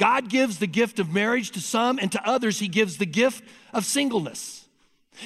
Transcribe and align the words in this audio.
God 0.00 0.30
gives 0.30 0.58
the 0.58 0.66
gift 0.66 0.98
of 0.98 1.12
marriage 1.12 1.50
to 1.50 1.60
some, 1.60 1.98
and 1.98 2.10
to 2.12 2.26
others, 2.26 2.58
He 2.58 2.68
gives 2.68 2.96
the 2.96 3.04
gift 3.04 3.44
of 3.74 3.84
singleness. 3.84 4.66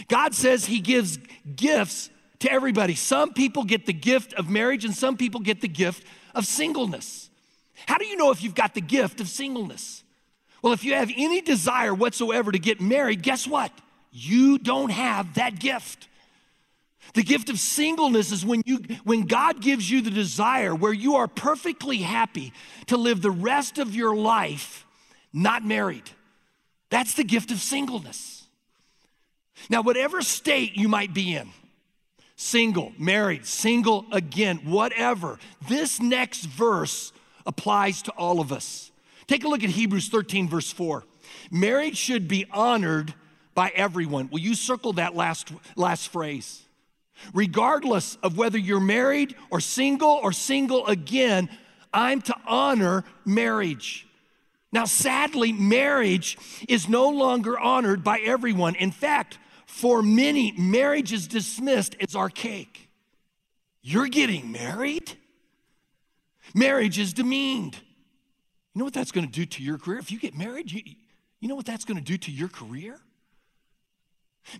God 0.08 0.34
says 0.34 0.64
He 0.64 0.80
gives 0.80 1.16
gifts 1.54 2.10
to 2.40 2.50
everybody. 2.50 2.96
Some 2.96 3.34
people 3.34 3.62
get 3.62 3.86
the 3.86 3.92
gift 3.92 4.34
of 4.34 4.50
marriage, 4.50 4.84
and 4.84 4.92
some 4.92 5.16
people 5.16 5.40
get 5.40 5.60
the 5.60 5.68
gift 5.68 6.04
of 6.34 6.44
singleness. 6.44 7.30
How 7.86 7.98
do 7.98 8.04
you 8.04 8.16
know 8.16 8.32
if 8.32 8.42
you've 8.42 8.56
got 8.56 8.74
the 8.74 8.80
gift 8.80 9.20
of 9.20 9.28
singleness? 9.28 10.02
Well, 10.60 10.72
if 10.72 10.82
you 10.82 10.94
have 10.94 11.12
any 11.16 11.40
desire 11.40 11.94
whatsoever 11.94 12.50
to 12.50 12.58
get 12.58 12.80
married, 12.80 13.22
guess 13.22 13.46
what? 13.46 13.70
You 14.10 14.58
don't 14.58 14.90
have 14.90 15.34
that 15.34 15.60
gift. 15.60 16.08
The 17.12 17.22
gift 17.22 17.50
of 17.50 17.60
singleness 17.60 18.32
is 18.32 18.44
when 18.44 18.62
you 18.64 18.78
when 19.04 19.26
God 19.26 19.60
gives 19.60 19.88
you 19.88 20.00
the 20.00 20.10
desire 20.10 20.74
where 20.74 20.92
you 20.92 21.16
are 21.16 21.28
perfectly 21.28 21.98
happy 21.98 22.52
to 22.86 22.96
live 22.96 23.22
the 23.22 23.30
rest 23.30 23.78
of 23.78 23.94
your 23.94 24.16
life 24.16 24.84
not 25.34 25.64
married. 25.64 26.10
That's 26.88 27.14
the 27.14 27.24
gift 27.24 27.50
of 27.50 27.58
singleness. 27.58 28.46
Now, 29.68 29.82
whatever 29.82 30.22
state 30.22 30.76
you 30.76 30.88
might 30.88 31.12
be 31.12 31.34
in, 31.34 31.48
single, 32.36 32.92
married, 32.98 33.46
single 33.46 34.06
again, 34.12 34.58
whatever, 34.64 35.38
this 35.68 36.00
next 36.00 36.44
verse 36.44 37.12
applies 37.46 38.02
to 38.02 38.12
all 38.12 38.40
of 38.40 38.52
us. 38.52 38.90
Take 39.26 39.44
a 39.44 39.48
look 39.48 39.64
at 39.64 39.70
Hebrews 39.70 40.08
13, 40.08 40.48
verse 40.48 40.70
4. 40.70 41.04
Marriage 41.50 41.96
should 41.96 42.28
be 42.28 42.46
honored 42.52 43.14
by 43.54 43.72
everyone. 43.74 44.28
Will 44.30 44.40
you 44.40 44.54
circle 44.54 44.94
that 44.94 45.14
last, 45.14 45.52
last 45.76 46.08
phrase? 46.08 46.63
Regardless 47.32 48.16
of 48.22 48.36
whether 48.36 48.58
you're 48.58 48.80
married 48.80 49.34
or 49.50 49.60
single 49.60 50.20
or 50.22 50.32
single 50.32 50.86
again, 50.86 51.48
I'm 51.92 52.20
to 52.22 52.34
honor 52.46 53.04
marriage. 53.24 54.06
Now, 54.72 54.84
sadly, 54.84 55.52
marriage 55.52 56.36
is 56.68 56.88
no 56.88 57.08
longer 57.08 57.58
honored 57.58 58.02
by 58.02 58.18
everyone. 58.18 58.74
In 58.74 58.90
fact, 58.90 59.38
for 59.66 60.02
many, 60.02 60.52
marriage 60.58 61.12
is 61.12 61.28
dismissed 61.28 61.94
as 62.00 62.16
archaic. 62.16 62.88
You're 63.82 64.08
getting 64.08 64.50
married? 64.50 65.12
Marriage 66.54 66.98
is 66.98 67.12
demeaned. 67.12 67.76
You 68.74 68.80
know 68.80 68.84
what 68.84 68.94
that's 68.94 69.12
going 69.12 69.26
to 69.26 69.32
do 69.32 69.46
to 69.46 69.62
your 69.62 69.78
career? 69.78 69.98
If 69.98 70.10
you 70.10 70.18
get 70.18 70.36
married, 70.36 70.72
you, 70.72 70.82
you 71.38 71.48
know 71.48 71.54
what 71.54 71.66
that's 71.66 71.84
going 71.84 71.98
to 71.98 72.02
do 72.02 72.16
to 72.16 72.32
your 72.32 72.48
career? 72.48 72.98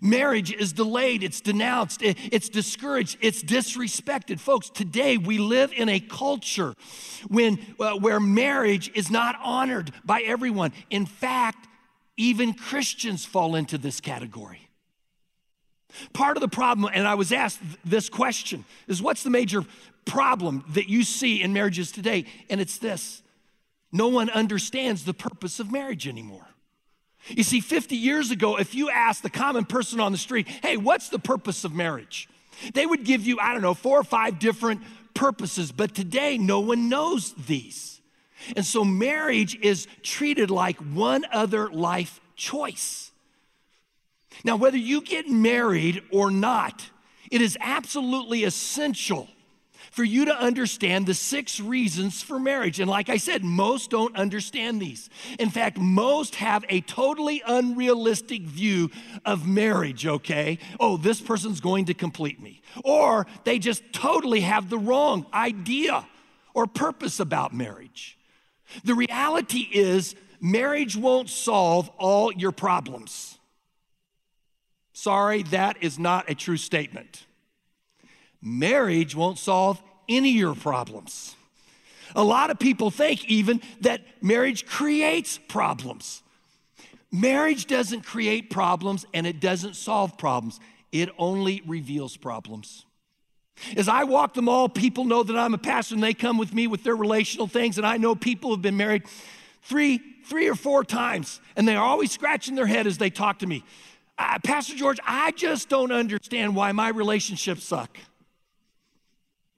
Marriage 0.01 0.51
is 0.51 0.73
delayed, 0.73 1.23
it's 1.23 1.41
denounced, 1.41 2.01
it's 2.01 2.49
discouraged, 2.49 3.17
it's 3.21 3.43
disrespected. 3.43 4.39
Folks, 4.39 4.69
today 4.69 5.17
we 5.17 5.37
live 5.37 5.71
in 5.73 5.89
a 5.89 5.99
culture 5.99 6.75
when, 7.27 7.59
uh, 7.79 7.93
where 7.95 8.19
marriage 8.19 8.91
is 8.95 9.09
not 9.11 9.35
honored 9.43 9.91
by 10.03 10.21
everyone. 10.21 10.73
In 10.89 11.05
fact, 11.05 11.67
even 12.17 12.53
Christians 12.53 13.25
fall 13.25 13.55
into 13.55 13.77
this 13.77 13.99
category. 13.99 14.69
Part 16.13 16.37
of 16.37 16.41
the 16.41 16.47
problem, 16.47 16.91
and 16.93 17.07
I 17.07 17.15
was 17.15 17.31
asked 17.31 17.59
this 17.83 18.09
question, 18.09 18.65
is 18.87 19.01
what's 19.01 19.23
the 19.23 19.29
major 19.29 19.63
problem 20.05 20.63
that 20.69 20.89
you 20.89 21.03
see 21.03 21.41
in 21.41 21.53
marriages 21.53 21.91
today? 21.91 22.25
And 22.49 22.59
it's 22.59 22.77
this 22.77 23.21
no 23.91 24.09
one 24.09 24.29
understands 24.29 25.05
the 25.05 25.13
purpose 25.13 25.59
of 25.59 25.71
marriage 25.71 26.07
anymore. 26.07 26.45
You 27.27 27.43
see, 27.43 27.59
50 27.59 27.95
years 27.95 28.31
ago, 28.31 28.57
if 28.57 28.75
you 28.75 28.89
asked 28.89 29.23
the 29.23 29.29
common 29.29 29.65
person 29.65 29.99
on 29.99 30.11
the 30.11 30.17
street, 30.17 30.47
hey, 30.47 30.77
what's 30.77 31.09
the 31.09 31.19
purpose 31.19 31.63
of 31.63 31.73
marriage? 31.73 32.29
They 32.73 32.85
would 32.85 33.03
give 33.03 33.25
you, 33.25 33.39
I 33.39 33.53
don't 33.53 33.61
know, 33.61 33.73
four 33.73 33.99
or 33.99 34.03
five 34.03 34.39
different 34.39 34.81
purposes, 35.13 35.71
but 35.71 35.95
today 35.95 36.37
no 36.37 36.59
one 36.59 36.89
knows 36.89 37.33
these. 37.33 38.01
And 38.55 38.65
so 38.65 38.83
marriage 38.83 39.57
is 39.61 39.87
treated 40.03 40.51
like 40.51 40.77
one 40.77 41.25
other 41.31 41.69
life 41.69 42.19
choice. 42.35 43.11
Now, 44.43 44.57
whether 44.57 44.77
you 44.77 45.01
get 45.01 45.29
married 45.29 46.03
or 46.11 46.29
not, 46.29 46.89
it 47.31 47.41
is 47.41 47.57
absolutely 47.59 48.43
essential 48.43 49.27
for 49.95 50.03
you 50.03 50.25
to 50.25 50.37
understand 50.37 51.05
the 51.05 51.13
six 51.13 51.61
reasons 51.61 52.21
for 52.21 52.37
marriage. 52.37 52.81
And 52.81 52.89
like 52.89 53.07
I 53.07 53.15
said, 53.15 53.45
most 53.45 53.91
don't 53.91 54.13
understand 54.17 54.81
these. 54.81 55.09
In 55.39 55.49
fact, 55.49 55.77
most 55.77 56.35
have 56.35 56.65
a 56.67 56.81
totally 56.81 57.41
unrealistic 57.47 58.41
view 58.41 58.91
of 59.23 59.47
marriage, 59.47 60.05
okay? 60.05 60.59
Oh, 60.81 60.97
this 60.97 61.21
person's 61.21 61.61
going 61.61 61.85
to 61.85 61.93
complete 61.93 62.41
me. 62.41 62.61
Or 62.83 63.25
they 63.45 63.57
just 63.57 63.83
totally 63.93 64.41
have 64.41 64.69
the 64.69 64.77
wrong 64.77 65.27
idea 65.33 66.05
or 66.53 66.67
purpose 66.67 67.21
about 67.21 67.53
marriage. 67.53 68.17
The 68.83 68.95
reality 68.95 69.65
is, 69.71 70.13
marriage 70.41 70.97
won't 70.97 71.29
solve 71.29 71.89
all 71.97 72.33
your 72.33 72.51
problems. 72.51 73.39
Sorry, 74.91 75.43
that 75.43 75.77
is 75.79 75.97
not 75.97 76.29
a 76.29 76.35
true 76.35 76.57
statement. 76.57 77.24
Marriage 78.45 79.15
won't 79.15 79.39
solve 79.39 79.81
any 80.07 80.29
of 80.29 80.35
your 80.35 80.55
problems. 80.55 81.35
A 82.15 82.23
lot 82.23 82.51
of 82.51 82.59
people 82.59 82.91
think 82.91 83.25
even 83.25 83.59
that 83.81 84.01
marriage 84.21 84.67
creates 84.67 85.39
problems. 85.49 86.21
Marriage 87.11 87.65
doesn't 87.65 88.01
create 88.01 88.51
problems 88.51 89.05
and 89.15 89.25
it 89.25 89.39
doesn't 89.39 89.75
solve 89.75 90.17
problems, 90.17 90.59
it 90.91 91.09
only 91.17 91.63
reveals 91.65 92.15
problems. 92.15 92.85
As 93.75 93.87
I 93.87 94.03
walk 94.03 94.35
the 94.35 94.41
mall, 94.41 94.69
people 94.69 95.05
know 95.05 95.23
that 95.23 95.35
I'm 95.35 95.53
a 95.53 95.57
pastor 95.57 95.95
and 95.95 96.03
they 96.03 96.13
come 96.13 96.37
with 96.37 96.53
me 96.53 96.67
with 96.67 96.83
their 96.83 96.95
relational 96.95 97.47
things. 97.47 97.77
And 97.77 97.87
I 97.87 97.97
know 97.97 98.13
people 98.13 98.51
have 98.51 98.61
been 98.61 98.77
married 98.77 99.03
three, 99.63 99.99
three 100.25 100.47
or 100.47 100.55
four 100.55 100.83
times, 100.83 101.39
and 101.55 101.67
they're 101.67 101.79
always 101.79 102.11
scratching 102.11 102.55
their 102.55 102.67
head 102.67 102.85
as 102.85 102.97
they 102.97 103.09
talk 103.09 103.39
to 103.39 103.47
me. 103.47 103.63
Uh, 104.17 104.37
pastor 104.43 104.75
George, 104.75 104.99
I 105.05 105.31
just 105.31 105.67
don't 105.67 105.91
understand 105.91 106.55
why 106.55 106.73
my 106.73 106.89
relationships 106.89 107.63
suck. 107.63 107.97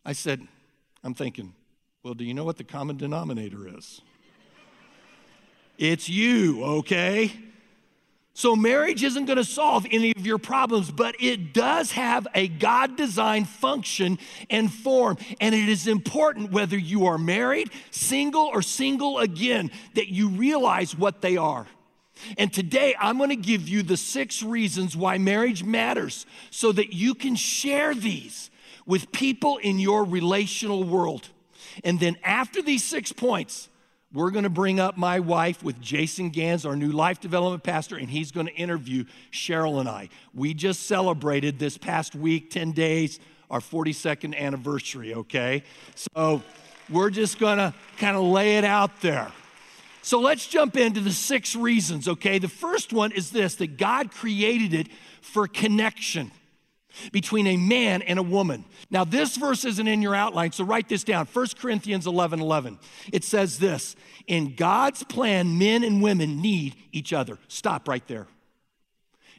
I 0.08 0.14
said, 0.14 0.48
I'm 1.04 1.14
thinking, 1.14 1.54
well, 2.02 2.14
do 2.14 2.24
you 2.24 2.34
know 2.34 2.46
what 2.46 2.56
the 2.56 2.64
common 2.64 2.96
denominator 2.96 3.68
is? 3.78 4.02
it's 5.78 6.08
you, 6.08 6.64
okay? 6.64 7.34
So, 8.34 8.56
marriage 8.56 9.04
isn't 9.04 9.26
going 9.26 9.38
to 9.38 9.44
solve 9.44 9.86
any 9.92 10.14
of 10.16 10.26
your 10.26 10.38
problems, 10.38 10.92
but 10.92 11.16
it 11.20 11.54
does 11.54 11.92
have 11.92 12.26
a 12.34 12.48
God 12.48 12.96
designed 12.96 13.50
function 13.50 14.18
and 14.50 14.72
form. 14.72 15.18
And 15.42 15.54
it 15.54 15.68
is 15.68 15.88
important 15.88 16.52
whether 16.52 16.78
you 16.78 17.08
are 17.08 17.18
married, 17.18 17.70
single, 17.92 18.46
or 18.46 18.62
single 18.62 19.20
again, 19.20 19.72
that 19.96 20.08
you 20.08 20.30
realize 20.30 20.98
what 20.98 21.22
they 21.22 21.36
are. 21.36 21.68
And 22.38 22.54
today 22.54 22.96
I'm 22.98 23.18
going 23.18 23.32
to 23.32 23.36
give 23.36 23.68
you 23.68 23.84
the 23.84 23.98
six 23.98 24.42
reasons 24.42 24.96
why 24.96 25.18
marriage 25.18 25.66
matters 25.66 26.26
so 26.50 26.72
that 26.72 26.94
you 26.94 27.14
can 27.14 27.36
share 27.36 27.94
these 27.94 28.50
with 28.88 29.12
people 29.12 29.58
in 29.58 29.78
your 29.78 30.04
relational 30.04 30.84
world. 30.84 31.30
And 31.84 32.00
then 32.00 32.18
after 32.24 32.62
these 32.62 32.84
six 32.84 33.12
points, 33.12 33.70
we're 34.14 34.32
going 34.32 34.46
to 34.46 34.50
bring 34.50 34.80
up 34.80 34.98
my 34.98 35.20
wife 35.20 35.62
with 35.62 35.82
Jason 35.82 36.30
Gans, 36.30 36.66
our 36.66 36.78
new 36.78 36.92
life 36.92 37.20
development 37.20 37.64
pastor, 37.64 37.98
and 37.98 38.10
he's 38.10 38.32
going 38.32 38.48
to 38.48 38.56
interview 38.56 39.04
Cheryl 39.32 39.82
and 39.82 39.90
I. 39.90 40.08
We 40.34 40.54
just 40.54 40.84
celebrated 40.84 41.60
this 41.60 41.78
past 41.78 42.16
week, 42.16 42.50
10 42.50 42.72
days, 42.72 43.20
our 43.52 43.60
42nd 43.60 44.36
anniversary, 44.36 45.14
okay? 45.14 45.64
So 45.96 46.42
we're 46.90 47.10
just 47.10 47.38
going 47.38 47.58
to 47.58 47.74
kind 47.98 48.16
of 48.16 48.24
lay 48.24 48.58
it 48.58 48.64
out 48.64 49.02
there. 49.02 49.30
So 50.02 50.22
let's 50.22 50.48
jump 50.48 50.78
into 50.78 51.02
the 51.02 51.12
six 51.12 51.54
reasons, 51.54 52.08
okay? 52.08 52.40
The 52.40 52.48
first 52.48 52.94
one 52.94 53.12
is 53.12 53.32
this 53.32 53.56
that 53.56 53.78
God 53.78 54.12
created 54.12 54.74
it 54.74 54.88
for 55.22 55.48
connection 55.50 56.32
between 57.12 57.48
a 57.48 57.58
man 57.58 58.02
and 58.02 58.20
a 58.20 58.24
woman. 58.24 58.66
Now, 58.90 59.04
this 59.04 59.38
verse 59.38 59.66
isn't 59.66 59.88
in 59.88 60.02
your 60.02 60.16
outline, 60.16 60.52
so 60.52 60.64
write 60.64 60.90
this 60.90 61.04
down 61.04 61.26
1 61.26 61.48
Corinthians 61.60 62.08
11 62.08 62.42
11. 62.42 62.80
It 63.12 63.24
says 63.24 63.60
this 63.60 63.96
In 64.28 64.56
God's 64.56 65.04
plan, 65.04 65.58
men 65.58 65.84
and 65.84 66.02
women 66.02 66.42
need 66.42 66.76
each 66.92 67.14
other. 67.14 67.38
Stop 67.48 67.88
right 67.88 68.06
there. 68.08 68.28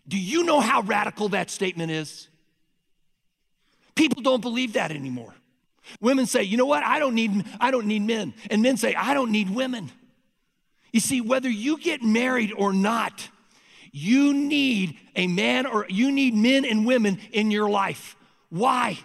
Do 0.06 0.18
you 0.18 0.44
know 0.44 0.60
how 0.60 0.82
radical 0.82 1.28
that 1.30 1.50
statement 1.50 1.90
is? 1.90 2.28
People 3.94 4.22
don't 4.22 4.40
believe 4.40 4.74
that 4.74 4.90
anymore. 4.90 5.34
Women 6.00 6.26
say, 6.26 6.42
you 6.42 6.56
know 6.56 6.66
what? 6.66 6.84
I 6.84 6.98
don't 6.98 7.14
need, 7.14 7.44
I 7.60 7.70
don't 7.70 7.86
need 7.86 8.02
men. 8.02 8.34
And 8.50 8.62
men 8.62 8.76
say, 8.76 8.94
I 8.94 9.14
don't 9.14 9.30
need 9.30 9.50
women. 9.50 9.90
You 10.92 11.00
see, 11.00 11.20
whether 11.20 11.50
you 11.50 11.78
get 11.78 12.02
married 12.02 12.52
or 12.56 12.72
not, 12.72 13.28
you 13.92 14.34
need 14.34 14.98
a 15.16 15.26
man 15.26 15.66
or 15.66 15.86
you 15.88 16.10
need 16.10 16.34
men 16.34 16.64
and 16.64 16.86
women 16.86 17.18
in 17.32 17.50
your 17.50 17.68
life. 17.68 18.16
Why? 18.50 18.98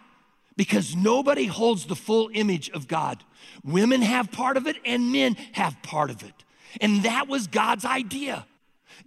Because 0.55 0.95
nobody 0.95 1.45
holds 1.45 1.85
the 1.85 1.95
full 1.95 2.29
image 2.33 2.69
of 2.69 2.87
God. 2.87 3.23
Women 3.63 4.01
have 4.01 4.31
part 4.31 4.57
of 4.57 4.67
it 4.67 4.77
and 4.85 5.11
men 5.11 5.35
have 5.53 5.81
part 5.81 6.09
of 6.09 6.23
it. 6.23 6.33
And 6.81 7.03
that 7.03 7.27
was 7.27 7.47
God's 7.47 7.85
idea. 7.85 8.45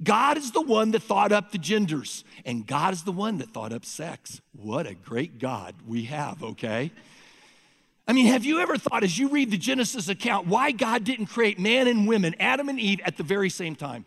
God 0.02 0.37
is 0.37 0.52
the 0.52 0.61
one 0.61 0.90
that 0.93 1.02
thought 1.02 1.32
up 1.32 1.52
the 1.52 1.58
genders, 1.58 2.25
and 2.44 2.67
God 2.67 2.93
is 2.93 3.05
the 3.05 3.12
one 3.12 3.38
that 3.38 3.50
thought 3.50 3.72
up 3.72 3.84
sex. 3.84 4.40
What 4.52 4.87
a 4.87 4.94
great 4.94 5.38
God 5.38 5.75
we 5.87 6.05
have, 6.05 6.43
okay? 6.43 6.90
I 8.06 8.12
mean, 8.12 8.26
have 8.26 8.44
you 8.44 8.61
ever 8.61 8.76
thought 8.76 9.02
as 9.02 9.19
you 9.19 9.29
read 9.29 9.50
the 9.50 9.56
Genesis 9.56 10.08
account 10.08 10.46
why 10.46 10.70
God 10.70 11.05
didn't 11.05 11.26
create 11.26 11.58
man 11.58 11.88
and 11.88 12.06
women, 12.06 12.34
Adam 12.38 12.69
and 12.69 12.79
Eve, 12.79 13.00
at 13.05 13.17
the 13.17 13.22
very 13.22 13.50
same 13.50 13.75
time? 13.75 14.05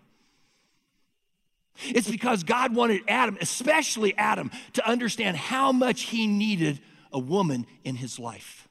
It's 1.85 2.09
because 2.09 2.43
God 2.43 2.75
wanted 2.75 3.01
Adam, 3.07 3.37
especially 3.41 4.15
Adam, 4.17 4.51
to 4.73 4.87
understand 4.87 5.37
how 5.37 5.71
much 5.71 6.03
he 6.03 6.27
needed 6.27 6.79
a 7.11 7.19
woman 7.19 7.65
in 7.83 7.95
his 7.95 8.19
life. 8.19 8.67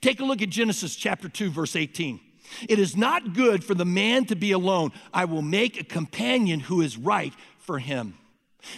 Take 0.00 0.20
a 0.20 0.24
look 0.24 0.40
at 0.40 0.50
Genesis 0.50 0.96
chapter 0.96 1.28
2, 1.28 1.50
verse 1.50 1.76
18. 1.76 2.20
It 2.68 2.78
is 2.78 2.96
not 2.96 3.34
good 3.34 3.64
for 3.64 3.74
the 3.74 3.84
man 3.84 4.26
to 4.26 4.36
be 4.36 4.52
alone. 4.52 4.92
I 5.12 5.24
will 5.24 5.42
make 5.42 5.80
a 5.80 5.84
companion 5.84 6.60
who 6.60 6.80
is 6.80 6.96
right 6.96 7.34
for 7.58 7.78
him. 7.78 8.14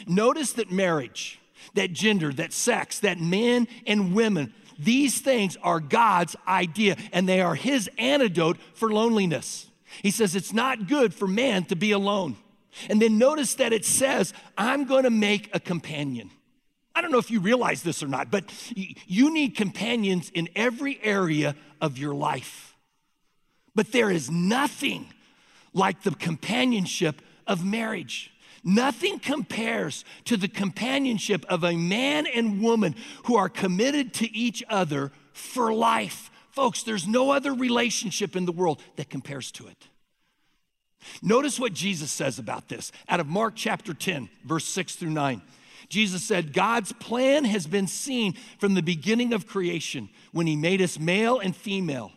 Notice 0.06 0.52
that 0.54 0.70
marriage, 0.70 1.38
that 1.74 1.92
gender, 1.92 2.32
that 2.32 2.52
sex, 2.52 3.00
that 3.00 3.20
men 3.20 3.68
and 3.86 4.14
women, 4.14 4.52
these 4.78 5.20
things 5.20 5.56
are 5.62 5.80
God's 5.80 6.36
idea 6.46 6.96
and 7.12 7.28
they 7.28 7.40
are 7.40 7.54
his 7.54 7.88
antidote 7.98 8.58
for 8.74 8.90
loneliness. 8.92 9.68
He 10.02 10.10
says 10.10 10.34
it's 10.34 10.52
not 10.52 10.88
good 10.88 11.14
for 11.14 11.26
man 11.26 11.64
to 11.66 11.76
be 11.76 11.92
alone. 11.92 12.36
And 12.88 13.00
then 13.00 13.18
notice 13.18 13.54
that 13.54 13.72
it 13.72 13.84
says, 13.84 14.32
I'm 14.56 14.84
going 14.84 15.04
to 15.04 15.10
make 15.10 15.50
a 15.54 15.60
companion. 15.60 16.30
I 16.94 17.02
don't 17.02 17.12
know 17.12 17.18
if 17.18 17.30
you 17.30 17.40
realize 17.40 17.82
this 17.82 18.02
or 18.02 18.08
not, 18.08 18.30
but 18.30 18.44
you 18.74 19.32
need 19.32 19.54
companions 19.54 20.30
in 20.30 20.48
every 20.56 20.98
area 21.02 21.54
of 21.80 21.98
your 21.98 22.14
life. 22.14 22.74
But 23.74 23.92
there 23.92 24.10
is 24.10 24.30
nothing 24.30 25.12
like 25.74 26.02
the 26.02 26.12
companionship 26.12 27.20
of 27.46 27.64
marriage. 27.64 28.32
Nothing 28.64 29.18
compares 29.18 30.04
to 30.24 30.36
the 30.36 30.48
companionship 30.48 31.44
of 31.48 31.62
a 31.62 31.76
man 31.76 32.26
and 32.26 32.62
woman 32.62 32.96
who 33.24 33.36
are 33.36 33.50
committed 33.50 34.14
to 34.14 34.34
each 34.34 34.64
other 34.68 35.12
for 35.32 35.72
life. 35.72 36.30
Folks, 36.50 36.82
there's 36.82 37.06
no 37.06 37.30
other 37.30 37.52
relationship 37.52 38.34
in 38.34 38.46
the 38.46 38.52
world 38.52 38.82
that 38.96 39.10
compares 39.10 39.52
to 39.52 39.66
it. 39.66 39.88
Notice 41.22 41.58
what 41.58 41.72
Jesus 41.72 42.10
says 42.10 42.38
about 42.38 42.68
this 42.68 42.92
out 43.08 43.20
of 43.20 43.26
Mark 43.26 43.54
chapter 43.56 43.94
10, 43.94 44.28
verse 44.44 44.64
6 44.66 44.96
through 44.96 45.10
9. 45.10 45.42
Jesus 45.88 46.22
said, 46.22 46.52
God's 46.52 46.92
plan 46.92 47.44
has 47.44 47.66
been 47.66 47.86
seen 47.86 48.34
from 48.58 48.74
the 48.74 48.82
beginning 48.82 49.32
of 49.32 49.46
creation 49.46 50.08
when 50.32 50.46
he 50.46 50.56
made 50.56 50.82
us 50.82 50.98
male 50.98 51.38
and 51.38 51.54
female. 51.54 52.12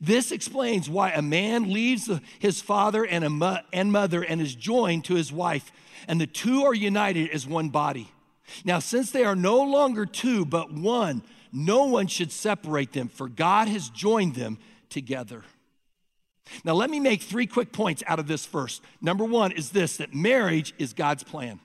This 0.00 0.32
explains 0.32 0.88
why 0.88 1.10
a 1.10 1.22
man 1.22 1.72
leaves 1.72 2.10
his 2.38 2.60
father 2.60 3.04
and, 3.04 3.38
mo- 3.38 3.58
and 3.72 3.92
mother 3.92 4.22
and 4.22 4.40
is 4.40 4.54
joined 4.54 5.04
to 5.06 5.14
his 5.14 5.32
wife, 5.32 5.70
and 6.08 6.20
the 6.20 6.26
two 6.26 6.64
are 6.64 6.74
united 6.74 7.30
as 7.30 7.46
one 7.46 7.68
body. 7.68 8.10
Now, 8.64 8.78
since 8.78 9.10
they 9.10 9.24
are 9.24 9.36
no 9.36 9.62
longer 9.62 10.06
two, 10.06 10.44
but 10.44 10.72
one, 10.72 11.22
no 11.52 11.84
one 11.84 12.06
should 12.06 12.32
separate 12.32 12.92
them, 12.92 13.08
for 13.08 13.28
God 13.28 13.68
has 13.68 13.88
joined 13.88 14.34
them 14.34 14.58
together. 14.88 15.42
Now, 16.64 16.74
let 16.74 16.90
me 16.90 17.00
make 17.00 17.22
three 17.22 17.46
quick 17.46 17.72
points 17.72 18.02
out 18.06 18.18
of 18.18 18.26
this 18.26 18.46
first. 18.46 18.82
Number 19.00 19.24
one 19.24 19.52
is 19.52 19.70
this 19.70 19.96
that 19.98 20.14
marriage 20.14 20.74
is 20.78 20.92
God's 20.92 21.22
plan. 21.22 21.60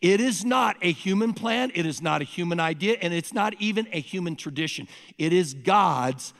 It 0.00 0.20
is 0.20 0.44
not 0.44 0.76
a 0.82 0.92
human 0.92 1.34
plan, 1.34 1.72
it 1.74 1.84
is 1.84 2.00
not 2.00 2.22
a 2.22 2.24
human 2.24 2.60
idea, 2.60 2.96
and 3.00 3.12
it's 3.12 3.32
not 3.32 3.54
even 3.58 3.88
a 3.92 4.00
human 4.00 4.36
tradition. 4.36 4.88
It 5.18 5.32
is 5.32 5.54
God's 5.54 6.32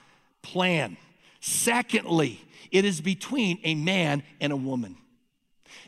plan. 0.42 0.96
Secondly, 1.40 2.40
it 2.70 2.84
is 2.84 3.00
between 3.00 3.58
a 3.64 3.74
man 3.74 4.22
and 4.40 4.52
a 4.52 4.56
woman. 4.56 4.96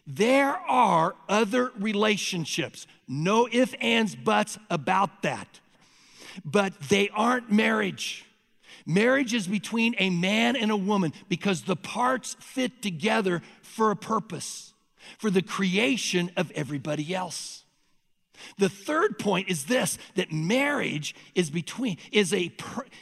There 0.07 0.57
are 0.57 1.15
other 1.29 1.73
relationships, 1.79 2.87
no 3.09 3.49
ifs, 3.51 3.75
ands, 3.81 4.15
buts 4.15 4.59
about 4.69 5.23
that, 5.23 5.61
but 6.45 6.79
they 6.89 7.09
aren't 7.11 7.51
marriage. 7.51 8.26
Marriage 8.87 9.35
is 9.35 9.49
between 9.49 9.97
a 9.99 10.11
man 10.11 10.55
and 10.55 10.71
a 10.71 10.77
woman 10.77 11.13
because 11.29 11.63
the 11.63 11.77
parts 11.77 12.37
fit 12.39 12.81
together 12.81 13.43
for 13.63 13.91
a 13.91 13.97
purpose, 13.97 14.73
for 15.19 15.29
the 15.29 15.43
creation 15.43 16.31
of 16.37 16.53
everybody 16.53 17.13
else. 17.13 17.65
The 18.59 18.69
third 18.69 19.19
point 19.19 19.49
is 19.49 19.65
this 19.65 19.99
that 20.15 20.33
marriage 20.33 21.15
is 21.35 21.51
between 21.51 21.99
is 22.13 22.33
a 22.33 22.53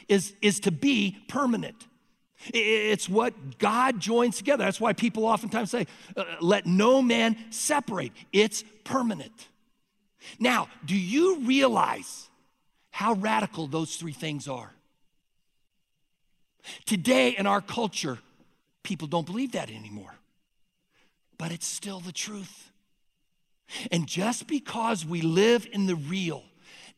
is 0.07 0.33
is 0.41 0.59
to 0.61 0.71
be 0.71 1.17
permanent. 1.27 1.87
It's 2.53 3.09
what 3.09 3.57
God 3.57 3.99
joins 3.99 4.37
together. 4.37 4.63
That's 4.63 4.79
why 4.79 4.93
people 4.93 5.25
oftentimes 5.25 5.71
say, 5.71 5.87
uh, 6.15 6.23
let 6.41 6.65
no 6.65 7.01
man 7.01 7.37
separate. 7.49 8.11
It's 8.31 8.63
permanent. 8.83 9.47
Now, 10.39 10.67
do 10.85 10.95
you 10.95 11.39
realize 11.39 12.29
how 12.91 13.13
radical 13.13 13.67
those 13.67 13.95
three 13.95 14.13
things 14.13 14.47
are? 14.47 14.71
Today 16.85 17.29
in 17.29 17.47
our 17.47 17.61
culture, 17.61 18.19
people 18.83 19.07
don't 19.07 19.25
believe 19.25 19.53
that 19.53 19.69
anymore. 19.69 20.15
But 21.37 21.51
it's 21.51 21.67
still 21.67 21.99
the 21.99 22.11
truth. 22.11 22.71
And 23.91 24.07
just 24.07 24.47
because 24.47 25.05
we 25.05 25.21
live 25.21 25.67
in 25.71 25.87
the 25.87 25.95
real 25.95 26.43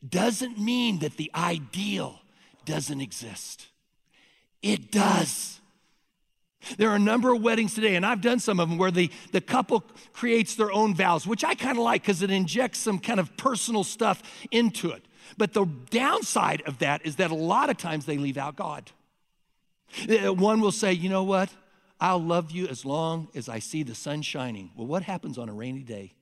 doesn't 0.06 0.58
mean 0.58 1.00
that 1.00 1.16
the 1.16 1.30
ideal 1.34 2.20
doesn't 2.64 3.00
exist. 3.00 3.66
It 4.62 4.90
does. 4.90 5.60
There 6.76 6.90
are 6.90 6.96
a 6.96 7.00
number 7.00 7.32
of 7.32 7.42
weddings 7.42 7.74
today, 7.74 7.94
and 7.94 8.04
I've 8.04 8.20
done 8.20 8.40
some 8.40 8.60
of 8.60 8.68
them 8.68 8.78
where 8.78 8.90
the, 8.90 9.10
the 9.32 9.40
couple 9.40 9.84
creates 10.12 10.54
their 10.54 10.72
own 10.72 10.94
vows, 10.94 11.26
which 11.26 11.44
I 11.44 11.54
kind 11.54 11.78
of 11.78 11.84
like 11.84 12.02
because 12.02 12.20
it 12.20 12.30
injects 12.30 12.78
some 12.78 12.98
kind 12.98 13.20
of 13.20 13.36
personal 13.36 13.84
stuff 13.84 14.22
into 14.50 14.90
it. 14.90 15.04
But 15.36 15.52
the 15.52 15.66
downside 15.90 16.62
of 16.62 16.78
that 16.78 17.04
is 17.06 17.16
that 17.16 17.30
a 17.30 17.34
lot 17.34 17.70
of 17.70 17.76
times 17.76 18.06
they 18.06 18.18
leave 18.18 18.36
out 18.36 18.56
God. 18.56 18.90
Uh, 20.08 20.32
one 20.32 20.60
will 20.60 20.72
say, 20.72 20.92
you 20.92 21.08
know 21.08 21.24
what? 21.24 21.50
I'll 22.00 22.22
love 22.22 22.50
you 22.50 22.68
as 22.68 22.84
long 22.84 23.28
as 23.34 23.48
I 23.48 23.58
see 23.58 23.82
the 23.82 23.94
sun 23.94 24.22
shining. 24.22 24.70
Well, 24.76 24.86
what 24.86 25.02
happens 25.02 25.38
on 25.38 25.48
a 25.48 25.52
rainy 25.52 25.82
day? 25.82 26.12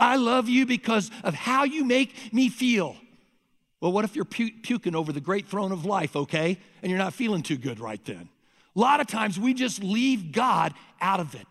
I 0.00 0.16
love 0.16 0.48
you 0.48 0.66
because 0.66 1.10
of 1.22 1.34
how 1.34 1.64
you 1.64 1.84
make 1.84 2.32
me 2.32 2.48
feel. 2.48 2.96
Well, 3.80 3.92
what 3.92 4.04
if 4.04 4.16
you're 4.16 4.24
pu- 4.24 4.60
puking 4.62 4.94
over 4.94 5.12
the 5.12 5.20
great 5.20 5.46
throne 5.46 5.70
of 5.70 5.84
life, 5.84 6.16
okay? 6.16 6.58
And 6.82 6.90
you're 6.90 6.98
not 6.98 7.14
feeling 7.14 7.42
too 7.42 7.56
good 7.56 7.78
right 7.78 8.04
then? 8.04 8.28
A 8.74 8.78
lot 8.78 9.00
of 9.00 9.06
times 9.06 9.38
we 9.38 9.54
just 9.54 9.82
leave 9.82 10.32
God 10.32 10.74
out 11.00 11.20
of 11.20 11.34
it. 11.34 11.46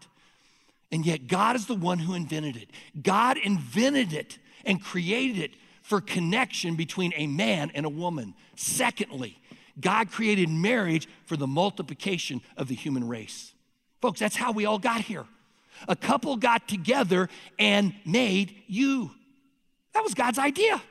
And 0.92 1.06
yet, 1.06 1.28
God 1.28 1.56
is 1.56 1.66
the 1.66 1.76
one 1.76 2.00
who 2.00 2.14
invented 2.14 2.56
it. 2.56 2.70
God 3.02 3.38
invented 3.38 4.14
it 4.14 4.38
and 4.66 4.82
created 4.82 5.38
it 5.38 5.52
for 5.82 6.00
connection 6.00 6.76
between 6.76 7.14
a 7.16 7.28
man 7.28 7.72
and 7.74 7.86
a 7.86 7.90
woman. 7.90 8.34
Secondly, 8.56 9.38
God 9.80 10.12
created 10.12 10.50
marriage 10.50 11.08
for 11.26 11.38
the 11.38 11.48
multiplication 11.48 12.42
of 12.56 12.68
the 12.68 12.76
human 12.76 13.08
race. 13.08 13.54
Folks, 14.02 14.20
that's 14.20 14.36
how 14.36 14.52
we 14.52 14.66
all 14.66 14.80
got 14.80 15.02
here. 15.02 15.26
A 15.88 15.96
couple 15.96 16.36
got 16.38 16.68
together 16.68 17.30
and 17.60 17.94
made 18.06 18.56
you. 18.68 19.12
That 19.94 20.04
was 20.04 20.14
God's 20.14 20.40
idea. 20.40 20.82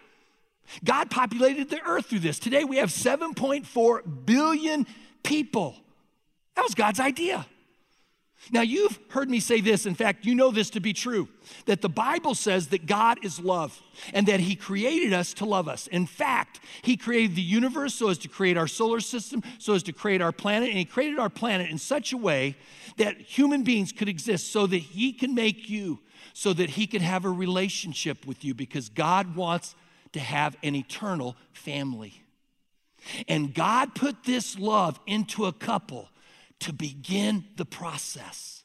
God 0.85 1.11
populated 1.11 1.71
the 1.71 1.81
earth 1.83 2.07
through 2.07 2.21
this. 2.21 2.39
Today 2.39 2.65
we 2.65 2.77
have 2.77 2.91
7.4 2.91 4.27
billion 4.27 4.87
people. 5.23 5.77
That 6.55 6.63
was 6.63 6.75
God's 6.75 7.01
idea. 7.01 7.47
Now, 8.53 8.61
you've 8.61 8.99
heard 9.09 9.29
me 9.29 9.41
say 9.41 9.61
this. 9.61 9.87
In 9.87 9.95
fact, 9.95 10.25
you 10.25 10.35
know 10.35 10.51
this 10.51 10.71
to 10.71 10.81
be 10.81 10.93
true 10.93 11.29
that 11.65 11.81
the 11.81 11.89
Bible 11.89 12.35
says 12.35 12.69
that 12.69 12.87
God 12.87 13.19
is 13.25 13.41
love 13.41 13.81
and 14.13 14.27
that 14.29 14.41
He 14.41 14.55
created 14.55 15.13
us 15.13 15.35
to 15.35 15.45
love 15.45 15.69
us. 15.69 15.87
In 15.89 16.07
fact, 16.07 16.61
He 16.83 16.97
created 16.97 17.35
the 17.35 17.43
universe 17.43 17.95
so 17.95 18.09
as 18.09 18.19
to 18.19 18.29
create 18.29 18.57
our 18.57 18.69
solar 18.69 19.01
system, 19.01 19.43
so 19.59 19.75
as 19.75 19.83
to 19.85 19.93
create 19.93 20.23
our 20.23 20.33
planet, 20.33 20.69
and 20.69 20.79
He 20.79 20.85
created 20.85 21.19
our 21.19 21.31
planet 21.31 21.71
in 21.71 21.79
such 21.79 22.13
a 22.13 22.17
way 22.17 22.57
that 22.99 23.21
human 23.21 23.65
beings 23.65 23.91
could 23.91 24.09
exist 24.09 24.53
so 24.53 24.67
that 24.67 24.79
He 24.79 25.13
can 25.13 25.35
make 25.35 25.69
you, 25.69 25.99
so 26.33 26.53
that 26.53 26.71
He 26.71 26.87
could 26.87 27.03
have 27.03 27.25
a 27.25 27.31
relationship 27.31 28.27
with 28.27 28.45
you 28.45 28.55
because 28.55 28.89
God 28.89 29.35
wants 29.35 29.75
to 30.13 30.21
have 30.21 30.57
an 30.63 30.77
eternal 30.77 31.37
family. 31.53 32.23
And 33.29 33.55
God 33.55 33.95
put 33.95 34.25
this 34.25 34.59
love 34.59 35.01
into 35.07 35.47
a 35.47 35.53
couple 35.53 36.11
to 36.61 36.73
begin 36.73 37.45
the 37.57 37.65
process. 37.65 38.65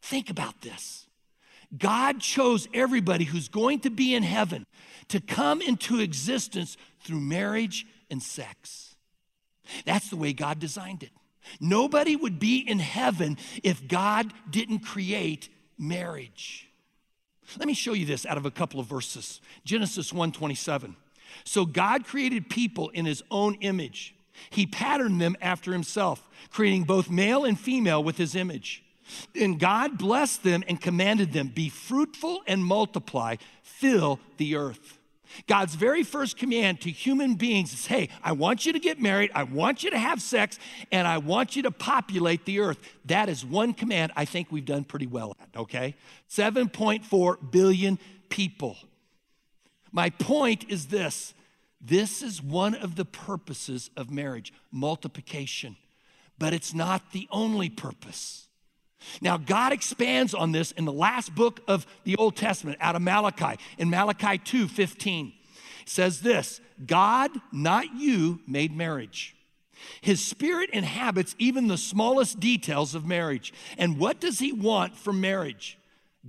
Think 0.00 0.30
about 0.30 0.60
this. 0.60 1.06
God 1.76 2.20
chose 2.20 2.68
everybody 2.74 3.24
who's 3.24 3.48
going 3.48 3.80
to 3.80 3.90
be 3.90 4.14
in 4.14 4.22
heaven 4.22 4.66
to 5.08 5.20
come 5.20 5.62
into 5.62 6.00
existence 6.00 6.76
through 7.00 7.20
marriage 7.20 7.86
and 8.10 8.22
sex. 8.22 8.94
That's 9.84 10.10
the 10.10 10.16
way 10.16 10.32
God 10.32 10.58
designed 10.58 11.02
it. 11.02 11.10
Nobody 11.60 12.14
would 12.14 12.38
be 12.38 12.58
in 12.58 12.78
heaven 12.78 13.38
if 13.62 13.88
God 13.88 14.32
didn't 14.50 14.80
create 14.80 15.48
marriage. 15.78 16.68
Let 17.58 17.66
me 17.66 17.74
show 17.74 17.92
you 17.92 18.06
this 18.06 18.24
out 18.24 18.36
of 18.36 18.46
a 18.46 18.50
couple 18.50 18.80
of 18.80 18.86
verses. 18.86 19.40
Genesis 19.64 20.12
1:27. 20.12 20.96
So 21.44 21.64
God 21.64 22.04
created 22.04 22.48
people 22.50 22.90
in 22.90 23.04
his 23.04 23.22
own 23.30 23.54
image. 23.56 24.14
He 24.50 24.66
patterned 24.66 25.20
them 25.20 25.36
after 25.40 25.72
himself, 25.72 26.28
creating 26.50 26.84
both 26.84 27.10
male 27.10 27.44
and 27.44 27.58
female 27.58 28.02
with 28.02 28.16
his 28.16 28.34
image. 28.34 28.84
And 29.34 29.58
God 29.58 29.98
blessed 29.98 30.42
them 30.42 30.62
and 30.66 30.80
commanded 30.80 31.32
them 31.32 31.48
be 31.48 31.68
fruitful 31.68 32.42
and 32.46 32.64
multiply, 32.64 33.36
fill 33.62 34.20
the 34.36 34.56
earth. 34.56 34.98
God's 35.46 35.74
very 35.74 36.02
first 36.02 36.36
command 36.36 36.82
to 36.82 36.90
human 36.90 37.34
beings 37.34 37.72
is 37.72 37.86
hey, 37.86 38.10
I 38.22 38.32
want 38.32 38.66
you 38.66 38.72
to 38.72 38.78
get 38.78 39.00
married, 39.00 39.30
I 39.34 39.44
want 39.44 39.82
you 39.82 39.90
to 39.90 39.98
have 39.98 40.20
sex, 40.20 40.58
and 40.90 41.06
I 41.06 41.18
want 41.18 41.56
you 41.56 41.62
to 41.62 41.70
populate 41.70 42.44
the 42.44 42.60
earth. 42.60 42.78
That 43.06 43.28
is 43.28 43.44
one 43.44 43.72
command 43.72 44.12
I 44.14 44.24
think 44.24 44.52
we've 44.52 44.64
done 44.64 44.84
pretty 44.84 45.06
well 45.06 45.36
at, 45.40 45.60
okay? 45.60 45.94
7.4 46.28 47.50
billion 47.50 47.98
people. 48.28 48.76
My 49.90 50.10
point 50.10 50.66
is 50.68 50.86
this 50.86 51.34
this 51.82 52.22
is 52.22 52.40
one 52.40 52.74
of 52.74 52.94
the 52.94 53.04
purposes 53.04 53.90
of 53.96 54.10
marriage 54.10 54.52
multiplication, 54.70 55.76
but 56.38 56.52
it's 56.54 56.72
not 56.72 57.12
the 57.12 57.26
only 57.30 57.68
purpose. 57.68 58.46
Now, 59.20 59.36
God 59.36 59.72
expands 59.72 60.32
on 60.32 60.52
this 60.52 60.70
in 60.72 60.84
the 60.84 60.92
last 60.92 61.34
book 61.34 61.60
of 61.66 61.86
the 62.04 62.14
Old 62.16 62.36
Testament 62.36 62.78
out 62.80 62.94
of 62.94 63.02
Malachi. 63.02 63.60
In 63.78 63.90
Malachi 63.90 64.38
2 64.38 64.68
15, 64.68 65.32
says 65.84 66.20
this 66.20 66.60
God, 66.86 67.30
not 67.52 67.94
you, 67.96 68.40
made 68.46 68.76
marriage. 68.76 69.34
His 70.00 70.24
spirit 70.24 70.70
inhabits 70.70 71.34
even 71.38 71.66
the 71.66 71.76
smallest 71.76 72.38
details 72.38 72.94
of 72.94 73.04
marriage. 73.04 73.52
And 73.76 73.98
what 73.98 74.20
does 74.20 74.38
he 74.38 74.52
want 74.52 74.96
from 74.96 75.20
marriage? 75.20 75.78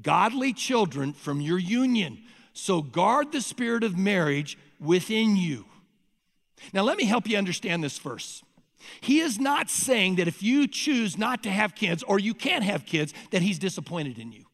Godly 0.01 0.53
children 0.53 1.13
from 1.13 1.39
your 1.39 1.59
union. 1.59 2.23
So 2.53 2.81
guard 2.81 3.31
the 3.31 3.41
spirit 3.41 3.83
of 3.83 3.97
marriage 3.97 4.57
within 4.83 5.35
you. 5.35 5.65
Now, 6.71 6.83
let 6.83 6.97
me 6.97 7.05
help 7.05 7.27
you 7.27 7.37
understand 7.37 7.83
this 7.83 7.97
verse. 7.97 8.43
He 9.01 9.19
is 9.19 9.39
not 9.39 9.69
saying 9.69 10.15
that 10.15 10.27
if 10.27 10.43
you 10.43 10.67
choose 10.67 11.17
not 11.17 11.43
to 11.43 11.49
have 11.49 11.75
kids 11.75 12.03
or 12.03 12.19
you 12.19 12.33
can't 12.33 12.63
have 12.63 12.85
kids, 12.85 13.13
that 13.31 13.41
he's 13.41 13.59
disappointed 13.59 14.19
in 14.19 14.31
you, 14.31 14.45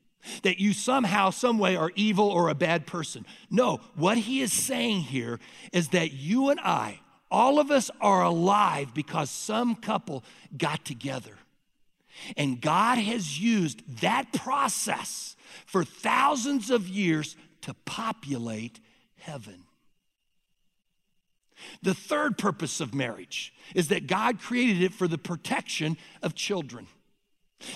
that 0.43 0.59
you 0.59 0.74
somehow, 0.74 1.29
some 1.29 1.57
way 1.57 1.75
are 1.75 1.91
evil 1.95 2.29
or 2.29 2.50
a 2.50 2.55
bad 2.55 2.86
person. 2.86 3.25
No, 3.50 3.79
what 3.95 4.17
he 4.17 4.41
is 4.41 4.53
saying 4.53 5.01
here 5.01 5.39
is 5.74 5.89
that 5.89 6.13
you 6.13 6.50
and 6.50 6.59
I, 6.59 7.00
all 7.31 7.59
of 7.59 7.71
us 7.71 7.91
are 8.01 8.24
alive 8.24 8.93
because 8.93 9.29
some 9.29 9.75
couple 9.75 10.24
got 10.55 10.86
together. 10.86 11.33
And 12.36 12.59
God 12.59 12.98
has 12.98 13.39
used 13.39 14.01
that 14.01 14.33
process 14.33 15.36
for 15.65 15.83
thousands 15.83 16.69
of 16.69 16.88
years 16.88 17.36
to 17.62 17.74
populate 17.86 18.79
heaven. 19.17 19.63
The 21.82 21.94
third 21.94 22.38
purpose 22.38 22.80
of 22.80 22.94
marriage 22.94 23.54
is 23.75 23.89
that 23.89 24.08
God 24.08 24.39
created 24.39 24.82
it 24.82 24.94
for 24.94 25.08
the 25.08 25.18
protection 25.18 25.98
of 26.22 26.36
children. 26.36 26.88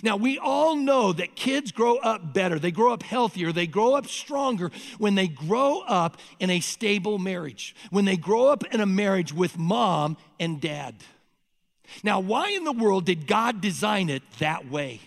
Now, 0.02 0.16
we 0.16 0.40
all 0.40 0.78
know 0.78 1.12
that 1.12 1.36
kids 1.36 1.74
grow 1.74 1.98
up 1.98 2.34
better, 2.34 2.58
they 2.58 2.72
grow 2.72 2.94
up 2.94 3.04
healthier, 3.04 3.52
they 3.52 3.68
grow 3.68 3.96
up 3.96 4.08
stronger 4.08 4.72
when 4.98 5.16
they 5.16 5.28
grow 5.28 5.82
up 5.82 6.18
in 6.40 6.50
a 6.50 6.62
stable 6.62 7.20
marriage, 7.20 7.76
when 7.90 8.06
they 8.06 8.16
grow 8.16 8.48
up 8.48 8.64
in 8.74 8.80
a 8.80 8.86
marriage 8.86 9.34
with 9.34 9.58
mom 9.58 10.16
and 10.40 10.62
dad. 10.62 10.96
Now, 12.02 12.22
why 12.22 12.52
in 12.52 12.64
the 12.64 12.72
world 12.72 13.06
did 13.06 13.28
God 13.28 13.60
design 13.60 14.10
it 14.10 14.24
that 14.40 14.70
way? 14.70 15.02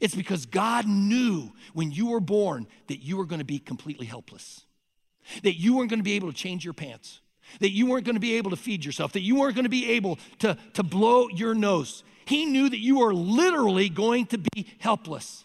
It's 0.00 0.14
because 0.14 0.46
God 0.46 0.86
knew 0.86 1.52
when 1.72 1.90
you 1.90 2.08
were 2.08 2.20
born 2.20 2.66
that 2.88 3.02
you 3.02 3.16
were 3.16 3.26
going 3.26 3.38
to 3.38 3.44
be 3.44 3.58
completely 3.58 4.06
helpless, 4.06 4.64
that 5.42 5.54
you 5.54 5.76
weren't 5.76 5.90
going 5.90 6.00
to 6.00 6.04
be 6.04 6.14
able 6.14 6.30
to 6.30 6.36
change 6.36 6.64
your 6.64 6.74
pants, 6.74 7.20
that 7.60 7.70
you 7.70 7.86
weren't 7.86 8.04
going 8.04 8.16
to 8.16 8.20
be 8.20 8.36
able 8.36 8.50
to 8.50 8.56
feed 8.56 8.84
yourself, 8.84 9.12
that 9.12 9.22
you 9.22 9.36
weren't 9.36 9.54
going 9.54 9.64
to 9.64 9.70
be 9.70 9.90
able 9.92 10.18
to, 10.40 10.56
to 10.74 10.82
blow 10.82 11.28
your 11.28 11.54
nose. 11.54 12.02
He 12.26 12.46
knew 12.46 12.68
that 12.68 12.78
you 12.78 12.98
were 12.98 13.14
literally 13.14 13.88
going 13.88 14.26
to 14.26 14.38
be 14.38 14.66
helpless. 14.78 15.44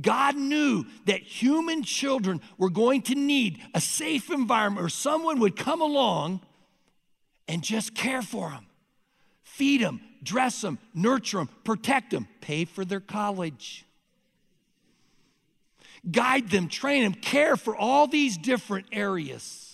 God 0.00 0.36
knew 0.36 0.84
that 1.06 1.20
human 1.20 1.82
children 1.82 2.40
were 2.56 2.70
going 2.70 3.02
to 3.02 3.14
need 3.14 3.60
a 3.74 3.80
safe 3.80 4.30
environment 4.30 4.86
or 4.86 4.88
someone 4.88 5.40
would 5.40 5.56
come 5.56 5.80
along 5.80 6.40
and 7.48 7.62
just 7.62 7.94
care 7.94 8.22
for 8.22 8.50
them, 8.50 8.66
feed 9.42 9.80
them, 9.80 10.00
dress 10.22 10.60
them, 10.60 10.78
nurture 10.94 11.38
them, 11.38 11.48
protect 11.64 12.10
them, 12.10 12.28
pay 12.40 12.64
for 12.64 12.84
their 12.84 13.00
college, 13.00 13.84
guide 16.08 16.50
them, 16.50 16.68
train 16.68 17.02
them, 17.02 17.14
care 17.14 17.56
for 17.56 17.74
all 17.74 18.06
these 18.06 18.38
different 18.38 18.86
areas. 18.92 19.67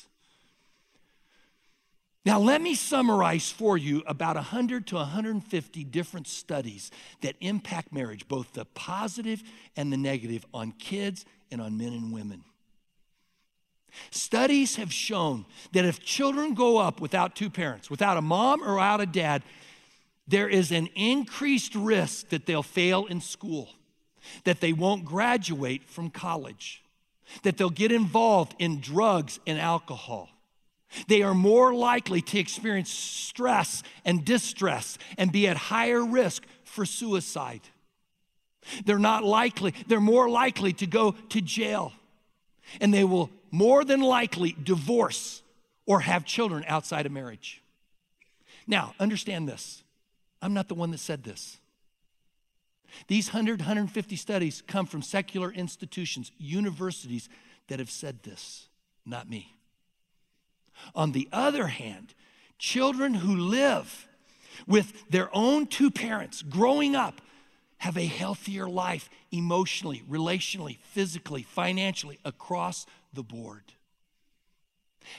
Now, 2.25 2.41
let 2.41 2.63
me 2.63 2.75
summarize 2.75 3.51
for 3.51 3.77
you 3.77 4.03
about 4.07 4.37
100 4.37 4.87
to 4.89 4.95
150 4.95 5.85
different 5.85 6.27
studies 6.27 6.91
that 7.21 7.37
impact 7.41 7.93
marriage, 7.93 8.27
both 8.29 8.55
the 8.55 8.65
positive 8.65 9.43
and 9.77 9.93
the 9.93 9.99
negative, 9.99 10.47
on 10.55 10.73
kids 10.73 11.27
and 11.51 11.61
on 11.61 11.77
men 11.77 11.93
and 11.93 12.13
women. 12.13 12.43
Studies 14.11 14.77
have 14.77 14.93
shown 14.93 15.45
that 15.73 15.85
if 15.85 16.01
children 16.01 16.55
grow 16.55 16.79
up 16.79 16.99
without 16.99 17.37
two 17.37 17.51
parents, 17.51 17.91
without 17.91 18.17
a 18.17 18.23
mom 18.23 18.63
or 18.63 18.75
without 18.75 19.03
a 19.03 19.07
dad, 19.07 19.43
there 20.27 20.49
is 20.49 20.73
an 20.73 20.89
increased 20.95 21.75
risk 21.75 22.31
that 22.31 22.47
they'll 22.47 22.63
fail 22.63 23.05
in 23.05 23.21
school, 23.21 23.69
that 24.45 24.61
they 24.61 24.73
won't 24.73 25.05
graduate 25.05 25.85
from 25.85 26.09
college, 26.09 26.83
that 27.43 27.59
they'll 27.59 27.69
get 27.69 27.93
involved 27.93 28.55
in 28.59 28.81
drugs 28.81 29.39
and 29.47 29.61
alcohol 29.61 30.31
they 31.09 31.23
are 31.23 31.35
more 31.35 31.75
likely 31.75 32.21
to 32.21 32.39
experience 32.39 32.91
stress 32.91 33.83
and 34.05 34.25
distress 34.25 34.99
and 35.19 35.33
be 35.33 35.49
at 35.49 35.57
higher 35.57 36.05
risk 36.05 36.45
for 36.65 36.85
suicide. 36.85 37.63
They're 38.85 38.99
not 38.99 39.25
likely, 39.25 39.75
they're 39.87 40.01
more 40.01 40.29
likely 40.29 40.73
to 40.75 40.87
go 40.87 41.13
to 41.31 41.41
jail. 41.41 41.93
And 42.81 42.93
they 42.93 43.05
will 43.05 43.31
more 43.51 43.85
than 43.85 44.01
likely 44.01 44.57
divorce 44.63 45.43
or 45.87 46.01
have 46.01 46.25
children 46.25 46.65
outside 46.67 47.07
of 47.07 47.13
marriage. 47.13 47.63
Now, 48.67 48.95
understand 48.99 49.49
this. 49.49 49.83
I'm 50.41 50.55
not 50.55 50.69
the 50.69 50.75
one 50.75 50.91
that 50.93 50.99
said 50.99 51.23
this. 51.23 51.59
These 53.09 53.29
100, 53.29 53.61
150 53.61 54.17
studies 54.17 54.63
come 54.67 54.87
from 54.87 55.03
secular 55.03 55.53
institutions, 55.53 56.31
universities 56.39 57.29
that 57.69 57.79
have 57.79 57.91
said 57.91 58.23
this, 58.23 58.69
not 59.05 59.29
me. 59.29 59.54
On 60.95 61.13
the 61.13 61.29
other 61.33 61.69
hand, 61.69 62.15
children 62.59 63.15
who 63.15 63.37
live 63.37 64.09
with 64.67 65.09
their 65.11 65.29
own 65.35 65.67
two 65.67 65.91
parents 65.91 66.43
growing 66.43 66.95
up 66.95 67.21
have 67.79 67.97
a 67.97 68.07
healthier 68.07 68.69
life 68.69 69.11
emotionally, 69.31 70.03
relationally, 70.09 70.79
physically, 70.79 71.43
financially, 71.43 72.19
across 72.25 72.87
the 73.13 73.23
board. 73.23 73.63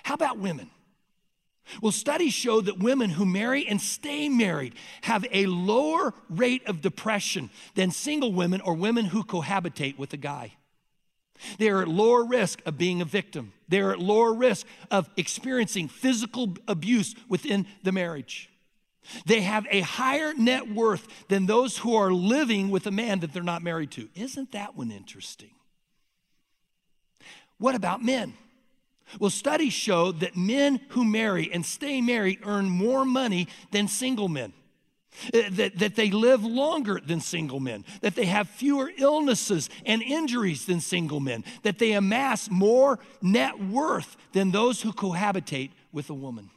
How 0.03 0.15
about 0.15 0.39
women? 0.39 0.71
Well, 1.81 1.91
studies 1.91 2.33
show 2.33 2.61
that 2.61 2.79
women 2.79 3.09
who 3.09 3.25
marry 3.25 3.67
and 3.67 3.81
stay 3.81 4.29
married 4.29 4.75
have 5.01 5.25
a 5.31 5.47
lower 5.47 6.13
rate 6.29 6.65
of 6.67 6.81
depression 6.81 7.49
than 7.73 7.91
single 7.91 8.31
women 8.31 8.61
or 8.61 8.75
women 8.75 9.05
who 9.05 9.23
cohabitate 9.23 9.97
with 9.97 10.13
a 10.13 10.17
guy. 10.17 10.53
They 11.57 11.69
are 11.69 11.81
at 11.81 11.87
lower 11.87 12.23
risk 12.23 12.61
of 12.65 12.77
being 12.77 13.01
a 13.01 13.05
victim. 13.05 13.53
They're 13.67 13.91
at 13.91 13.99
lower 13.99 14.33
risk 14.33 14.65
of 14.91 15.09
experiencing 15.17 15.87
physical 15.87 16.55
abuse 16.67 17.15
within 17.27 17.67
the 17.83 17.91
marriage. 17.91 18.49
They 19.25 19.41
have 19.41 19.67
a 19.69 19.81
higher 19.81 20.33
net 20.33 20.73
worth 20.73 21.07
than 21.27 21.45
those 21.45 21.77
who 21.77 21.95
are 21.95 22.11
living 22.11 22.69
with 22.71 22.87
a 22.87 22.91
man 22.91 23.19
that 23.19 23.33
they're 23.33 23.43
not 23.43 23.61
married 23.61 23.91
to. 23.91 24.09
Isn't 24.15 24.51
that 24.53 24.75
one 24.75 24.91
interesting? 24.91 25.51
What 27.57 27.75
about 27.75 28.03
men? 28.03 28.33
Well, 29.19 29.29
studies 29.29 29.73
show 29.73 30.11
that 30.13 30.35
men 30.35 30.81
who 30.89 31.05
marry 31.05 31.51
and 31.53 31.65
stay 31.65 32.01
married 32.01 32.39
earn 32.43 32.69
more 32.69 33.05
money 33.05 33.47
than 33.71 33.87
single 33.87 34.27
men. 34.27 34.53
Uh, 35.33 35.41
that, 35.51 35.77
that 35.77 35.95
they 35.95 36.11
live 36.11 36.43
longer 36.43 36.99
than 37.05 37.19
single 37.19 37.59
men, 37.59 37.85
that 38.01 38.15
they 38.15 38.25
have 38.25 38.49
fewer 38.49 38.91
illnesses 38.97 39.69
and 39.85 40.01
injuries 40.01 40.65
than 40.65 40.79
single 40.79 41.19
men, 41.19 41.43
that 41.63 41.79
they 41.79 41.93
amass 41.93 42.49
more 42.49 42.99
net 43.21 43.59
worth 43.59 44.17
than 44.33 44.51
those 44.51 44.81
who 44.81 44.91
cohabitate 44.91 45.71
with 45.91 46.09
a 46.09 46.13
woman. 46.13 46.49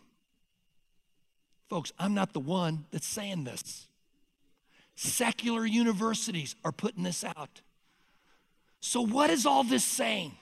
Folks, 1.69 1.93
I'm 1.99 2.15
not 2.15 2.33
the 2.33 2.41
one 2.41 2.87
that's 2.91 3.07
saying 3.07 3.45
this. 3.45 3.87
Secular 4.97 5.65
universities 5.65 6.57
are 6.65 6.73
putting 6.73 7.05
this 7.05 7.23
out. 7.23 7.61
So, 8.81 9.03
what 9.03 9.31
is 9.31 9.47
all 9.47 9.65
this 9.65 9.85
saying? 9.85 10.33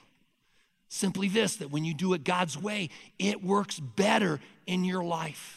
Simply 0.89 1.27
this 1.27 1.57
that 1.57 1.69
when 1.69 1.83
you 1.83 1.93
do 1.93 2.13
it 2.13 2.23
God's 2.23 2.57
way, 2.57 2.89
it 3.19 3.43
works 3.43 3.79
better 3.79 4.39
in 4.65 4.83
your 4.83 5.03
life. 5.03 5.56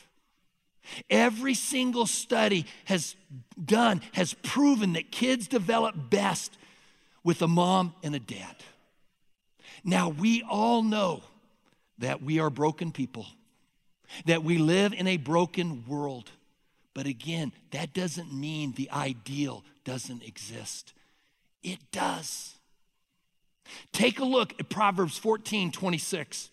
Every 1.08 1.54
single 1.54 2.06
study 2.06 2.66
has 2.84 3.16
done, 3.62 4.02
has 4.12 4.34
proven 4.34 4.94
that 4.94 5.10
kids 5.10 5.48
develop 5.48 5.94
best 6.10 6.56
with 7.22 7.42
a 7.42 7.48
mom 7.48 7.94
and 8.02 8.14
a 8.14 8.18
dad. 8.18 8.56
Now, 9.84 10.08
we 10.08 10.42
all 10.42 10.82
know 10.82 11.22
that 11.98 12.22
we 12.22 12.38
are 12.38 12.50
broken 12.50 12.92
people, 12.92 13.26
that 14.26 14.42
we 14.42 14.58
live 14.58 14.92
in 14.92 15.06
a 15.06 15.16
broken 15.16 15.84
world. 15.86 16.30
But 16.94 17.06
again, 17.06 17.52
that 17.70 17.94
doesn't 17.94 18.32
mean 18.32 18.72
the 18.72 18.90
ideal 18.90 19.64
doesn't 19.84 20.22
exist. 20.22 20.92
It 21.62 21.78
does. 21.92 22.54
Take 23.92 24.18
a 24.18 24.24
look 24.24 24.54
at 24.58 24.68
Proverbs 24.68 25.18
14 25.18 25.70
26. 25.70 26.50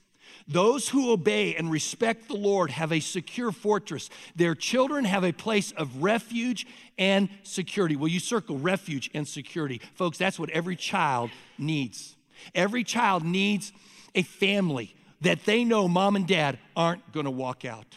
Those 0.48 0.90
who 0.90 1.12
obey 1.12 1.56
and 1.56 1.72
respect 1.72 2.28
the 2.28 2.36
Lord 2.36 2.72
have 2.72 2.92
a 2.92 3.00
secure 3.00 3.52
fortress. 3.52 4.10
Their 4.36 4.56
children 4.56 5.06
have 5.06 5.24
a 5.24 5.32
place 5.32 5.72
of 5.74 6.02
refuge 6.02 6.66
and 6.98 7.30
security. 7.44 7.96
Will 7.96 8.08
you 8.08 8.20
circle 8.20 8.58
refuge 8.58 9.10
and 9.14 9.28
security? 9.28 9.82
Folks, 9.96 10.18
that's 10.18 10.40
what 10.40 10.50
every 10.52 10.76
child 10.76 11.32
needs. 11.58 12.16
Every 12.56 12.84
child 12.84 13.24
needs 13.24 13.74
a 14.16 14.24
family 14.24 14.96
that 15.22 15.46
they 15.46 15.64
know 15.64 15.88
mom 15.88 16.16
and 16.16 16.28
dad 16.28 16.60
aren't 16.76 17.12
going 17.12 17.26
to 17.26 17.32
walk 17.32 17.66
out. 17.66 17.96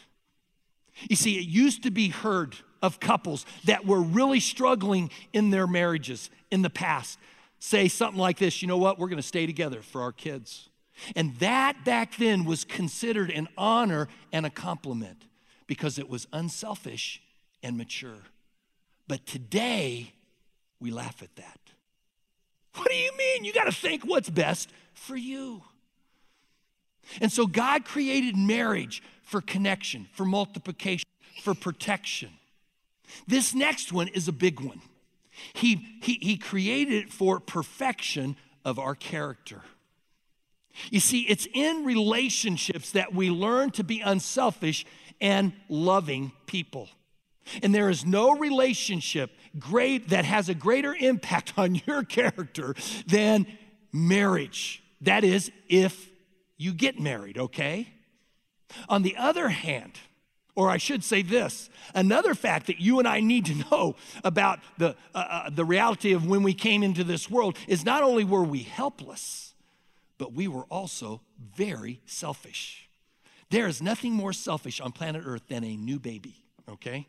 You 1.08 1.16
see, 1.16 1.38
it 1.38 1.46
used 1.46 1.82
to 1.84 1.90
be 1.90 2.08
heard 2.08 2.56
of 2.82 2.98
couples 2.98 3.46
that 3.64 3.86
were 3.86 4.00
really 4.00 4.40
struggling 4.40 5.10
in 5.32 5.50
their 5.50 5.66
marriages 5.66 6.30
in 6.50 6.62
the 6.62 6.70
past 6.70 7.18
say 7.60 7.88
something 7.88 8.18
like 8.18 8.38
this 8.38 8.62
you 8.62 8.68
know 8.68 8.78
what, 8.78 8.98
we're 8.98 9.08
going 9.08 9.18
to 9.18 9.22
stay 9.22 9.46
together 9.46 9.82
for 9.82 10.02
our 10.02 10.12
kids. 10.12 10.69
And 11.16 11.36
that 11.36 11.84
back 11.84 12.16
then 12.16 12.44
was 12.44 12.64
considered 12.64 13.30
an 13.30 13.48
honor 13.56 14.08
and 14.32 14.44
a 14.44 14.50
compliment 14.50 15.24
because 15.66 15.98
it 15.98 16.08
was 16.08 16.26
unselfish 16.32 17.22
and 17.62 17.76
mature. 17.76 18.22
But 19.08 19.26
today, 19.26 20.12
we 20.78 20.90
laugh 20.90 21.22
at 21.22 21.34
that. 21.36 21.60
What 22.74 22.88
do 22.88 22.94
you 22.94 23.10
mean? 23.16 23.44
You 23.44 23.52
got 23.52 23.64
to 23.64 23.72
think 23.72 24.04
what's 24.04 24.30
best 24.30 24.70
for 24.94 25.16
you. 25.16 25.62
And 27.20 27.32
so 27.32 27.46
God 27.46 27.84
created 27.84 28.36
marriage 28.36 29.02
for 29.22 29.40
connection, 29.40 30.06
for 30.12 30.24
multiplication, 30.24 31.06
for 31.42 31.54
protection. 31.54 32.30
This 33.26 33.54
next 33.54 33.92
one 33.92 34.08
is 34.08 34.28
a 34.28 34.32
big 34.32 34.60
one. 34.60 34.80
He, 35.54 35.98
he, 36.02 36.18
he 36.20 36.36
created 36.36 36.94
it 37.04 37.12
for 37.12 37.40
perfection 37.40 38.36
of 38.64 38.78
our 38.78 38.94
character. 38.94 39.62
You 40.90 41.00
see, 41.00 41.22
it's 41.22 41.46
in 41.52 41.84
relationships 41.84 42.92
that 42.92 43.14
we 43.14 43.30
learn 43.30 43.70
to 43.72 43.84
be 43.84 44.00
unselfish 44.00 44.86
and 45.20 45.52
loving 45.68 46.32
people. 46.46 46.88
And 47.62 47.74
there 47.74 47.90
is 47.90 48.04
no 48.04 48.36
relationship 48.36 49.30
great 49.58 50.10
that 50.10 50.24
has 50.24 50.48
a 50.48 50.54
greater 50.54 50.94
impact 50.94 51.54
on 51.58 51.80
your 51.86 52.04
character 52.04 52.74
than 53.06 53.46
marriage. 53.92 54.82
That 55.00 55.24
is, 55.24 55.50
if 55.68 56.08
you 56.56 56.72
get 56.72 57.00
married, 57.00 57.38
okay? 57.38 57.88
On 58.88 59.02
the 59.02 59.16
other 59.16 59.48
hand, 59.48 59.98
or 60.54 60.68
I 60.68 60.76
should 60.76 61.02
say 61.02 61.22
this 61.22 61.70
another 61.94 62.34
fact 62.34 62.66
that 62.66 62.80
you 62.80 62.98
and 62.98 63.08
I 63.08 63.20
need 63.20 63.46
to 63.46 63.54
know 63.70 63.96
about 64.22 64.60
the, 64.78 64.94
uh, 65.14 65.18
uh, 65.18 65.50
the 65.50 65.64
reality 65.64 66.12
of 66.12 66.26
when 66.26 66.42
we 66.42 66.54
came 66.54 66.82
into 66.82 67.02
this 67.02 67.30
world 67.30 67.56
is 67.66 67.84
not 67.84 68.02
only 68.02 68.24
were 68.24 68.44
we 68.44 68.62
helpless, 68.62 69.49
but 70.20 70.34
we 70.34 70.46
were 70.46 70.64
also 70.64 71.22
very 71.56 71.98
selfish. 72.04 72.90
There 73.48 73.66
is 73.66 73.80
nothing 73.80 74.12
more 74.12 74.34
selfish 74.34 74.78
on 74.78 74.92
planet 74.92 75.22
Earth 75.24 75.48
than 75.48 75.64
a 75.64 75.76
new 75.76 75.98
baby, 75.98 76.44
okay? 76.68 77.08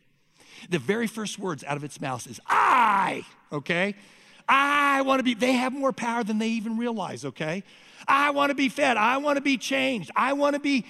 The 0.69 0.79
very 0.79 1.07
first 1.07 1.37
words 1.37 1.61
out 1.65 1.75
of 1.75 1.83
its 1.83 1.99
mouth 1.99 2.25
is, 2.25 2.39
I, 2.47 3.25
okay? 3.51 3.95
I 4.47 5.01
want 5.01 5.19
to 5.19 5.23
be, 5.23 5.33
they 5.33 5.51
have 5.51 5.73
more 5.73 5.91
power 5.91 6.23
than 6.23 6.39
they 6.39 6.47
even 6.47 6.77
realize, 6.77 7.25
okay? 7.25 7.63
I 8.07 8.29
want 8.29 8.49
to 8.49 8.55
be 8.55 8.69
fed. 8.69 8.95
I 8.95 9.17
want 9.17 9.35
to 9.35 9.41
be 9.41 9.57
changed. 9.57 10.09
I 10.15 10.31
want 10.31 10.53
to 10.53 10.61
be 10.61 10.85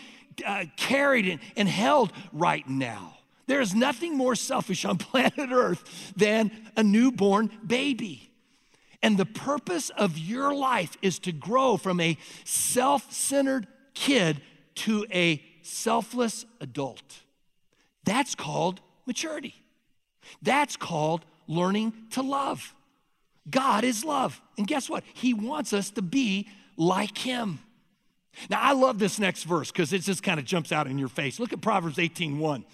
uh, 0.46 0.66
carried 0.78 1.28
and, 1.28 1.40
and 1.58 1.68
held 1.68 2.14
right 2.32 2.70
now. 2.70 3.18
There 3.48 3.62
is 3.62 3.74
nothing 3.74 4.16
more 4.16 4.36
selfish 4.36 4.86
on 4.86 4.98
planet 5.00 5.50
Earth 5.52 6.14
than 6.16 6.52
a 6.78 6.84
newborn 6.84 7.50
baby. 7.66 8.31
And 9.04 9.18
the 9.18 9.26
purpose 9.26 9.90
of 9.92 10.18
your 10.18 10.54
life 10.54 10.98
is 11.02 11.20
to 11.20 11.32
grow 11.32 11.78
from 11.78 12.00
a 12.00 12.18
self 12.44 13.12
centered 13.12 13.68
kid 13.94 14.42
to 14.76 15.06
a 15.12 15.44
selfless 15.64 16.46
adult. 16.60 17.22
That's 18.04 18.36
called 18.36 18.82
maturity. 19.06 19.56
That's 20.42 20.76
called 20.76 21.26
learning 21.48 21.94
to 22.12 22.22
love. 22.22 22.76
God 23.50 23.84
is 23.84 24.06
love. 24.06 24.40
And 24.58 24.68
guess 24.68 24.90
what? 24.90 25.04
He 25.14 25.34
wants 25.34 25.74
us 25.74 25.90
to 25.92 26.02
be 26.02 26.48
like 26.78 27.18
Him. 27.18 27.60
Now, 28.50 28.62
I 28.62 28.74
love 28.74 28.98
this 28.98 29.20
next 29.20 29.44
verse 29.44 29.72
because 29.72 29.92
it 29.94 30.00
just 30.00 30.24
kind 30.24 30.40
of 30.40 30.46
jumps 30.46 30.72
out 30.72 30.88
in 30.88 30.98
your 30.98 31.10
face. 31.10 31.40
Look 31.40 31.54
at 31.54 31.62
Proverbs 31.62 32.00
18 32.00 32.40
1. 32.40 32.66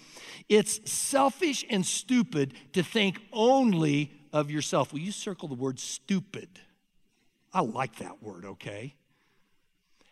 It's 0.48 0.90
selfish 0.90 1.64
and 1.68 1.84
stupid 1.84 2.54
to 2.72 2.82
think 2.82 3.20
only 3.32 4.12
of 4.32 4.50
yourself. 4.50 4.92
Will 4.92 5.00
you 5.00 5.12
circle 5.12 5.48
the 5.48 5.54
word 5.54 5.78
stupid? 5.78 6.48
I 7.52 7.60
like 7.60 7.96
that 7.96 8.22
word, 8.22 8.44
okay? 8.44 8.94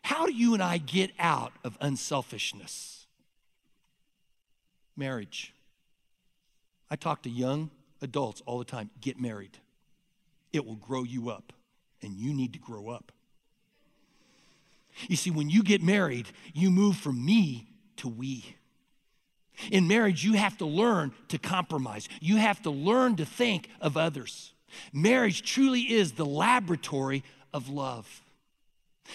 How 0.03 0.27
do 0.27 0.33
you 0.33 0.55
and 0.55 0.63
I 0.63 0.79
get 0.79 1.11
out 1.19 1.53
of 1.65 1.77
unselfishness? 1.81 3.07
Marriage. 4.97 5.53
I 6.91 6.97
talk 6.97 7.23
to 7.23 7.31
young 7.31 7.71
adults 8.01 8.43
all 8.47 8.59
the 8.59 8.65
time 8.65 8.91
get 9.01 9.21
married. 9.21 9.59
It 10.53 10.65
will 10.65 10.77
grow 10.77 11.03
you 11.03 11.31
up, 11.31 11.53
and 12.03 12.15
you 12.15 12.33
need 12.33 12.53
to 12.53 12.59
grow 12.59 12.89
up. 12.89 13.13
You 15.09 15.17
see, 15.17 15.31
when 15.31 15.51
you 15.51 15.63
get 15.63 15.83
married, 15.83 16.29
you 16.55 16.71
move 16.71 16.97
from 16.97 17.23
me 17.23 17.69
to 17.97 18.09
we. 18.09 18.57
In 19.71 19.89
marriage, 19.89 20.25
you 20.25 20.35
have 20.35 20.59
to 20.59 20.67
learn 20.67 21.13
to 21.29 21.39
compromise. 21.39 22.09
You 22.21 22.37
have 22.37 22.63
to 22.63 22.71
learn 22.71 23.17
to 23.17 23.25
think 23.25 23.69
of 23.81 23.97
others. 23.97 24.53
Marriage 24.93 25.43
truly 25.43 25.81
is 25.83 26.13
the 26.13 26.27
laboratory 26.27 27.25
of 27.53 27.69
love. 27.69 28.23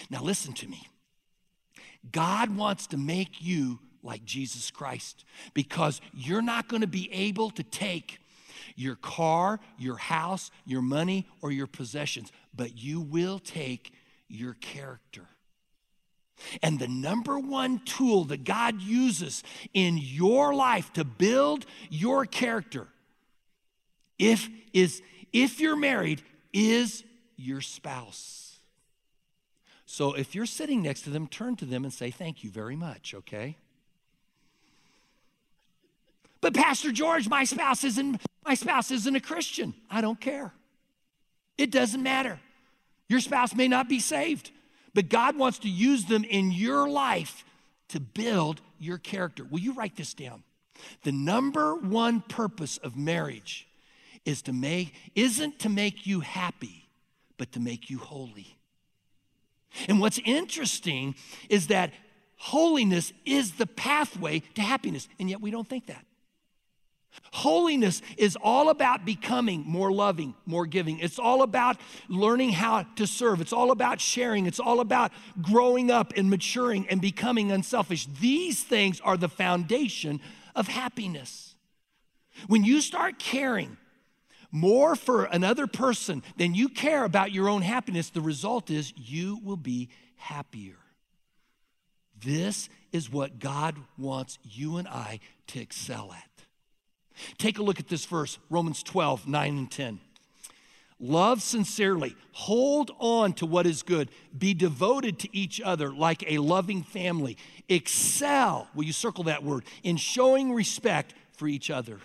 Now, 0.09 0.23
listen 0.23 0.53
to 0.53 0.67
me. 0.67 0.87
God 2.11 2.55
wants 2.55 2.87
to 2.87 2.97
make 2.97 3.41
you 3.41 3.79
like 4.03 4.25
Jesus 4.25 4.71
Christ 4.71 5.25
because 5.53 6.01
you're 6.13 6.41
not 6.41 6.67
going 6.67 6.81
to 6.81 6.87
be 6.87 7.11
able 7.13 7.51
to 7.51 7.63
take 7.63 8.19
your 8.75 8.95
car, 8.95 9.59
your 9.77 9.97
house, 9.97 10.49
your 10.65 10.81
money, 10.81 11.27
or 11.41 11.51
your 11.51 11.67
possessions, 11.67 12.31
but 12.55 12.77
you 12.77 12.99
will 12.99 13.37
take 13.37 13.93
your 14.27 14.53
character. 14.55 15.27
And 16.61 16.79
the 16.79 16.87
number 16.87 17.39
one 17.39 17.79
tool 17.79 18.25
that 18.25 18.43
God 18.43 18.81
uses 18.81 19.43
in 19.73 19.97
your 19.97 20.53
life 20.53 20.91
to 20.93 21.03
build 21.03 21.65
your 21.89 22.25
character, 22.25 22.87
if, 24.17 24.49
is, 24.73 25.01
if 25.33 25.59
you're 25.59 25.75
married, 25.75 26.21
is 26.53 27.03
your 27.37 27.61
spouse. 27.61 28.59
So 29.85 30.13
if 30.13 30.35
you're 30.35 30.45
sitting 30.45 30.81
next 30.81 31.01
to 31.01 31.09
them, 31.09 31.27
turn 31.27 31.55
to 31.57 31.65
them 31.65 31.83
and 31.83 31.93
say, 31.93 32.11
Thank 32.11 32.43
you 32.43 32.49
very 32.49 32.75
much, 32.75 33.13
okay? 33.13 33.57
But 36.39 36.55
Pastor 36.55 36.91
George, 36.91 37.29
my 37.29 37.43
spouse 37.43 37.83
isn't 37.83 38.21
my 38.45 38.55
spouse 38.55 38.89
isn't 38.89 39.15
a 39.15 39.19
Christian. 39.19 39.73
I 39.89 40.01
don't 40.01 40.19
care. 40.19 40.53
It 41.57 41.69
doesn't 41.71 42.01
matter. 42.01 42.39
Your 43.07 43.19
spouse 43.19 43.53
may 43.53 43.67
not 43.67 43.87
be 43.87 43.99
saved. 43.99 44.51
But 44.93 45.09
God 45.09 45.37
wants 45.37 45.59
to 45.59 45.69
use 45.69 46.05
them 46.05 46.23
in 46.23 46.51
your 46.51 46.89
life 46.89 47.45
to 47.89 47.99
build 47.99 48.61
your 48.79 48.97
character. 48.97 49.45
Will 49.49 49.59
you 49.59 49.73
write 49.73 49.95
this 49.95 50.13
down? 50.13 50.43
The 51.03 51.11
number 51.11 51.75
one 51.75 52.21
purpose 52.21 52.77
of 52.77 52.97
marriage 52.97 53.67
is 54.25 54.41
to 54.43 54.53
make 54.53 54.93
isn't 55.15 55.59
to 55.59 55.69
make 55.69 56.05
you 56.05 56.19
happy, 56.21 56.89
but 57.37 57.51
to 57.53 57.59
make 57.59 57.89
you 57.89 57.97
holy. 57.97 58.57
And 59.87 59.99
what's 59.99 60.19
interesting 60.25 61.15
is 61.49 61.67
that 61.67 61.93
holiness 62.37 63.13
is 63.25 63.53
the 63.53 63.67
pathway 63.67 64.39
to 64.55 64.61
happiness, 64.61 65.07
and 65.19 65.29
yet 65.29 65.41
we 65.41 65.51
don't 65.51 65.67
think 65.67 65.87
that. 65.87 66.05
Holiness 67.33 68.01
is 68.17 68.37
all 68.41 68.69
about 68.69 69.05
becoming 69.05 69.63
more 69.65 69.91
loving, 69.91 70.35
more 70.45 70.65
giving. 70.65 70.99
It's 70.99 71.19
all 71.19 71.43
about 71.43 71.77
learning 72.09 72.51
how 72.51 72.83
to 72.95 73.07
serve. 73.07 73.41
It's 73.41 73.53
all 73.53 73.71
about 73.71 74.01
sharing. 74.01 74.45
It's 74.45 74.59
all 74.59 74.79
about 74.79 75.11
growing 75.41 75.91
up 75.91 76.13
and 76.15 76.29
maturing 76.29 76.87
and 76.89 77.01
becoming 77.01 77.51
unselfish. 77.51 78.05
These 78.05 78.63
things 78.63 78.99
are 79.01 79.17
the 79.17 79.29
foundation 79.29 80.19
of 80.55 80.67
happiness. 80.67 81.55
When 82.47 82.63
you 82.63 82.81
start 82.81 83.19
caring 83.19 83.77
more 84.51 84.95
for 84.95 85.25
another 85.25 85.67
person 85.67 86.23
than 86.37 86.53
you 86.53 86.69
care 86.69 87.03
about 87.03 87.31
your 87.31 87.47
own 87.47 87.61
happiness, 87.61 88.09
the 88.09 88.21
result 88.21 88.69
is 88.69 88.93
you 88.97 89.39
will 89.43 89.57
be 89.57 89.89
happier. 90.15 90.75
This 92.23 92.69
is 92.91 93.11
what 93.11 93.39
God 93.39 93.77
wants 93.97 94.37
you 94.43 94.77
and 94.77 94.87
I 94.87 95.19
to 95.47 95.59
excel 95.59 96.13
at. 96.13 96.30
Take 97.37 97.59
a 97.59 97.63
look 97.63 97.79
at 97.79 97.87
this 97.87 98.05
verse, 98.05 98.37
Romans 98.49 98.83
12, 98.83 99.27
9 99.27 99.57
and 99.57 99.71
10. 99.71 99.99
Love 100.99 101.41
sincerely, 101.41 102.15
hold 102.31 102.91
on 102.99 103.33
to 103.33 103.45
what 103.47 103.65
is 103.65 103.81
good, 103.81 104.09
be 104.37 104.53
devoted 104.53 105.17
to 105.17 105.35
each 105.35 105.59
other 105.59 105.91
like 105.91 106.23
a 106.31 106.37
loving 106.37 106.83
family. 106.83 107.37
Excel, 107.67 108.67
will 108.75 108.83
you 108.83 108.93
circle 108.93 109.23
that 109.23 109.43
word, 109.43 109.63
in 109.81 109.97
showing 109.97 110.53
respect 110.53 111.15
for 111.41 111.47
each 111.47 111.71
other. 111.71 111.97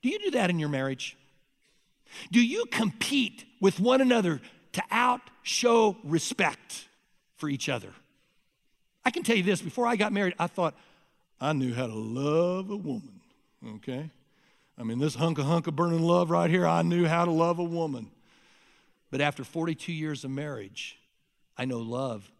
Do 0.00 0.08
you 0.08 0.18
do 0.18 0.30
that 0.30 0.48
in 0.48 0.58
your 0.58 0.70
marriage? 0.70 1.18
Do 2.32 2.40
you 2.40 2.64
compete 2.64 3.44
with 3.60 3.78
one 3.78 4.00
another 4.00 4.40
to 4.72 4.82
out 4.90 5.20
show 5.42 5.98
respect 6.02 6.88
for 7.36 7.50
each 7.50 7.68
other? 7.68 7.90
I 9.04 9.10
can 9.10 9.22
tell 9.22 9.36
you 9.36 9.42
this 9.42 9.60
before 9.60 9.86
I 9.86 9.96
got 9.96 10.14
married, 10.14 10.34
I 10.38 10.46
thought 10.46 10.74
I 11.38 11.52
knew 11.52 11.74
how 11.74 11.86
to 11.86 11.94
love 11.94 12.70
a 12.70 12.76
woman, 12.76 13.20
okay? 13.76 14.08
I 14.76 14.82
mean, 14.82 14.98
this 14.98 15.14
hunk 15.14 15.38
of 15.38 15.44
hunk 15.44 15.66
of 15.66 15.76
burning 15.76 16.02
love 16.02 16.30
right 16.30 16.50
here, 16.50 16.66
I 16.66 16.82
knew 16.82 17.06
how 17.06 17.24
to 17.24 17.30
love 17.30 17.58
a 17.58 17.64
woman. 17.64 18.10
But 19.10 19.20
after 19.20 19.44
42 19.44 19.92
years 19.92 20.24
of 20.24 20.30
marriage, 20.30 20.98
I 21.56 21.64
know 21.64 21.78
love 21.78 22.32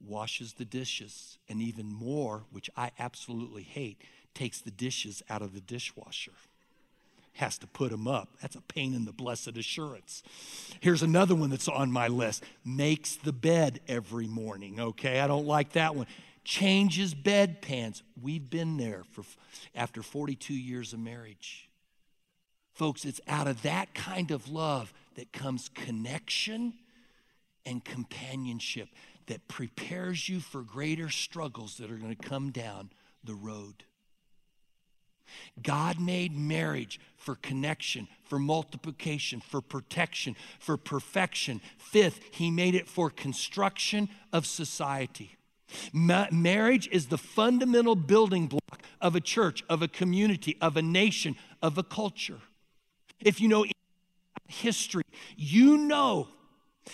washes 0.00 0.54
the 0.54 0.64
dishes, 0.64 1.38
and 1.48 1.60
even 1.60 1.92
more, 1.92 2.44
which 2.50 2.70
I 2.76 2.90
absolutely 2.98 3.62
hate, 3.62 4.02
takes 4.34 4.60
the 4.60 4.70
dishes 4.70 5.22
out 5.28 5.42
of 5.42 5.54
the 5.54 5.60
dishwasher. 5.60 6.32
Has 7.34 7.58
to 7.58 7.66
put 7.66 7.90
them 7.90 8.06
up. 8.06 8.28
That's 8.40 8.56
a 8.56 8.60
pain 8.60 8.94
in 8.94 9.04
the 9.04 9.12
blessed 9.12 9.56
assurance. 9.56 10.22
Here's 10.80 11.02
another 11.02 11.34
one 11.34 11.50
that's 11.50 11.68
on 11.68 11.90
my 11.90 12.08
list 12.08 12.44
makes 12.64 13.16
the 13.16 13.32
bed 13.32 13.80
every 13.88 14.26
morning, 14.26 14.78
okay? 14.78 15.18
I 15.18 15.26
don't 15.26 15.46
like 15.46 15.72
that 15.72 15.96
one. 15.96 16.06
Changes 16.44 17.14
bed 17.14 17.62
bedpans. 17.62 18.02
We've 18.20 18.48
been 18.48 18.76
there 18.76 19.02
for 19.10 19.24
after 19.74 20.02
42 20.02 20.52
years 20.52 20.92
of 20.92 20.98
marriage. 20.98 21.68
Folks, 22.72 23.04
it's 23.04 23.20
out 23.28 23.46
of 23.46 23.62
that 23.62 23.94
kind 23.94 24.30
of 24.30 24.48
love 24.48 24.92
that 25.14 25.32
comes 25.32 25.68
connection 25.74 26.74
and 27.66 27.84
companionship 27.84 28.88
that 29.26 29.46
prepares 29.48 30.28
you 30.28 30.40
for 30.40 30.62
greater 30.62 31.08
struggles 31.08 31.76
that 31.76 31.90
are 31.90 31.96
going 31.96 32.14
to 32.14 32.28
come 32.28 32.50
down 32.50 32.90
the 33.22 33.34
road. 33.34 33.84
God 35.62 36.00
made 36.00 36.36
marriage 36.36 37.00
for 37.16 37.36
connection, 37.36 38.08
for 38.24 38.38
multiplication, 38.38 39.40
for 39.40 39.60
protection, 39.60 40.36
for 40.58 40.76
perfection. 40.76 41.60
Fifth, 41.78 42.20
He 42.32 42.50
made 42.50 42.74
it 42.74 42.88
for 42.88 43.10
construction 43.10 44.08
of 44.32 44.46
society. 44.46 45.36
Ma- 45.92 46.26
marriage 46.30 46.88
is 46.92 47.06
the 47.06 47.18
fundamental 47.18 47.94
building 47.94 48.46
block 48.46 48.82
of 49.00 49.16
a 49.16 49.20
church, 49.20 49.64
of 49.68 49.82
a 49.82 49.88
community, 49.88 50.56
of 50.60 50.76
a 50.76 50.82
nation, 50.82 51.36
of 51.62 51.78
a 51.78 51.82
culture. 51.82 52.40
If 53.24 53.40
you 53.40 53.48
know 53.48 53.64
history, 54.48 55.04
you 55.36 55.78
know 55.78 56.28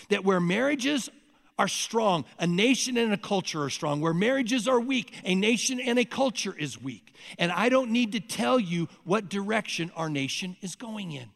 that 0.09 0.23
where 0.23 0.39
marriages 0.39 1.09
are 1.57 1.67
strong, 1.67 2.23
a 2.39 2.47
nation 2.47 2.97
and 2.97 3.11
a 3.11 3.17
culture 3.17 3.63
are 3.63 3.69
strong. 3.69 3.99
Where 3.99 4.13
marriages 4.13 4.67
are 4.67 4.79
weak, 4.79 5.13
a 5.25 5.35
nation 5.35 5.79
and 5.79 5.99
a 5.99 6.05
culture 6.05 6.55
is 6.57 6.81
weak. 6.81 7.13
And 7.37 7.51
I 7.51 7.67
don't 7.67 7.91
need 7.91 8.13
to 8.13 8.21
tell 8.21 8.59
you 8.59 8.87
what 9.03 9.29
direction 9.29 9.91
our 9.95 10.09
nation 10.09 10.55
is 10.61 10.75
going 10.75 11.11
in. 11.11 11.29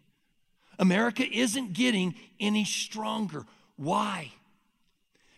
America 0.80 1.24
isn't 1.30 1.74
getting 1.74 2.16
any 2.40 2.64
stronger. 2.64 3.46
Why? 3.76 4.32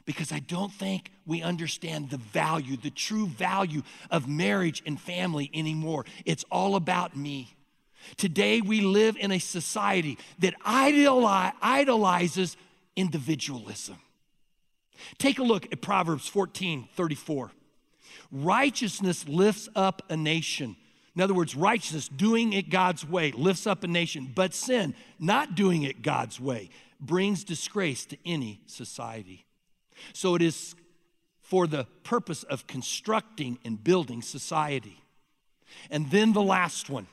Because 0.06 0.32
I 0.32 0.40
don't 0.40 0.72
think 0.72 1.12
we 1.26 1.42
understand 1.42 2.12
the 2.12 2.18
value, 2.18 2.78
the 2.78 2.92
true 2.92 3.26
value 3.26 3.82
of 4.12 4.28
marriage 4.28 4.84
and 4.86 5.02
family 5.02 5.50
anymore. 5.52 6.06
It's 6.26 6.46
all 6.52 6.76
about 6.76 7.18
me. 7.18 7.56
Today, 8.18 8.62
we 8.62 8.82
live 8.82 9.18
in 9.18 9.32
a 9.32 9.40
society 9.40 10.18
that 10.40 10.54
idolizes 10.64 12.58
individualism. 12.96 13.98
Take 15.18 15.40
a 15.40 15.44
look 15.44 15.72
at 15.72 15.82
Proverbs 15.82 16.28
14 16.28 16.88
34. 16.96 17.52
Righteousness 18.32 19.28
lifts 19.28 19.70
up 19.76 20.02
a 20.10 20.18
nation. 20.18 20.76
In 21.16 21.22
other 21.22 21.34
words, 21.34 21.56
righteousness, 21.56 22.10
doing 22.10 22.54
it 22.54 22.70
God's 22.70 23.08
way, 23.08 23.32
lifts 23.32 23.66
up 23.66 23.84
a 23.84 23.88
nation. 23.88 24.32
But 24.34 24.54
sin, 24.54 24.94
not 25.20 25.56
doing 25.56 25.84
it 25.84 26.02
God's 26.02 26.40
way, 26.40 26.70
brings 27.00 27.44
disgrace 27.44 28.06
to 28.08 28.18
any 28.26 28.62
society. 28.66 29.46
So 30.14 30.36
it 30.36 30.42
is 30.42 30.76
for 31.42 31.68
the 31.68 31.86
purpose 32.04 32.44
of 32.44 32.68
constructing 32.68 33.60
and 33.64 33.82
building 33.82 34.22
society. 34.22 35.02
And 35.90 36.12
then 36.12 36.34
the 36.34 36.42
last 36.42 36.90
one. 36.90 37.08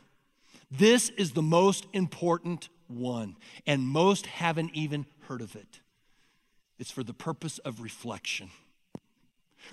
This 0.75 1.11
is 1.11 1.33
the 1.33 1.43
most 1.43 1.87
important 1.93 2.71
one, 2.89 3.37
and 3.67 3.87
most 3.87 4.27
haven't 4.27 4.71
even 4.75 5.07
heard 5.29 5.43
of 5.43 5.55
it. 5.55 5.81
It's 6.79 6.91
for 6.91 7.05
the 7.05 7.15
purpose 7.15 7.59
of 7.59 7.81
reflection 7.81 8.51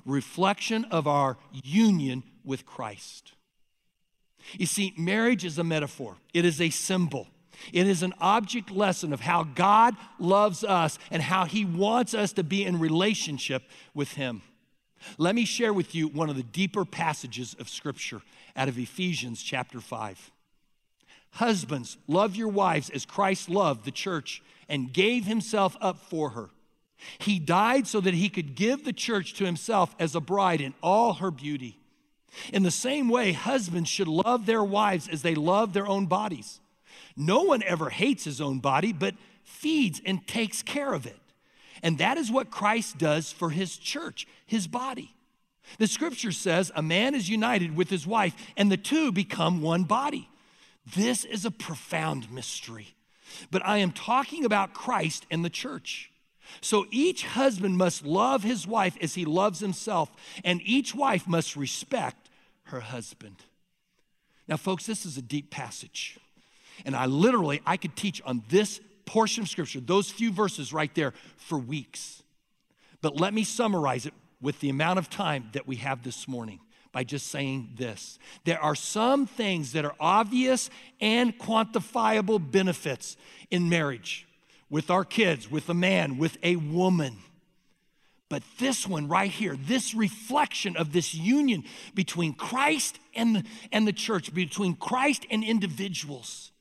reflection 0.05 0.85
of 0.85 1.07
our 1.07 1.37
union 1.51 2.23
with 2.43 2.65
Christ. 2.65 3.33
You 4.53 4.65
see, 4.65 4.93
marriage 4.97 5.43
is 5.43 5.57
a 5.57 5.63
metaphor, 5.63 6.17
it 6.33 6.45
is 6.45 6.61
a 6.61 6.69
symbol. 6.69 7.27
It 7.73 7.87
is 7.87 8.03
an 8.03 8.13
object 8.21 8.71
lesson 8.71 9.11
of 9.11 9.19
how 9.19 9.43
God 9.43 9.93
loves 10.17 10.63
us 10.63 10.97
and 11.11 11.21
how 11.21 11.43
He 11.43 11.65
wants 11.65 12.13
us 12.13 12.31
to 12.33 12.43
be 12.43 12.63
in 12.63 12.79
relationship 12.79 13.63
with 13.93 14.13
Him. 14.13 14.43
Let 15.17 15.35
me 15.35 15.43
share 15.43 15.73
with 15.73 15.93
you 15.93 16.07
one 16.07 16.29
of 16.29 16.37
the 16.37 16.43
deeper 16.43 16.85
passages 16.85 17.57
of 17.59 17.67
Scripture 17.67 18.21
out 18.55 18.69
of 18.69 18.79
Ephesians 18.79 19.43
chapter 19.43 19.81
5. 19.81 20.31
Husbands, 21.31 21.97
love 22.07 22.35
your 22.35 22.47
wives 22.47 22.89
as 22.89 23.05
Christ 23.05 23.49
loved 23.49 23.85
the 23.85 23.91
church 23.91 24.41
and 24.67 24.91
gave 24.91 25.25
Himself 25.25 25.77
up 25.81 25.97
for 25.97 26.31
her 26.31 26.49
he 27.17 27.39
died 27.39 27.87
so 27.87 28.01
that 28.01 28.13
he 28.13 28.29
could 28.29 28.55
give 28.55 28.83
the 28.83 28.93
church 28.93 29.33
to 29.35 29.45
himself 29.45 29.95
as 29.99 30.15
a 30.15 30.21
bride 30.21 30.61
in 30.61 30.73
all 30.81 31.13
her 31.13 31.31
beauty. 31.31 31.79
In 32.53 32.63
the 32.63 32.71
same 32.71 33.09
way, 33.09 33.31
husbands 33.31 33.89
should 33.89 34.07
love 34.07 34.45
their 34.45 34.63
wives 34.63 35.07
as 35.07 35.21
they 35.21 35.35
love 35.35 35.73
their 35.73 35.87
own 35.87 36.05
bodies. 36.05 36.59
No 37.15 37.43
one 37.43 37.63
ever 37.63 37.89
hates 37.89 38.23
his 38.23 38.39
own 38.39 38.59
body, 38.59 38.93
but 38.93 39.15
feeds 39.43 40.01
and 40.05 40.25
takes 40.27 40.61
care 40.61 40.93
of 40.93 41.05
it. 41.05 41.17
And 41.81 41.97
that 41.97 42.17
is 42.17 42.31
what 42.31 42.51
Christ 42.51 42.97
does 42.97 43.31
for 43.31 43.49
his 43.49 43.77
church, 43.77 44.27
his 44.45 44.67
body. 44.67 45.15
The 45.77 45.87
scripture 45.87 46.31
says 46.31 46.71
a 46.75 46.81
man 46.81 47.15
is 47.15 47.29
united 47.29 47.75
with 47.75 47.89
his 47.89 48.05
wife, 48.05 48.35
and 48.57 48.71
the 48.71 48.77
two 48.77 49.11
become 49.11 49.61
one 49.61 49.83
body. 49.83 50.29
This 50.95 51.25
is 51.25 51.45
a 51.45 51.51
profound 51.51 52.31
mystery. 52.31 52.95
But 53.51 53.65
I 53.65 53.77
am 53.77 53.91
talking 53.91 54.45
about 54.45 54.73
Christ 54.73 55.25
and 55.29 55.43
the 55.45 55.49
church. 55.49 56.11
So 56.61 56.85
each 56.89 57.25
husband 57.25 57.77
must 57.77 58.05
love 58.05 58.43
his 58.43 58.65
wife 58.65 58.97
as 59.01 59.13
he 59.13 59.25
loves 59.25 59.59
himself, 59.59 60.09
and 60.43 60.61
each 60.63 60.95
wife 60.95 61.27
must 61.27 61.55
respect 61.55 62.29
her 62.63 62.79
husband. 62.79 63.35
Now, 64.47 64.57
folks, 64.57 64.85
this 64.85 65.05
is 65.05 65.17
a 65.17 65.21
deep 65.21 65.51
passage. 65.51 66.17
And 66.85 66.95
I 66.95 67.05
literally, 67.05 67.61
I 67.65 67.77
could 67.77 67.95
teach 67.95 68.21
on 68.25 68.43
this 68.49 68.81
portion 69.05 69.43
of 69.43 69.49
scripture, 69.49 69.79
those 69.79 70.09
few 70.09 70.31
verses 70.31 70.73
right 70.73 70.93
there, 70.95 71.13
for 71.37 71.57
weeks. 71.57 72.23
But 73.01 73.19
let 73.19 73.33
me 73.33 73.43
summarize 73.43 74.05
it 74.05 74.13
with 74.41 74.59
the 74.59 74.69
amount 74.69 74.99
of 74.99 75.09
time 75.09 75.49
that 75.53 75.67
we 75.67 75.75
have 75.77 76.03
this 76.03 76.27
morning 76.27 76.59
by 76.91 77.03
just 77.03 77.27
saying 77.27 77.69
this. 77.77 78.17
There 78.45 78.61
are 78.61 78.75
some 78.75 79.27
things 79.27 79.73
that 79.73 79.85
are 79.85 79.95
obvious 79.99 80.69
and 80.99 81.37
quantifiable 81.37 82.39
benefits 82.51 83.15
in 83.51 83.69
marriage 83.69 84.27
with 84.69 84.89
our 84.89 85.05
kids, 85.05 85.49
with 85.49 85.69
a 85.69 85.73
man, 85.73 86.17
with 86.17 86.37
a 86.43 86.55
woman. 86.55 87.17
But 88.29 88.43
this 88.59 88.87
one 88.87 89.07
right 89.07 89.31
here, 89.31 89.55
this 89.55 89.95
reflection 89.95 90.77
of 90.77 90.93
this 90.93 91.15
union 91.15 91.63
between 91.95 92.33
Christ 92.33 92.99
and 93.15 93.37
the, 93.37 93.43
and 93.71 93.87
the 93.87 93.93
church, 93.93 94.33
between 94.33 94.75
Christ 94.75 95.25
and 95.31 95.43
individuals, 95.43 96.51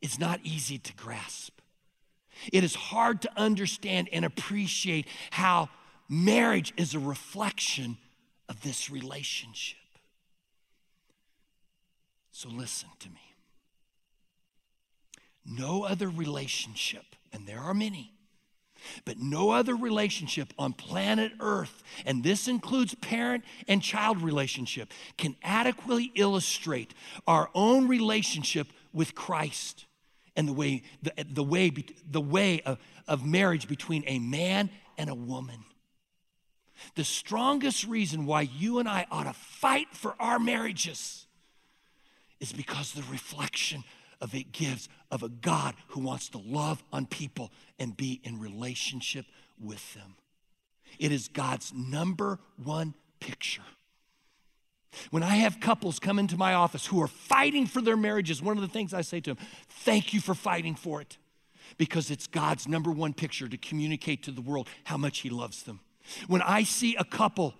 is 0.00 0.18
not 0.20 0.38
easy 0.44 0.78
to 0.78 0.94
grasp. 0.94 1.60
It 2.52 2.62
is 2.62 2.74
hard 2.74 3.22
to 3.22 3.30
understand 3.36 4.08
and 4.12 4.24
appreciate 4.24 5.06
how 5.30 5.68
marriage 6.08 6.72
is 6.76 6.94
a 6.94 6.98
reflection 7.00 7.96
of 8.48 8.60
this 8.62 8.90
relationship. 8.90 9.78
So 12.30 12.48
listen 12.48 12.88
to 13.00 13.08
me. 13.08 13.34
No 15.46 15.84
other 15.84 16.08
relationship 16.08 17.04
and 17.32 17.46
there 17.46 17.58
are 17.58 17.74
many, 17.74 18.12
but 19.04 19.18
no 19.18 19.50
other 19.50 19.74
relationship 19.74 20.52
on 20.58 20.72
planet 20.72 21.32
Earth, 21.40 21.82
and 22.06 22.22
this 22.22 22.48
includes 22.48 22.94
parent 22.96 23.44
and 23.66 23.82
child 23.82 24.22
relationship, 24.22 24.92
can 25.16 25.36
adequately 25.42 26.12
illustrate 26.14 26.94
our 27.26 27.50
own 27.54 27.88
relationship 27.88 28.68
with 28.92 29.14
Christ 29.14 29.86
and 30.36 30.48
the 30.48 30.52
way, 30.52 30.82
the, 31.02 31.12
the 31.28 31.42
way, 31.42 31.72
the 32.10 32.20
way 32.20 32.60
of, 32.60 32.78
of 33.08 33.24
marriage 33.24 33.68
between 33.68 34.04
a 34.06 34.18
man 34.18 34.70
and 34.96 35.10
a 35.10 35.14
woman. 35.14 35.64
The 36.94 37.04
strongest 37.04 37.84
reason 37.84 38.26
why 38.26 38.42
you 38.42 38.78
and 38.78 38.88
I 38.88 39.06
ought 39.10 39.24
to 39.24 39.32
fight 39.32 39.88
for 39.92 40.14
our 40.18 40.38
marriages 40.38 41.26
is 42.40 42.52
because 42.52 42.92
the 42.92 43.04
reflection 43.10 43.84
of 44.20 44.34
it 44.34 44.52
gives 44.52 44.88
of 45.10 45.22
a 45.22 45.28
God 45.28 45.74
who 45.88 46.00
wants 46.00 46.28
to 46.30 46.38
love 46.38 46.82
on 46.92 47.06
people 47.06 47.50
and 47.78 47.96
be 47.96 48.20
in 48.24 48.40
relationship 48.40 49.26
with 49.60 49.94
them. 49.94 50.16
It 50.98 51.12
is 51.12 51.28
God's 51.28 51.72
number 51.74 52.38
one 52.62 52.94
picture. 53.20 53.62
When 55.10 55.22
I 55.22 55.36
have 55.36 55.60
couples 55.60 55.98
come 55.98 56.18
into 56.18 56.36
my 56.36 56.54
office 56.54 56.86
who 56.86 57.02
are 57.02 57.08
fighting 57.08 57.66
for 57.66 57.80
their 57.80 57.96
marriages, 57.96 58.40
one 58.40 58.56
of 58.56 58.62
the 58.62 58.68
things 58.68 58.94
I 58.94 59.00
say 59.00 59.20
to 59.20 59.34
them, 59.34 59.44
thank 59.68 60.14
you 60.14 60.20
for 60.20 60.34
fighting 60.34 60.74
for 60.74 61.00
it. 61.00 61.18
Because 61.78 62.10
it's 62.10 62.26
God's 62.26 62.68
number 62.68 62.90
one 62.90 63.14
picture 63.14 63.48
to 63.48 63.56
communicate 63.56 64.22
to 64.24 64.30
the 64.30 64.42
world 64.42 64.68
how 64.84 64.96
much 64.96 65.20
He 65.20 65.30
loves 65.30 65.64
them. 65.64 65.80
When 66.26 66.42
I 66.42 66.64
see 66.64 66.96
a 66.96 67.04
couple 67.04 67.54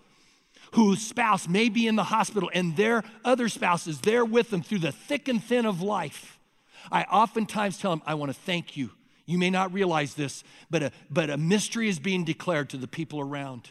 whose 0.72 1.00
spouse 1.00 1.48
may 1.48 1.68
be 1.68 1.86
in 1.86 1.96
the 1.96 2.04
hospital 2.04 2.50
and 2.52 2.76
their 2.76 3.04
other 3.24 3.48
spouse 3.48 3.86
is 3.86 4.00
there 4.00 4.24
with 4.24 4.50
them 4.50 4.62
through 4.62 4.80
the 4.80 4.92
thick 4.92 5.28
and 5.28 5.42
thin 5.42 5.66
of 5.66 5.80
life, 5.80 6.38
I 6.90 7.02
oftentimes 7.04 7.78
tell 7.78 7.92
them, 7.92 8.02
I 8.06 8.14
want 8.14 8.32
to 8.32 8.38
thank 8.38 8.76
you. 8.76 8.90
You 9.26 9.38
may 9.38 9.50
not 9.50 9.72
realize 9.72 10.14
this, 10.14 10.44
but 10.70 10.82
a, 10.82 10.92
but 11.10 11.30
a 11.30 11.38
mystery 11.38 11.88
is 11.88 11.98
being 11.98 12.24
declared 12.24 12.68
to 12.70 12.76
the 12.76 12.88
people 12.88 13.20
around 13.20 13.70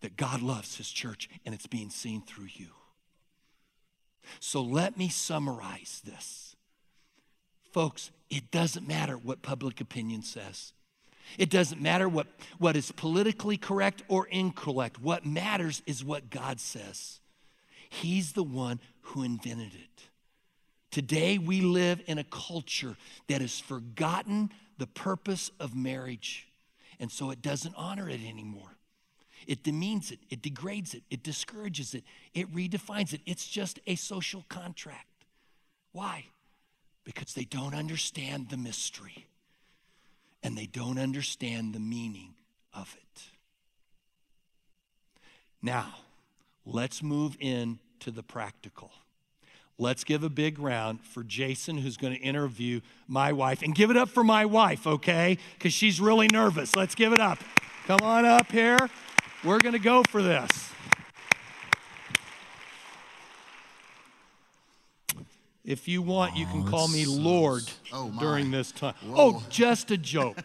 that 0.00 0.16
God 0.16 0.42
loves 0.42 0.76
his 0.76 0.90
church 0.90 1.30
and 1.46 1.54
it's 1.54 1.66
being 1.66 1.88
seen 1.88 2.22
through 2.22 2.48
you. 2.54 2.68
So 4.40 4.62
let 4.62 4.98
me 4.98 5.08
summarize 5.08 6.02
this. 6.04 6.56
Folks, 7.72 8.10
it 8.28 8.50
doesn't 8.50 8.86
matter 8.86 9.14
what 9.14 9.42
public 9.42 9.80
opinion 9.80 10.22
says. 10.22 10.72
It 11.38 11.50
doesn't 11.50 11.80
matter 11.80 12.08
what, 12.08 12.26
what 12.58 12.76
is 12.76 12.92
politically 12.92 13.56
correct 13.56 14.02
or 14.08 14.26
incorrect. 14.26 15.00
What 15.00 15.24
matters 15.24 15.82
is 15.86 16.04
what 16.04 16.30
God 16.30 16.60
says. 16.60 17.20
He's 17.88 18.32
the 18.32 18.42
one 18.42 18.80
who 19.02 19.22
invented 19.22 19.74
it. 19.74 20.08
Today, 20.90 21.38
we 21.38 21.62
live 21.62 22.02
in 22.06 22.18
a 22.18 22.24
culture 22.24 22.96
that 23.28 23.40
has 23.40 23.58
forgotten 23.58 24.50
the 24.78 24.86
purpose 24.86 25.50
of 25.58 25.74
marriage, 25.74 26.46
and 27.00 27.10
so 27.10 27.30
it 27.30 27.40
doesn't 27.40 27.74
honor 27.76 28.10
it 28.10 28.20
anymore. 28.22 28.76
It 29.46 29.62
demeans 29.62 30.10
it, 30.10 30.20
it 30.30 30.42
degrades 30.42 30.94
it, 30.94 31.02
it 31.10 31.22
discourages 31.22 31.94
it, 31.94 32.04
it 32.34 32.54
redefines 32.54 33.12
it. 33.12 33.22
It's 33.26 33.46
just 33.46 33.80
a 33.86 33.94
social 33.94 34.44
contract. 34.48 35.06
Why? 35.92 36.26
Because 37.04 37.34
they 37.34 37.44
don't 37.44 37.74
understand 37.74 38.50
the 38.50 38.56
mystery 38.56 39.26
and 40.42 40.56
they 40.56 40.66
don't 40.66 40.98
understand 40.98 41.74
the 41.74 41.80
meaning 41.80 42.34
of 42.74 42.96
it. 42.98 43.22
Now, 45.62 45.94
let's 46.66 47.02
move 47.02 47.36
in 47.38 47.78
to 48.00 48.10
the 48.10 48.22
practical. 48.22 48.90
Let's 49.78 50.04
give 50.04 50.22
a 50.22 50.28
big 50.28 50.58
round 50.58 51.00
for 51.00 51.22
Jason, 51.24 51.78
who's 51.78 51.96
going 51.96 52.14
to 52.14 52.20
interview 52.20 52.80
my 53.08 53.32
wife. 53.32 53.62
And 53.62 53.74
give 53.74 53.90
it 53.90 53.96
up 53.96 54.08
for 54.08 54.22
my 54.22 54.44
wife, 54.44 54.86
okay? 54.86 55.38
Because 55.54 55.72
she's 55.72 56.00
really 56.00 56.28
nervous. 56.28 56.76
Let's 56.76 56.94
give 56.94 57.12
it 57.12 57.20
up. 57.20 57.38
Come 57.86 58.00
on 58.02 58.24
up 58.24 58.50
here. 58.52 58.78
We're 59.42 59.58
going 59.58 59.72
to 59.72 59.80
go 59.80 60.02
for 60.08 60.22
this. 60.22 60.50
If 65.64 65.86
you 65.86 66.02
want, 66.02 66.36
you 66.36 66.44
can 66.46 66.64
call 66.66 66.88
me 66.88 67.06
Lord 67.06 67.62
oh, 67.92 68.12
during 68.18 68.50
this 68.50 68.72
time. 68.72 68.94
Whoa. 69.06 69.14
Oh, 69.16 69.42
just 69.48 69.92
a 69.92 69.96
joke. 69.96 70.38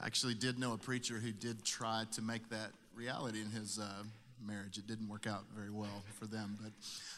I 0.00 0.06
actually 0.06 0.34
did 0.34 0.58
know 0.58 0.72
a 0.72 0.78
preacher 0.78 1.16
who 1.16 1.30
did 1.32 1.64
try 1.64 2.04
to 2.12 2.22
make 2.22 2.48
that 2.48 2.70
reality 2.94 3.42
in 3.42 3.50
his 3.50 3.78
uh, 3.78 4.04
marriage. 4.46 4.78
It 4.78 4.86
didn't 4.86 5.08
work 5.08 5.26
out 5.26 5.44
very 5.54 5.70
well 5.70 6.02
for 6.18 6.24
them. 6.26 6.56
But 6.62 6.72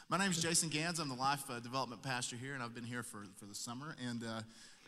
my 0.09 0.19
name 0.19 0.33
is 0.33 0.43
Jason 0.43 0.71
Gans. 0.71 0.99
I'm 0.99 1.09
the 1.09 1.15
life 1.15 1.45
uh, 1.49 1.61
development 1.61 2.03
pastor 2.03 2.35
here, 2.35 2.55
and 2.55 2.63
I've 2.65 2.75
been 2.75 2.83
here 2.83 3.05
for, 3.05 3.25
for 3.37 3.45
the 3.45 3.55
summer. 3.55 3.95
And 4.09 4.25
uh, 4.25 4.41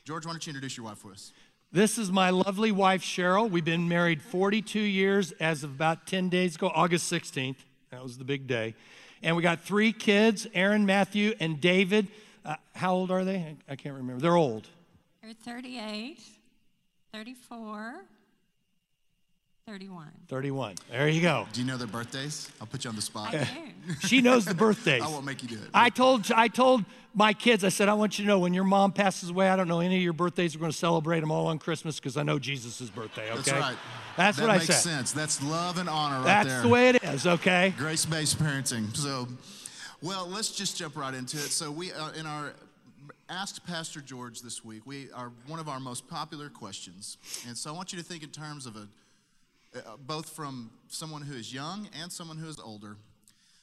George, 0.05 0.27
why 0.27 0.33
don't 0.33 0.45
you 0.45 0.51
introduce 0.51 0.77
your 0.77 0.87
wife 0.87 0.99
for 0.99 1.13
us? 1.13 1.33
This 1.71 1.97
is 1.97 2.11
my 2.11 2.31
lovely 2.31 2.73
wife, 2.73 3.03
Cheryl. 3.03 3.49
We've 3.49 3.65
been 3.65 3.89
married 3.89 4.21
42 4.21 4.81
years 4.81 5.31
as 5.33 5.63
of 5.63 5.71
about 5.71 6.09
10 6.09 6.29
days 6.29 6.57
ago, 6.57 6.73
August 6.75 7.11
16th. 7.11 7.57
That 7.91 8.03
was 8.03 8.19
the 8.19 8.25
big 8.25 8.47
day. 8.49 8.75
And 9.23 9.37
we 9.37 9.43
got 9.43 9.61
three 9.61 9.93
kids 9.93 10.47
Aaron, 10.55 10.87
Matthew, 10.87 11.35
and 11.41 11.61
David. 11.61 12.09
Uh, 12.45 12.57
how 12.75 12.95
old 12.95 13.11
are 13.11 13.25
they? 13.25 13.57
I 13.69 13.77
can't 13.77 13.95
remember. 13.97 14.21
They're 14.21 14.37
old. 14.37 14.69
They're 15.23 15.33
38, 15.33 16.19
34, 17.13 18.05
31. 19.67 20.09
31. 20.27 20.75
There 20.91 21.09
you 21.09 21.23
go. 21.23 21.47
Do 21.53 21.61
you 21.61 21.67
know 21.67 21.77
their 21.77 21.87
birthdays? 21.87 22.51
I'll 22.61 22.67
put 22.67 22.83
you 22.83 22.91
on 22.91 22.97
the 22.97 23.03
spot. 23.03 23.33
I 23.33 23.39
do. 23.39 23.47
She 24.07 24.21
knows 24.21 24.45
the 24.45 24.55
birthdays. 24.55 25.03
I 25.03 25.09
won't 25.09 25.25
make 25.25 25.43
you 25.43 25.49
do 25.49 25.55
it. 25.55 25.71
I 25.73 25.89
told, 25.89 26.31
I 26.33 26.49
told 26.49 26.85
my 27.15 27.33
kids, 27.33 27.63
I 27.63 27.69
said, 27.69 27.89
I 27.89 27.95
want 27.95 28.19
you 28.19 28.25
to 28.25 28.29
know 28.29 28.41
when 28.41 28.55
your 28.55 28.65
mom 28.65 28.93
passes 28.93 29.31
away, 29.31 29.49
I 29.49 29.57
don't 29.57 29.69
know 29.69 29.81
any 29.81 29.97
of 29.97 30.03
your 30.03 30.13
birthdays. 30.13 30.57
We're 30.57 30.61
going 30.61 30.73
to 30.73 30.77
celebrate 30.77 31.21
them 31.21 31.31
all 31.31 31.47
on 31.47 31.59
Christmas 31.59 32.01
because 32.01 32.17
I 32.17 32.25
know 32.25 32.41
Jesus' 32.41 32.91
birthday, 32.91 33.31
okay? 33.31 33.35
That's 33.35 33.53
right. 33.53 33.77
That's 34.17 34.37
that 34.39 34.43
what 34.43 34.51
I 34.51 34.59
said. 34.59 34.67
That 34.67 34.73
makes 34.73 34.83
sense. 34.83 35.13
That's 35.13 35.43
love 35.45 35.79
and 35.79 35.89
honor 35.89 36.17
right 36.17 36.25
there. 36.25 36.35
That's 36.35 36.49
there. 36.49 36.63
the 36.63 36.69
way 36.69 36.89
it 36.91 37.05
is, 37.05 37.27
okay? 37.27 37.73
Grace-based 37.79 38.39
parenting. 38.39 38.97
So, 38.97 39.29
well, 40.01 40.27
let's 40.29 40.51
just 40.51 40.77
jump 40.77 40.97
right 40.97 41.15
into 41.15 41.37
it. 41.37 41.51
So, 41.51 41.71
we 41.71 41.93
uh, 41.93 42.11
in 42.13 42.27
our 42.27 42.53
asked 43.29 43.65
Pastor 43.67 44.01
George 44.01 44.43
this 44.43 44.65
week, 44.65 44.83
we 44.85 45.11
are 45.13 45.31
one 45.47 45.61
of 45.61 45.69
our 45.69 45.81
most 45.81 46.09
popular 46.09 46.49
questions, 46.49 47.17
and 47.47 47.57
so 47.57 47.71
I 47.71 47.73
want 47.73 47.93
you 47.93 47.99
to 47.99 48.05
think 48.05 48.23
in 48.23 48.31
terms 48.31 48.67
of 48.67 48.77
a 48.77 48.87
uh, 49.75 49.97
both 49.99 50.31
from 50.31 50.71
someone 50.89 51.23
who 51.23 51.35
is 51.35 51.53
young 51.53 51.89
and 52.01 52.11
someone 52.13 52.37
who 52.37 52.49
is 52.49 52.59
older. 52.59 52.97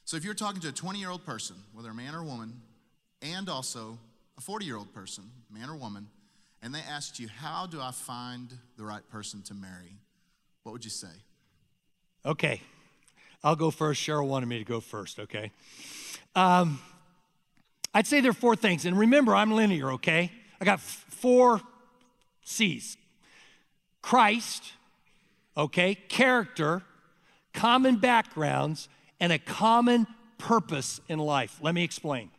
So, 0.04 0.16
if 0.16 0.24
you're 0.24 0.34
talking 0.34 0.60
to 0.62 0.68
a 0.68 0.72
20-year-old 0.72 1.24
person, 1.24 1.56
whether 1.72 1.90
a 1.90 1.94
man 1.94 2.14
or 2.14 2.24
woman, 2.24 2.60
and 3.22 3.48
also 3.48 3.98
a 4.36 4.40
40-year-old 4.40 4.92
person, 4.92 5.24
man 5.50 5.68
or 5.68 5.76
woman, 5.76 6.08
and 6.62 6.74
they 6.74 6.82
asked 6.88 7.18
you, 7.18 7.28
"How 7.28 7.66
do 7.66 7.80
I 7.80 7.92
find 7.92 8.52
the 8.76 8.84
right 8.84 9.08
person 9.08 9.42
to 9.42 9.54
marry?" 9.54 9.96
What 10.62 10.72
would 10.72 10.84
you 10.84 10.90
say? 10.90 11.08
Okay. 12.24 12.60
I'll 13.42 13.56
go 13.56 13.70
first. 13.70 14.02
Cheryl 14.02 14.26
wanted 14.26 14.46
me 14.46 14.58
to 14.58 14.64
go 14.64 14.80
first, 14.80 15.18
okay? 15.18 15.50
Um, 16.34 16.78
I'd 17.94 18.06
say 18.06 18.20
there 18.20 18.30
are 18.30 18.34
four 18.34 18.54
things. 18.54 18.84
And 18.84 18.98
remember, 18.98 19.34
I'm 19.34 19.52
linear, 19.52 19.92
okay? 19.92 20.30
I 20.60 20.64
got 20.64 20.74
f- 20.74 21.06
four 21.08 21.60
C's 22.44 22.96
Christ, 24.02 24.72
okay? 25.60 25.94
Character, 25.94 26.82
common 27.52 27.96
backgrounds, 27.96 28.88
and 29.20 29.32
a 29.32 29.38
common 29.38 30.06
purpose 30.38 31.00
in 31.08 31.18
life. 31.18 31.58
Let 31.60 31.74
me 31.74 31.84
explain. 31.84 32.30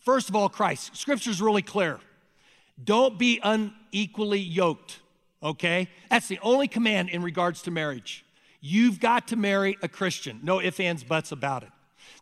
First 0.00 0.28
of 0.28 0.36
all, 0.36 0.48
Christ. 0.48 0.96
Scripture's 0.96 1.40
really 1.40 1.62
clear. 1.62 2.00
Don't 2.82 3.18
be 3.18 3.40
unequally 3.42 4.40
yoked, 4.40 5.00
okay? 5.42 5.88
That's 6.10 6.28
the 6.28 6.38
only 6.42 6.68
command 6.68 7.08
in 7.10 7.22
regards 7.22 7.62
to 7.62 7.70
marriage. 7.70 8.24
You've 8.60 9.00
got 9.00 9.28
to 9.28 9.36
marry 9.36 9.76
a 9.82 9.88
Christian. 9.88 10.40
No 10.42 10.60
ifs, 10.60 10.80
ands, 10.80 11.04
buts 11.04 11.32
about 11.32 11.62
it. 11.62 11.70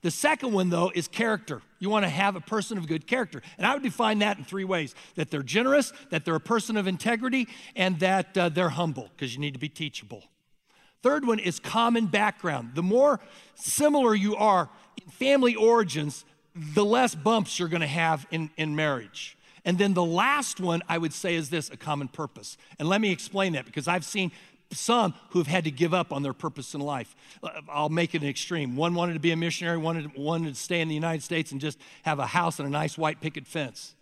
The 0.03 0.11
second 0.11 0.53
one, 0.53 0.70
though, 0.70 0.92
is 0.94 1.09
character. 1.09 1.62
You 1.79 1.90
want 1.90 2.05
to 2.05 2.09
have 2.09 2.37
a 2.37 2.40
person 2.40 2.79
of 2.79 2.87
good 2.87 3.07
character. 3.07 3.42
And 3.59 3.66
I 3.66 3.75
would 3.75 3.83
define 3.83 4.20
that 4.20 4.38
in 4.38 4.44
three 4.44 4.64
ways 4.64 4.94
that 5.14 5.31
they're 5.31 5.42
generous, 5.42 5.92
that 6.11 6.25
they're 6.25 6.35
a 6.35 6.40
person 6.40 6.77
of 6.77 6.87
integrity, 6.87 7.49
and 7.75 7.99
that 8.01 8.37
uh, 8.38 8.49
they're 8.49 8.70
humble, 8.70 9.11
because 9.14 9.35
you 9.35 9.40
need 9.40 9.55
to 9.55 9.61
be 9.61 9.68
teachable. 9.68 10.22
Third 11.03 11.27
one 11.27 11.38
is 11.38 11.61
common 11.61 12.07
background. 12.07 12.70
The 12.75 12.83
more 12.83 13.20
similar 13.55 14.14
you 14.14 14.37
are 14.37 14.68
in 14.96 15.11
family 15.11 15.55
origins, 15.55 16.25
the 16.55 16.85
less 16.85 17.14
bumps 17.14 17.59
you're 17.59 17.68
going 17.68 17.83
to 17.83 17.87
have 17.87 18.27
in, 18.31 18.51
in 18.57 18.75
marriage. 18.75 19.37
And 19.64 19.79
then 19.79 19.94
the 19.94 20.05
last 20.05 20.61
one 20.61 20.83
I 20.88 20.96
would 20.96 21.12
say 21.12 21.35
is 21.35 21.51
this 21.51 21.70
a 21.70 21.77
common 21.77 22.09
purpose. 22.09 22.57
And 22.79 22.88
let 22.88 23.01
me 23.01 23.11
explain 23.11 23.53
that 23.55 23.66
because 23.66 23.88
I've 23.88 24.05
seen 24.05 24.31
some 24.72 25.14
who 25.31 25.38
have 25.38 25.46
had 25.46 25.64
to 25.64 25.70
give 25.70 25.94
up 25.94 26.12
on 26.12 26.22
their 26.22 26.33
purpose 26.33 26.74
in 26.74 26.81
life. 26.81 27.14
Uh, 27.42 27.50
I'll 27.68 27.88
make 27.88 28.14
it 28.14 28.22
an 28.22 28.29
extreme. 28.29 28.76
One 28.76 28.94
wanted 28.94 29.14
to 29.14 29.20
be 29.20 29.31
a 29.31 29.37
missionary, 29.37 29.79
one 29.79 30.12
wanted 30.16 30.55
to 30.55 30.61
stay 30.61 30.81
in 30.81 30.88
the 30.88 30.94
United 30.94 31.22
States 31.22 31.52
and 31.52 31.61
just 31.61 31.79
have 32.02 32.18
a 32.18 32.26
house 32.26 32.59
and 32.59 32.66
a 32.66 32.70
nice 32.70 32.98
white 32.98 33.20
picket 33.20 33.46
fence. 33.46 33.94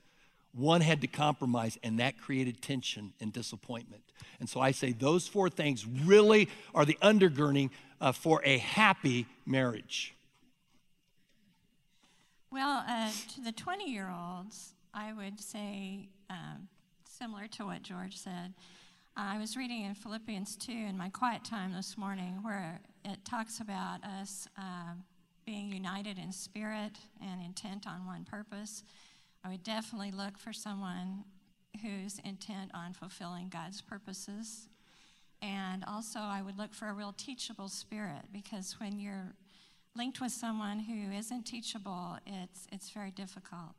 One 0.52 0.80
had 0.80 1.00
to 1.00 1.08
compromise, 1.08 1.78
and 1.82 1.98
that 1.98 2.16
created 2.16 2.62
tension 2.62 3.12
and 3.20 3.32
disappointment. 3.32 4.02
And 4.38 4.48
so 4.48 4.60
I 4.60 4.70
say 4.70 4.92
those 4.92 5.26
four 5.26 5.50
things 5.50 5.84
really 5.84 6.48
are 6.74 6.84
the 6.84 6.96
undergirding 7.02 7.70
uh, 8.00 8.12
for 8.12 8.40
a 8.44 8.58
happy 8.58 9.26
marriage. 9.44 10.14
Well, 12.52 12.84
uh, 12.88 13.10
to 13.34 13.40
the 13.40 13.50
20 13.50 13.90
year 13.90 14.08
olds, 14.08 14.74
I 14.92 15.12
would 15.12 15.40
say, 15.40 16.08
um, 16.30 16.68
similar 17.08 17.48
to 17.48 17.64
what 17.64 17.82
George 17.82 18.16
said, 18.16 18.54
I 19.16 19.38
was 19.38 19.56
reading 19.56 19.84
in 19.84 19.94
Philippians 19.94 20.56
2 20.56 20.72
in 20.72 20.98
my 20.98 21.08
quiet 21.08 21.44
time 21.44 21.72
this 21.72 21.96
morning 21.96 22.40
where 22.42 22.80
it 23.04 23.24
talks 23.24 23.60
about 23.60 24.02
us 24.02 24.48
uh, 24.58 24.94
being 25.46 25.70
united 25.72 26.18
in 26.18 26.32
spirit 26.32 26.98
and 27.22 27.40
intent 27.40 27.86
on 27.86 28.06
one 28.06 28.24
purpose. 28.24 28.82
I 29.44 29.50
would 29.50 29.62
definitely 29.62 30.10
look 30.10 30.36
for 30.36 30.52
someone 30.52 31.22
who's 31.80 32.18
intent 32.24 32.72
on 32.74 32.92
fulfilling 32.92 33.50
God's 33.50 33.80
purposes. 33.80 34.68
And 35.40 35.84
also, 35.86 36.18
I 36.18 36.42
would 36.42 36.58
look 36.58 36.74
for 36.74 36.88
a 36.88 36.92
real 36.92 37.14
teachable 37.16 37.68
spirit 37.68 38.32
because 38.32 38.80
when 38.80 38.98
you're 38.98 39.32
linked 39.94 40.20
with 40.20 40.32
someone 40.32 40.80
who 40.80 41.12
isn't 41.12 41.44
teachable, 41.44 42.18
it's, 42.26 42.66
it's 42.72 42.90
very 42.90 43.12
difficult. 43.12 43.76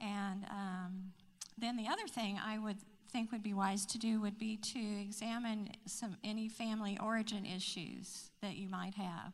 And 0.00 0.44
um, 0.50 1.12
then 1.56 1.76
the 1.76 1.86
other 1.86 2.08
thing 2.08 2.40
I 2.44 2.58
would 2.58 2.78
think 3.14 3.30
would 3.30 3.44
be 3.44 3.54
wise 3.54 3.86
to 3.86 3.96
do 3.96 4.20
would 4.20 4.36
be 4.38 4.56
to 4.56 5.00
examine 5.00 5.70
some 5.86 6.16
any 6.24 6.48
family 6.48 6.98
origin 7.00 7.46
issues 7.46 8.30
that 8.42 8.56
you 8.56 8.68
might 8.68 8.94
have. 8.96 9.32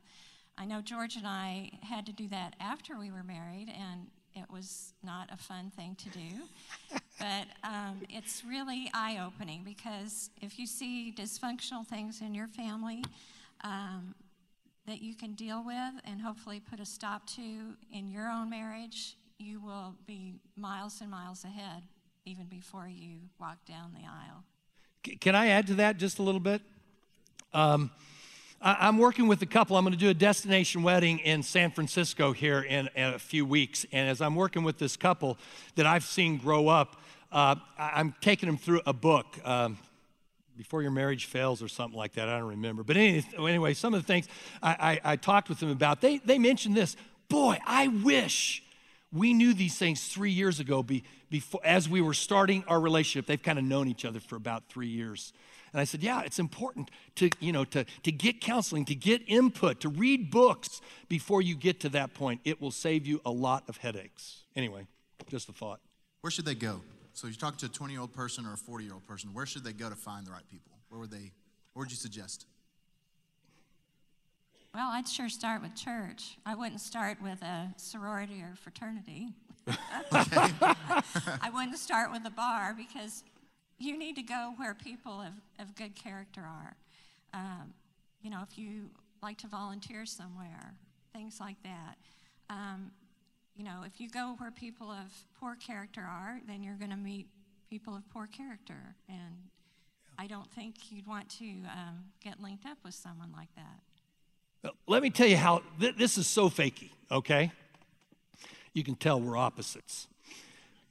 I 0.59 0.67
know 0.67 0.83
George 0.83 1.17
and 1.17 1.27
I 1.27 1.71
had 1.81 2.05
to 2.05 2.13
do 2.13 2.29
that 2.29 2.57
after 2.61 2.99
we 2.99 3.11
were 3.11 3.23
married, 3.23 3.69
and 3.75 4.09
it 4.35 4.51
was 4.53 4.93
not 5.03 5.31
a 5.33 5.39
fun 5.39 5.73
thing 5.75 5.97
to 5.97 6.11
do. 6.11 6.99
but 7.19 7.47
um, 7.65 8.03
it's 8.11 8.43
really 8.47 8.91
eye 8.93 9.19
opening 9.27 9.63
because 9.65 10.29
if 10.43 10.59
you 10.59 10.67
see 10.67 11.15
dysfunctional 11.17 11.87
things 11.87 12.21
in 12.21 12.35
your 12.35 12.49
family, 12.49 13.03
um, 13.65 14.15
that 14.87 15.01
you 15.01 15.15
can 15.15 15.33
deal 15.33 15.65
with 15.65 15.95
and 16.05 16.21
hopefully 16.21 16.61
put 16.61 16.81
a 16.81 16.87
stop 16.87 17.27
to 17.29 17.43
in 17.95 18.11
your 18.11 18.29
own 18.29 18.51
marriage, 18.51 19.17
you 19.39 19.59
will 19.59 19.95
be 20.07 20.35
miles 20.55 21.01
and 21.01 21.11
miles 21.11 21.45
ahead 21.45 21.83
even 22.31 22.45
before 22.45 22.87
you 22.87 23.17
walk 23.41 23.57
down 23.67 23.93
the 23.93 24.07
aisle. 24.07 24.45
Can 25.19 25.35
I 25.35 25.49
add 25.49 25.67
to 25.67 25.75
that 25.75 25.97
just 25.97 26.21
a 26.21 26.23
little 26.23 26.41
bit? 26.41 26.63
Um, 27.53 27.91
I, 28.63 28.87
am 28.87 28.99
working 28.99 29.27
with 29.27 29.43
a 29.43 29.47
couple. 29.47 29.77
I'm 29.77 29.83
going 29.83 29.95
to 29.95 29.99
do 29.99 30.11
a 30.11 30.15
destination 30.15 30.85
wedding 30.85 31.19
in 31.19 31.43
San 31.43 31.73
Francisco 31.73 32.31
here 32.31 32.61
in, 32.61 32.89
in, 32.95 33.15
a 33.15 33.19
few 33.19 33.45
weeks. 33.45 33.85
And 33.91 34.09
as 34.09 34.21
I'm 34.21 34.37
working 34.37 34.63
with 34.63 34.79
this 34.79 34.97
couple 34.97 35.39
that 35.75 35.87
I've 35.87 36.05
seen 36.05 36.39
grow 36.39 36.69
up, 36.69 37.01
uh, 37.33 37.57
I'm 37.77 38.15
taking 38.21 38.49
them 38.49 38.59
through 38.59 38.83
a 38.87 38.93
book. 38.93 39.27
Um, 39.45 39.79
before 40.57 40.83
your 40.83 40.91
marriage 40.91 41.25
fails 41.25 41.63
or 41.63 41.69
something 41.69 41.97
like 41.97 42.13
that. 42.13 42.29
I 42.29 42.39
don't 42.39 42.49
remember. 42.49 42.85
But 42.85 42.99
anyway, 42.99 43.73
some 43.73 43.95
of 43.95 44.03
the 44.03 44.07
things 44.07 44.29
I, 44.63 45.01
I, 45.05 45.13
I 45.13 45.17
talked 45.17 45.49
with 45.49 45.59
them 45.59 45.71
about, 45.71 46.03
they, 46.03 46.19
they 46.19 46.39
mentioned 46.39 46.77
this. 46.77 46.97
Boy, 47.31 47.57
I 47.67 47.89
wish 47.89 48.63
we 49.11 49.33
knew 49.33 49.55
these 49.55 49.77
things 49.77 50.07
three 50.07 50.31
years 50.31 50.61
ago 50.61 50.83
be, 50.83 51.03
before, 51.31 51.61
as 51.65 51.89
we 51.89 52.01
were 52.01 52.15
starting 52.15 52.65
our 52.69 52.81
relationship. 52.81 53.27
They've 53.27 53.43
kind 53.43 53.59
of 53.59 53.65
known 53.65 53.89
each 53.89 54.05
other 54.05 54.21
for 54.21 54.37
about 54.37 54.65
three 54.69 54.89
years. 54.89 55.33
And 55.73 55.81
I 55.81 55.85
said, 55.85 56.03
yeah, 56.03 56.23
it's 56.23 56.41
important 56.41 56.91
to, 57.17 57.31
you 57.39 57.53
know, 57.53 57.65
to, 57.67 57.85
to 58.03 58.13
get 58.13 58.41
counseling, 58.41 58.85
to 58.87 58.95
get 58.95 59.23
input, 59.29 59.81
to 59.81 59.89
read 59.89 60.31
books 60.31 60.81
before 61.09 61.43
you 61.43 61.55
get 61.55 61.81
to 61.81 61.89
that 61.91 62.13
point. 62.13 62.41
It 62.45 62.61
will 62.61 62.73
save 62.73 63.07
you 63.07 63.21
a 63.25 63.31
lot 63.31 63.65
of 63.69 63.77
headaches. 63.77 64.43
Anyway, 64.57 64.87
just 65.29 65.49
a 65.49 65.53
thought. 65.53 65.81
Where 66.23 66.31
should 66.31 66.45
they 66.45 66.57
go? 66.57 66.81
So 67.13 67.29
you're 67.29 67.37
talking 67.37 67.59
to 67.59 67.67
a 67.67 67.69
20 67.69 67.93
year 67.93 68.01
old 68.01 68.13
person 68.13 68.47
or 68.47 68.55
a 68.55 68.57
40 68.57 68.85
year 68.85 68.95
old 68.95 69.07
person. 69.07 69.31
Where 69.33 69.47
should 69.47 69.63
they 69.63 69.73
go 69.73 69.89
to 69.89 69.95
find 69.95 70.27
the 70.27 70.33
right 70.33 70.49
people? 70.51 70.73
Where 70.89 71.01
would 71.01 71.11
they, 71.11 71.33
where 71.73 71.85
would 71.85 71.91
you 71.91 71.97
suggest? 71.97 72.47
Well, 74.75 74.91
I'd 74.93 75.09
sure 75.09 75.29
start 75.29 75.63
with 75.63 75.75
church. 75.75 76.37
I 76.47 76.55
wouldn't 76.55 76.81
start 76.81 77.21
with 77.21 77.43
a 77.43 77.73
sorority 77.77 78.41
or 78.41 78.55
fraternity. 78.57 79.29
I 80.13 81.51
wouldn't 81.53 81.79
start 81.79 82.11
with 82.13 82.25
a 82.27 82.31
bar 82.31 82.75
because 82.77 83.25
you 83.79 83.99
need 83.99 84.17
to 84.17 84.23
go 84.23 84.53
where 84.57 84.75
people 84.75 85.21
of, 85.21 85.33
of 85.59 85.75
good 85.75 85.95
character 85.95 86.43
are. 86.43 86.77
Um, 87.33 87.75
you 88.23 88.31
know, 88.31 88.41
if 88.49 88.59
you 88.59 88.91
like 89.23 89.39
to 89.39 89.47
volunteer 89.47 90.05
somewhere, 90.07 90.75
things 91.13 91.39
like 91.41 91.57
that. 91.63 91.97
Um, 92.49 92.91
you 93.57 93.65
know, 93.65 93.83
if 93.85 94.01
you 94.01 94.09
go 94.09 94.35
where 94.39 94.51
people 94.51 94.91
of 94.91 95.13
poor 95.39 95.55
character 95.57 96.01
are, 96.01 96.41
then 96.47 96.63
you're 96.63 96.77
going 96.77 96.91
to 96.91 96.97
meet 96.97 97.29
people 97.69 97.95
of 97.95 98.09
poor 98.11 98.27
character. 98.27 98.97
And 99.09 99.49
I 100.19 100.27
don't 100.27 100.51
think 100.51 100.75
you'd 100.91 101.07
want 101.07 101.29
to 101.39 101.45
um, 101.45 102.05
get 102.23 102.41
linked 102.41 102.67
up 102.67 102.79
with 102.85 102.95
someone 102.95 103.33
like 103.37 103.49
that. 103.57 104.73
Let 104.87 105.03
me 105.03 105.11
tell 105.11 105.27
you 105.27 105.37
how 105.37 105.63
th- 105.79 105.97
this 105.97 106.19
is 106.19 106.27
so 106.27 106.51
fakey, 106.51 106.91
okay? 107.11 107.51
You 108.73 108.85
can 108.85 108.95
tell 108.95 109.21
we're 109.21 109.37
opposites. 109.37 110.07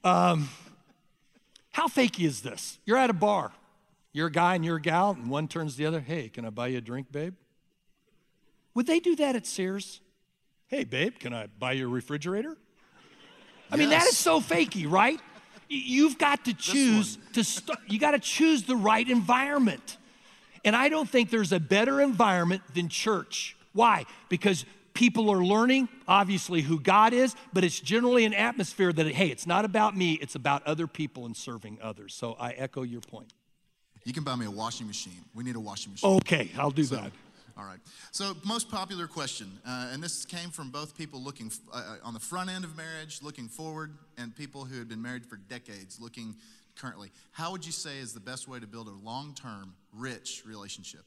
Um, 0.04 0.48
how 1.72 1.86
fakey 1.86 2.26
is 2.26 2.42
this? 2.42 2.78
You're 2.84 2.96
at 2.96 3.10
a 3.10 3.14
bar, 3.14 3.52
you're 4.12 4.26
a 4.26 4.32
guy 4.32 4.54
and 4.54 4.64
you're 4.64 4.76
a 4.76 4.80
gal, 4.80 5.12
and 5.12 5.30
one 5.30 5.48
turns 5.48 5.72
to 5.72 5.78
the 5.78 5.86
other, 5.86 6.00
hey, 6.00 6.28
can 6.28 6.44
I 6.44 6.50
buy 6.50 6.68
you 6.68 6.78
a 6.78 6.80
drink, 6.80 7.12
babe? 7.12 7.34
Would 8.74 8.86
they 8.86 9.00
do 9.00 9.16
that 9.16 9.36
at 9.36 9.46
Sears? 9.46 10.00
Hey, 10.68 10.84
babe, 10.84 11.14
can 11.18 11.32
I 11.32 11.48
buy 11.58 11.72
you 11.72 11.86
a 11.86 11.90
refrigerator? 11.90 12.56
I 13.70 13.76
mean, 13.76 13.90
that 13.90 14.06
is 14.06 14.16
so 14.16 14.40
fakey, 14.40 14.90
right? 14.90 15.20
You've 15.68 16.18
got 16.18 16.44
to 16.46 16.54
choose 16.54 17.18
to 17.34 17.44
start, 17.44 17.78
you 17.86 17.98
got 17.98 18.12
to 18.12 18.18
choose 18.18 18.64
the 18.64 18.76
right 18.76 19.08
environment. 19.08 19.96
And 20.64 20.76
I 20.76 20.88
don't 20.88 21.08
think 21.08 21.30
there's 21.30 21.52
a 21.52 21.60
better 21.60 22.00
environment 22.00 22.62
than 22.74 22.88
church. 22.88 23.56
Why? 23.72 24.04
Because 24.28 24.64
people 24.94 25.30
are 25.30 25.44
learning, 25.44 25.88
obviously, 26.06 26.62
who 26.62 26.80
God 26.80 27.12
is, 27.12 27.34
but 27.52 27.64
it's 27.64 27.80
generally 27.80 28.24
an 28.24 28.34
atmosphere 28.34 28.92
that, 28.92 29.06
hey, 29.06 29.28
it's 29.28 29.46
not 29.46 29.64
about 29.64 29.96
me, 29.96 30.14
it's 30.14 30.34
about 30.34 30.66
other 30.66 30.86
people 30.86 31.26
and 31.26 31.36
serving 31.36 31.78
others. 31.82 32.14
So 32.14 32.34
I 32.38 32.50
echo 32.52 32.82
your 32.82 33.00
point. 33.00 33.32
You 34.04 34.12
can 34.12 34.24
buy 34.24 34.34
me 34.36 34.46
a 34.46 34.50
washing 34.50 34.86
machine. 34.86 35.24
We 35.34 35.44
need 35.44 35.56
a 35.56 35.60
washing 35.60 35.92
machine. 35.92 36.10
Okay, 36.16 36.50
I'll 36.58 36.70
do 36.70 36.84
so, 36.84 36.96
that. 36.96 37.12
All 37.58 37.66
right. 37.66 37.78
So, 38.12 38.34
most 38.44 38.70
popular 38.70 39.06
question, 39.06 39.50
uh, 39.66 39.90
and 39.92 40.02
this 40.02 40.24
came 40.24 40.50
from 40.50 40.70
both 40.70 40.96
people 40.96 41.20
looking 41.20 41.52
uh, 41.72 41.76
uh, 41.76 41.96
on 42.02 42.14
the 42.14 42.20
front 42.20 42.48
end 42.48 42.64
of 42.64 42.74
marriage, 42.76 43.20
looking 43.22 43.48
forward, 43.48 43.92
and 44.16 44.34
people 44.34 44.64
who 44.64 44.78
had 44.78 44.88
been 44.88 45.02
married 45.02 45.26
for 45.26 45.36
decades, 45.36 46.00
looking 46.00 46.36
currently. 46.74 47.10
How 47.32 47.52
would 47.52 47.66
you 47.66 47.72
say 47.72 47.98
is 47.98 48.14
the 48.14 48.20
best 48.20 48.48
way 48.48 48.60
to 48.60 48.66
build 48.66 48.88
a 48.88 49.06
long 49.06 49.34
term, 49.34 49.74
rich 49.92 50.42
relationship? 50.46 51.04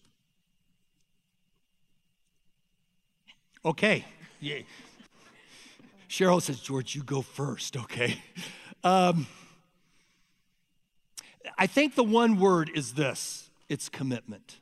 Okay. 3.65 4.06
Yeah. 4.39 4.60
Cheryl 6.10 6.41
says, 6.41 6.60
George, 6.60 6.95
you 6.95 7.04
go 7.04 7.21
first, 7.21 7.78
okay? 7.78 8.21
Um, 8.84 9.28
I 11.58 11.67
think 11.67 11.95
the 11.95 12.04
one 12.04 12.38
word 12.38 12.69
is 12.76 12.93
this 12.93 13.49
it's 13.69 13.88
commitment, 13.89 14.60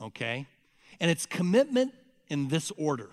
okay? 0.00 0.46
And 1.00 1.10
it's 1.10 1.24
commitment 1.24 1.94
in 2.28 2.48
this 2.48 2.70
order 2.76 3.10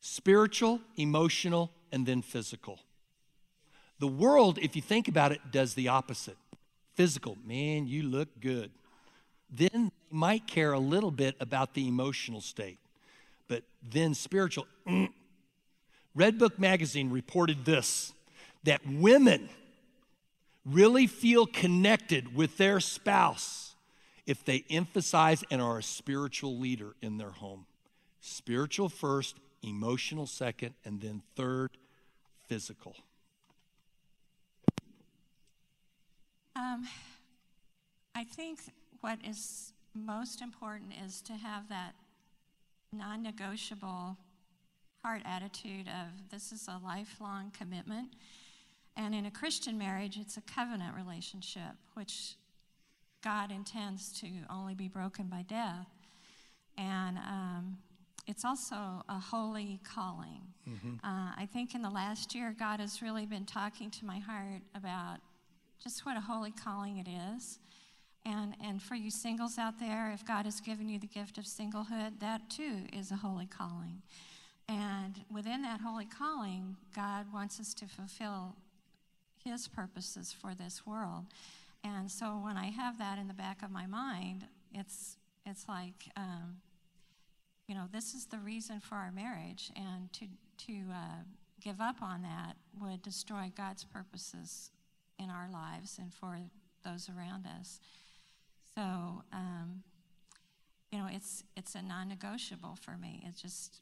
spiritual, 0.00 0.80
emotional, 0.96 1.70
and 1.90 2.04
then 2.04 2.20
physical. 2.20 2.78
The 3.98 4.06
world, 4.06 4.58
if 4.60 4.76
you 4.76 4.82
think 4.82 5.08
about 5.08 5.32
it, 5.32 5.40
does 5.50 5.72
the 5.72 5.88
opposite. 5.88 6.36
Physical, 6.92 7.38
man, 7.46 7.86
you 7.86 8.02
look 8.02 8.28
good. 8.38 8.70
Then 9.48 9.90
they 10.10 10.16
might 10.16 10.46
care 10.46 10.74
a 10.74 10.78
little 10.78 11.10
bit 11.10 11.36
about 11.40 11.72
the 11.72 11.88
emotional 11.88 12.42
state. 12.42 12.78
But 13.54 13.62
then 13.88 14.14
spiritual, 14.14 14.66
mm. 14.84 15.10
Redbook 16.18 16.58
Magazine 16.58 17.10
reported 17.10 17.64
this 17.64 18.12
that 18.64 18.80
women 18.84 19.48
really 20.66 21.06
feel 21.06 21.46
connected 21.46 22.34
with 22.34 22.56
their 22.56 22.80
spouse 22.80 23.76
if 24.26 24.44
they 24.44 24.64
emphasize 24.68 25.44
and 25.52 25.62
are 25.62 25.78
a 25.78 25.84
spiritual 25.84 26.58
leader 26.58 26.96
in 27.00 27.16
their 27.16 27.30
home. 27.30 27.64
Spiritual 28.20 28.88
first, 28.88 29.36
emotional 29.62 30.26
second, 30.26 30.74
and 30.84 31.00
then 31.00 31.22
third, 31.36 31.70
physical. 32.48 32.96
Um, 36.56 36.88
I 38.16 38.24
think 38.24 38.58
what 39.00 39.20
is 39.24 39.72
most 39.94 40.42
important 40.42 40.90
is 41.06 41.20
to 41.20 41.34
have 41.34 41.68
that 41.68 41.94
non 42.98 43.22
negotiable 43.22 44.16
heart 45.02 45.22
attitude 45.26 45.86
of 45.88 46.30
this 46.30 46.50
is 46.52 46.68
a 46.68 46.80
lifelong 46.84 47.52
commitment. 47.56 48.14
And 48.96 49.14
in 49.14 49.26
a 49.26 49.30
Christian 49.30 49.76
marriage, 49.76 50.16
it's 50.18 50.36
a 50.36 50.40
covenant 50.40 50.94
relationship, 50.96 51.76
which 51.94 52.36
God 53.22 53.50
intends 53.50 54.12
to 54.20 54.28
only 54.48 54.74
be 54.74 54.88
broken 54.88 55.26
by 55.26 55.42
death. 55.42 55.88
And 56.78 57.18
um, 57.18 57.78
it's 58.26 58.44
also 58.44 58.76
a 59.08 59.18
holy 59.18 59.80
calling. 59.84 60.42
Mm-hmm. 60.68 60.94
Uh, 61.04 61.32
I 61.36 61.48
think 61.52 61.74
in 61.74 61.82
the 61.82 61.90
last 61.90 62.34
year, 62.34 62.54
God 62.58 62.80
has 62.80 63.02
really 63.02 63.26
been 63.26 63.44
talking 63.44 63.90
to 63.90 64.04
my 64.04 64.18
heart 64.20 64.62
about 64.74 65.18
just 65.82 66.06
what 66.06 66.16
a 66.16 66.20
holy 66.20 66.52
calling 66.52 66.98
it 66.98 67.08
is. 67.36 67.58
And, 68.26 68.54
and 68.62 68.82
for 68.82 68.94
you 68.94 69.10
singles 69.10 69.58
out 69.58 69.78
there, 69.78 70.10
if 70.12 70.24
God 70.24 70.46
has 70.46 70.60
given 70.60 70.88
you 70.88 70.98
the 70.98 71.06
gift 71.06 71.36
of 71.36 71.44
singlehood, 71.44 72.20
that 72.20 72.48
too 72.48 72.86
is 72.92 73.10
a 73.10 73.16
holy 73.16 73.46
calling. 73.46 74.02
And 74.68 75.20
within 75.30 75.62
that 75.62 75.80
holy 75.80 76.06
calling, 76.06 76.76
God 76.96 77.26
wants 77.32 77.60
us 77.60 77.74
to 77.74 77.86
fulfill 77.86 78.56
His 79.44 79.68
purposes 79.68 80.32
for 80.32 80.54
this 80.54 80.86
world. 80.86 81.26
And 81.82 82.10
so 82.10 82.40
when 82.42 82.56
I 82.56 82.70
have 82.70 82.98
that 82.98 83.18
in 83.18 83.28
the 83.28 83.34
back 83.34 83.62
of 83.62 83.70
my 83.70 83.86
mind, 83.86 84.46
it's 84.72 85.16
it's 85.46 85.68
like, 85.68 86.08
um, 86.16 86.56
you 87.68 87.74
know, 87.74 87.84
this 87.92 88.14
is 88.14 88.24
the 88.24 88.38
reason 88.38 88.80
for 88.80 88.94
our 88.94 89.12
marriage, 89.12 89.70
and 89.76 90.10
to 90.14 90.26
to 90.66 90.72
uh, 90.90 91.22
give 91.60 91.80
up 91.82 92.00
on 92.00 92.22
that 92.22 92.56
would 92.80 93.02
destroy 93.02 93.52
God's 93.54 93.84
purposes 93.84 94.70
in 95.18 95.28
our 95.28 95.48
lives 95.52 95.98
and 95.98 96.12
for 96.12 96.38
those 96.84 97.10
around 97.10 97.46
us. 97.60 97.80
So, 98.76 98.82
um, 99.32 99.82
you 100.90 100.98
know, 100.98 101.08
it's 101.10 101.44
it's 101.56 101.74
a 101.74 101.82
non-negotiable 101.82 102.76
for 102.80 102.96
me. 102.96 103.22
It's 103.26 103.40
just 103.40 103.80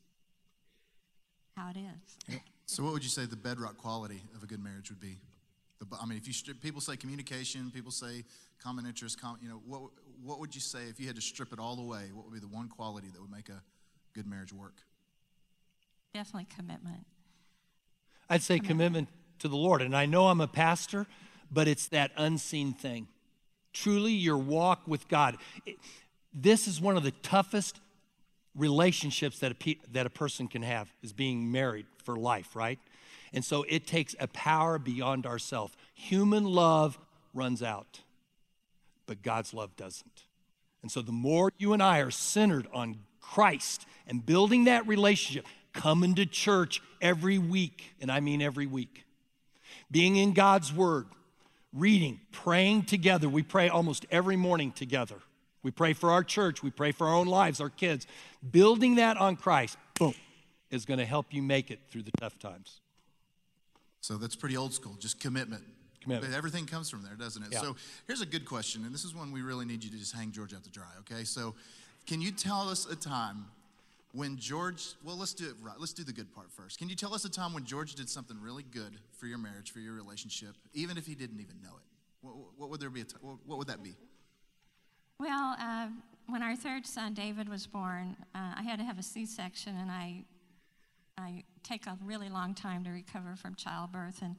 how 1.56 1.70
it 1.70 1.76
is. 1.78 2.38
So, 2.66 2.82
what 2.82 2.92
would 2.92 3.04
you 3.04 3.10
say 3.10 3.26
the 3.26 3.36
bedrock 3.36 3.76
quality 3.76 4.22
of 4.34 4.42
a 4.42 4.46
good 4.46 4.62
marriage 4.62 4.90
would 4.90 5.00
be? 5.00 5.18
The, 5.78 5.86
I 6.00 6.06
mean, 6.06 6.16
if 6.16 6.26
you 6.26 6.32
strip, 6.32 6.60
people 6.60 6.80
say 6.80 6.96
communication, 6.96 7.70
people 7.70 7.90
say 7.90 8.24
common 8.62 8.86
interest, 8.86 9.20
com, 9.20 9.36
you 9.42 9.48
know, 9.48 9.60
what, 9.66 9.82
what 10.22 10.38
would 10.38 10.54
you 10.54 10.60
say 10.60 10.84
if 10.88 11.00
you 11.00 11.06
had 11.06 11.16
to 11.16 11.22
strip 11.22 11.52
it 11.52 11.58
all 11.58 11.78
away? 11.78 12.10
What 12.14 12.24
would 12.24 12.34
be 12.34 12.40
the 12.40 12.46
one 12.46 12.68
quality 12.68 13.08
that 13.12 13.20
would 13.20 13.30
make 13.30 13.48
a 13.48 13.62
good 14.14 14.26
marriage 14.26 14.52
work? 14.52 14.76
Definitely 16.14 16.46
commitment. 16.54 17.04
I'd 18.30 18.42
say 18.42 18.58
commitment. 18.58 18.68
commitment 18.68 19.08
to 19.40 19.48
the 19.48 19.56
Lord. 19.56 19.82
And 19.82 19.96
I 19.96 20.06
know 20.06 20.28
I'm 20.28 20.40
a 20.40 20.48
pastor, 20.48 21.06
but 21.50 21.66
it's 21.66 21.88
that 21.88 22.12
unseen 22.16 22.72
thing. 22.72 23.08
Truly, 23.72 24.12
your 24.12 24.38
walk 24.38 24.82
with 24.86 25.08
God. 25.08 25.36
This 26.32 26.68
is 26.68 26.80
one 26.80 26.96
of 26.96 27.02
the 27.02 27.10
toughest 27.22 27.80
relationships 28.54 29.38
that 29.40 29.52
a, 29.52 29.54
pe- 29.54 29.78
that 29.92 30.06
a 30.06 30.10
person 30.10 30.46
can 30.48 30.62
have 30.62 30.92
is 31.02 31.12
being 31.12 31.50
married 31.50 31.86
for 32.04 32.16
life, 32.16 32.54
right? 32.54 32.78
And 33.32 33.44
so 33.44 33.64
it 33.68 33.86
takes 33.86 34.14
a 34.20 34.28
power 34.28 34.78
beyond 34.78 35.26
ourselves. 35.26 35.74
Human 35.94 36.44
love 36.44 36.98
runs 37.32 37.62
out, 37.62 38.00
but 39.06 39.22
God's 39.22 39.54
love 39.54 39.74
doesn't. 39.76 40.24
And 40.82 40.90
so 40.90 41.00
the 41.00 41.12
more 41.12 41.50
you 41.58 41.72
and 41.72 41.82
I 41.82 42.00
are 42.00 42.10
centered 42.10 42.66
on 42.74 42.98
Christ 43.20 43.86
and 44.06 44.24
building 44.24 44.64
that 44.64 44.86
relationship, 44.86 45.46
coming 45.72 46.14
to 46.16 46.26
church 46.26 46.82
every 47.00 47.38
week, 47.38 47.94
and 48.00 48.10
I 48.10 48.20
mean 48.20 48.42
every 48.42 48.66
week, 48.66 49.04
being 49.90 50.16
in 50.16 50.34
God's 50.34 50.72
Word, 50.72 51.06
reading, 51.72 52.20
praying 52.32 52.84
together. 52.84 53.28
We 53.28 53.42
pray 53.42 53.68
almost 53.68 54.06
every 54.10 54.36
morning 54.36 54.72
together. 54.72 55.16
We 55.62 55.70
pray 55.70 55.92
for 55.92 56.10
our 56.10 56.24
church, 56.24 56.62
we 56.62 56.70
pray 56.70 56.92
for 56.92 57.06
our 57.06 57.14
own 57.14 57.28
lives, 57.28 57.60
our 57.60 57.70
kids. 57.70 58.06
Building 58.50 58.96
that 58.96 59.16
on 59.16 59.36
Christ, 59.36 59.78
boom, 59.98 60.14
is 60.70 60.84
going 60.84 60.98
to 60.98 61.06
help 61.06 61.26
you 61.30 61.40
make 61.42 61.70
it 61.70 61.80
through 61.88 62.02
the 62.02 62.10
tough 62.18 62.38
times. 62.38 62.80
So 64.00 64.16
that's 64.16 64.34
pretty 64.34 64.56
old 64.56 64.74
school, 64.74 64.96
just 64.98 65.20
commitment. 65.20 65.62
Commitment. 66.00 66.32
But 66.32 66.36
everything 66.36 66.66
comes 66.66 66.90
from 66.90 67.02
there, 67.02 67.14
doesn't 67.14 67.44
it? 67.44 67.50
Yeah. 67.52 67.60
So 67.60 67.76
here's 68.08 68.20
a 68.20 68.26
good 68.26 68.44
question, 68.44 68.84
and 68.84 68.92
this 68.92 69.04
is 69.04 69.14
one 69.14 69.30
we 69.30 69.42
really 69.42 69.64
need 69.64 69.84
you 69.84 69.90
to 69.90 69.96
just 69.96 70.16
hang 70.16 70.32
George 70.32 70.52
out 70.52 70.64
to 70.64 70.70
dry, 70.70 70.90
okay? 71.00 71.22
So 71.22 71.54
can 72.08 72.20
you 72.20 72.32
tell 72.32 72.68
us 72.68 72.86
a 72.90 72.96
time 72.96 73.44
when 74.12 74.36
George, 74.36 74.94
well, 75.02 75.16
let's 75.16 75.32
do 75.32 75.46
it 75.46 75.54
right. 75.62 75.76
Let's 75.78 75.94
do 75.94 76.04
the 76.04 76.12
good 76.12 76.32
part 76.34 76.52
first. 76.52 76.78
Can 76.78 76.88
you 76.88 76.94
tell 76.94 77.14
us 77.14 77.24
a 77.24 77.30
time 77.30 77.54
when 77.54 77.64
George 77.64 77.94
did 77.94 78.08
something 78.08 78.36
really 78.40 78.62
good 78.62 78.98
for 79.18 79.26
your 79.26 79.38
marriage, 79.38 79.72
for 79.72 79.80
your 79.80 79.94
relationship, 79.94 80.56
even 80.74 80.98
if 80.98 81.06
he 81.06 81.14
didn't 81.14 81.40
even 81.40 81.60
know 81.62 81.76
it? 81.76 81.82
What, 82.20 82.34
what 82.56 82.70
would 82.70 82.80
there 82.80 82.90
be? 82.90 83.00
A 83.00 83.04
t- 83.04 83.16
what 83.20 83.38
what 83.46 83.58
would 83.58 83.68
that 83.68 83.82
be? 83.82 83.94
Well, 85.18 85.56
uh, 85.58 85.88
when 86.28 86.42
our 86.42 86.54
third 86.54 86.86
son 86.86 87.14
David 87.14 87.48
was 87.48 87.66
born, 87.66 88.16
uh, 88.34 88.54
I 88.56 88.62
had 88.62 88.78
to 88.78 88.84
have 88.84 88.98
a 88.98 89.02
C-section, 89.02 89.76
and 89.76 89.90
I 89.90 90.24
I 91.18 91.44
take 91.62 91.86
a 91.86 91.98
really 92.04 92.28
long 92.28 92.54
time 92.54 92.84
to 92.84 92.90
recover 92.90 93.34
from 93.36 93.54
childbirth. 93.54 94.22
And 94.22 94.36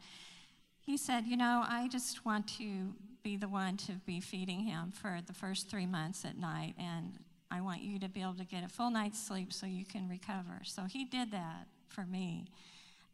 he 0.80 0.98
said, 0.98 1.26
you 1.26 1.38
know, 1.38 1.64
I 1.68 1.88
just 1.88 2.26
want 2.26 2.48
to 2.58 2.94
be 3.24 3.38
the 3.38 3.48
one 3.48 3.78
to 3.78 3.94
be 4.06 4.20
feeding 4.20 4.62
him 4.62 4.92
for 4.92 5.20
the 5.26 5.34
first 5.34 5.70
three 5.70 5.86
months 5.86 6.26
at 6.26 6.38
night, 6.38 6.76
and 6.78 7.18
I 7.54 7.62
want 7.62 7.82
you 7.82 8.00
to 8.00 8.10
be 8.10 8.22
able 8.22 8.36
to 8.36 8.46
get 8.46 8.64
a 8.64 8.70
full 8.70 8.90
night's 8.90 9.20
sleep 9.20 9.54
so 9.54 9.66
you 9.66 9.86
can 9.86 10.10
recover. 10.10 10.62
So 10.64 10.84
he 10.84 11.06
did 11.06 11.32
that 11.32 11.68
for 11.88 12.06
me, 12.06 12.46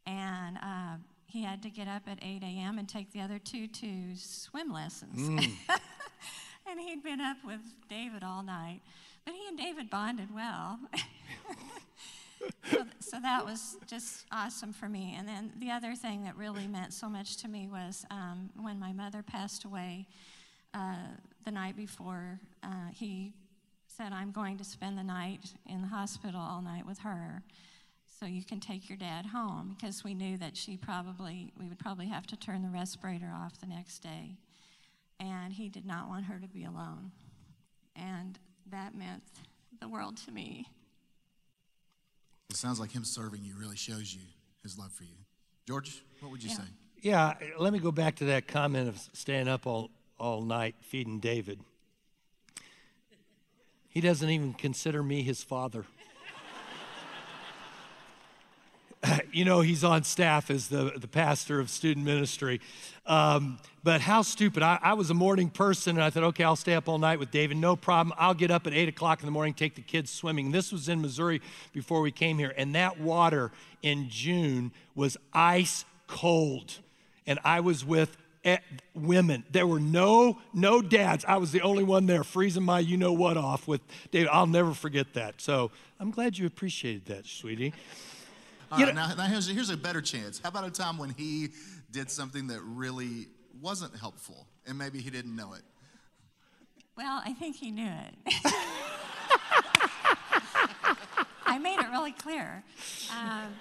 and. 0.06 0.58
Uh, 0.58 0.98
he 1.32 1.44
had 1.44 1.62
to 1.62 1.70
get 1.70 1.88
up 1.88 2.02
at 2.08 2.18
8 2.24 2.42
a.m. 2.42 2.80
and 2.80 2.90
take 2.90 3.12
the 3.12 3.22
other 3.22 3.38
two 3.38 3.68
to 3.68 4.16
swim 4.16 4.74
lessons. 4.74 5.28
and 6.68 6.80
he'd 6.80 7.04
been 7.04 7.22
up 7.22 7.38
with 7.46 7.60
David 7.88 8.24
all 8.24 8.42
night. 8.42 8.82
But 9.26 9.36
he 9.36 9.48
and 9.48 9.56
David 9.56 9.92
bonded 9.92 10.34
well. 10.34 10.80
so, 12.72 12.86
so 13.00 13.20
that 13.22 13.46
was 13.46 13.78
just 13.86 14.26
awesome 14.32 14.74
for 14.74 14.90
me. 14.90 15.16
And 15.18 15.28
then 15.28 15.52
the 15.60 15.70
other 15.70 15.94
thing 15.94 16.24
that 16.24 16.36
really 16.36 16.68
meant 16.68 16.94
so 16.94 17.08
much 17.08 17.38
to 17.38 17.48
me 17.48 17.68
was 17.68 18.06
um, 18.10 18.50
when 18.60 18.80
my 18.80 18.92
mother 18.92 19.22
passed 19.22 19.66
away 19.66 20.08
uh, 20.74 20.96
the 21.46 21.52
night 21.52 21.76
before, 21.76 22.40
uh, 22.64 22.90
he 22.92 23.34
said, 24.00 24.14
I'm 24.14 24.32
going 24.32 24.58
to 24.58 24.64
spend 24.64 24.98
the 24.98 25.04
night 25.04 25.42
in 25.68 25.82
the 25.82 25.88
hospital 25.90 26.40
all 26.40 26.62
night 26.62 26.86
with 26.88 27.00
her. 27.00 27.44
So 28.18 28.26
you 28.26 28.46
can 28.46 28.62
take 28.62 28.88
your 28.88 28.98
dad 28.98 29.26
home 29.26 29.76
because 29.78 30.06
we 30.06 30.14
knew 30.14 30.38
that 30.38 30.56
she 30.56 30.78
probably, 30.78 31.52
we 31.60 31.68
would 31.68 31.80
probably 31.80 32.08
have 32.08 32.26
to 32.28 32.38
turn 32.38 32.62
the 32.62 32.70
respirator 32.70 33.30
off 33.36 33.60
the 33.60 33.68
next 33.68 34.00
day 34.00 34.38
and 35.20 35.52
he 35.52 35.68
did 35.68 35.86
not 35.86 36.08
want 36.08 36.26
her 36.26 36.40
to 36.40 36.48
be 36.48 36.64
alone. 36.64 37.12
And 37.94 38.40
that 38.72 38.96
meant 38.96 39.24
the 39.82 39.90
world 39.90 40.16
to 40.26 40.32
me. 40.32 40.66
It 42.50 42.56
sounds 42.56 42.80
like 42.80 42.92
him 42.92 43.04
serving 43.04 43.44
you 43.44 43.56
really 43.60 43.76
shows 43.76 44.14
you 44.14 44.22
his 44.64 44.78
love 44.78 44.94
for 44.94 45.04
you. 45.04 45.18
George, 45.68 46.02
what 46.22 46.32
would 46.32 46.42
you 46.42 46.50
Yeah. 46.50 46.56
say? 46.56 46.64
Yeah, 47.02 47.34
let 47.58 47.74
me 47.74 47.80
go 47.80 47.92
back 47.92 48.16
to 48.18 48.26
that 48.26 48.48
comment 48.48 48.88
of 48.88 48.98
staying 49.12 49.50
up 49.50 49.68
all, 49.68 49.90
all 50.18 50.42
night 50.42 50.76
feeding 50.80 51.20
David. 51.20 51.60
He 53.90 54.02
doesn't 54.02 54.30
even 54.30 54.54
consider 54.54 55.02
me 55.02 55.24
his 55.24 55.44
father. 55.44 55.86
you 59.32 59.46
know, 59.46 59.62
he's 59.62 59.84
on 59.84 60.04
staff 60.04 60.52
as 60.52 60.68
the, 60.68 60.94
the 60.96 61.08
pastor 61.08 61.60
of 61.60 61.70
student 61.70 62.06
ministry. 62.06 62.62
Um, 63.06 63.58
but 63.84 64.02
how 64.02 64.22
stupid. 64.22 64.62
I, 64.62 64.78
I 64.82 64.94
was 64.94 65.10
a 65.10 65.14
morning 65.14 65.50
person 65.50 65.96
and 65.96 66.04
I 66.04 66.10
thought, 66.10 66.24
okay, 66.26 66.44
I'll 66.44 66.56
stay 66.56 66.76
up 66.76 66.88
all 66.88 67.00
night 67.00 67.18
with 67.18 67.32
David. 67.32 67.58
No 67.58 67.76
problem. 67.76 68.16
I'll 68.20 68.34
get 68.34 68.52
up 68.52 68.68
at 68.68 68.74
8 68.74 68.90
o'clock 68.90 69.22
in 69.22 69.26
the 69.26 69.32
morning, 69.32 69.54
take 69.54 69.76
the 69.76 69.82
kids 69.82 70.12
swimming. 70.12 70.52
This 70.52 70.72
was 70.72 70.90
in 70.90 71.02
Missouri 71.02 71.42
before 71.74 72.02
we 72.02 72.12
came 72.12 72.38
here. 72.38 72.54
And 72.58 72.76
that 72.76 73.00
water 73.00 73.52
in 73.82 74.10
June 74.10 74.72
was 74.96 75.18
ice 75.34 75.86
cold. 76.08 76.76
And 77.26 77.40
I 77.44 77.62
was 77.62 77.86
with 77.86 78.18
women. 78.94 79.44
There 79.52 79.68
were 79.68 79.80
no 79.80 80.40
no 80.54 80.82
dads. 80.82 81.26
I 81.26 81.38
was 81.38 81.52
the 81.52 81.62
only 81.62 81.84
one 81.84 82.06
there, 82.06 82.24
freezing 82.24 82.64
my 82.64 82.80
you 82.80 82.98
know 82.98 83.14
what 83.14 83.38
off 83.38 83.68
with 83.68 83.82
David. 84.12 84.30
I'll 84.32 84.48
never 84.48 84.74
forget 84.74 85.14
that. 85.14 85.42
So 85.42 85.72
I'm 86.00 86.12
glad 86.12 86.38
you 86.38 86.46
appreciated 86.46 87.06
that, 87.08 87.26
sweetie. 87.26 87.74
All 88.72 88.80
You 88.80 88.86
right, 88.86 88.96
know- 88.96 89.08
now, 89.08 89.16
now 89.16 89.24
here's, 89.26 89.48
here's 89.48 89.70
a 89.72 89.78
better 89.78 90.02
chance. 90.02 90.40
How 90.42 90.50
about 90.50 90.66
a 90.66 90.72
time 90.72 90.98
when 90.98 91.10
he 91.12 91.50
did 91.92 92.10
something 92.12 92.48
that 92.48 92.62
really 92.64 93.28
wasn't 93.62 93.96
helpful 93.98 94.46
and 94.68 94.78
maybe 94.78 95.00
he 95.00 95.10
didn't 95.10 95.36
know 95.36 95.54
it? 95.54 95.62
Well, 96.96 97.22
I 97.26 97.34
think 97.34 97.56
he 97.56 97.72
knew 97.72 97.90
it. 97.90 98.14
I 101.46 101.58
made 101.58 101.80
it 101.80 101.90
really 101.90 102.12
clear. 102.12 102.64
Um, 103.12 103.54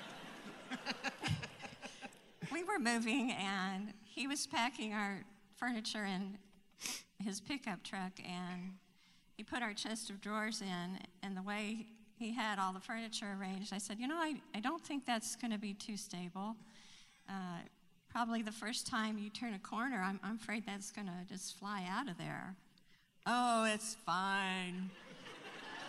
we 2.53 2.63
were 2.65 2.79
moving, 2.79 3.31
and 3.33 3.93
he 4.19 4.27
was 4.27 4.49
packing 4.49 4.93
our 4.93 5.21
furniture 5.55 6.05
in 6.05 6.39
his 7.23 7.41
pickup 7.41 7.85
truck, 7.85 8.13
and 8.19 8.73
he 9.37 9.45
put 9.45 9.63
our 9.63 9.73
chest 9.73 10.11
of 10.11 10.21
drawers 10.21 10.61
in, 10.61 10.99
and 11.23 11.37
the 11.37 11.43
way 11.43 11.87
he 12.19 12.35
had 12.35 12.59
all 12.59 12.73
the 12.73 12.81
furniture 12.81 13.37
arranged, 13.41 13.73
I 13.73 13.79
said, 13.79 14.01
You 14.01 14.09
know, 14.09 14.17
I, 14.17 14.35
I 14.57 14.59
don't 14.59 14.85
think 14.85 15.07
that's 15.07 15.37
going 15.37 15.53
to 15.53 15.59
be 15.59 15.73
too 15.73 15.97
stable. 15.97 16.57
Uh, 17.29 17.61
probably 18.11 18.43
the 18.43 18.51
first 18.51 18.89
time 18.89 19.19
you 19.19 19.31
turn 19.31 19.55
a 19.55 19.59
corner, 19.61 20.03
I'm, 20.05 20.19
I'm 20.25 20.35
afraid 20.35 20.67
that's 20.67 20.91
going 20.91 21.07
to 21.07 21.33
just 21.33 21.57
fly 21.57 21.87
out 21.89 22.09
of 22.09 22.19
there. 22.19 22.57
Oh, 23.25 23.71
it's 23.73 23.95
fine. 24.05 24.91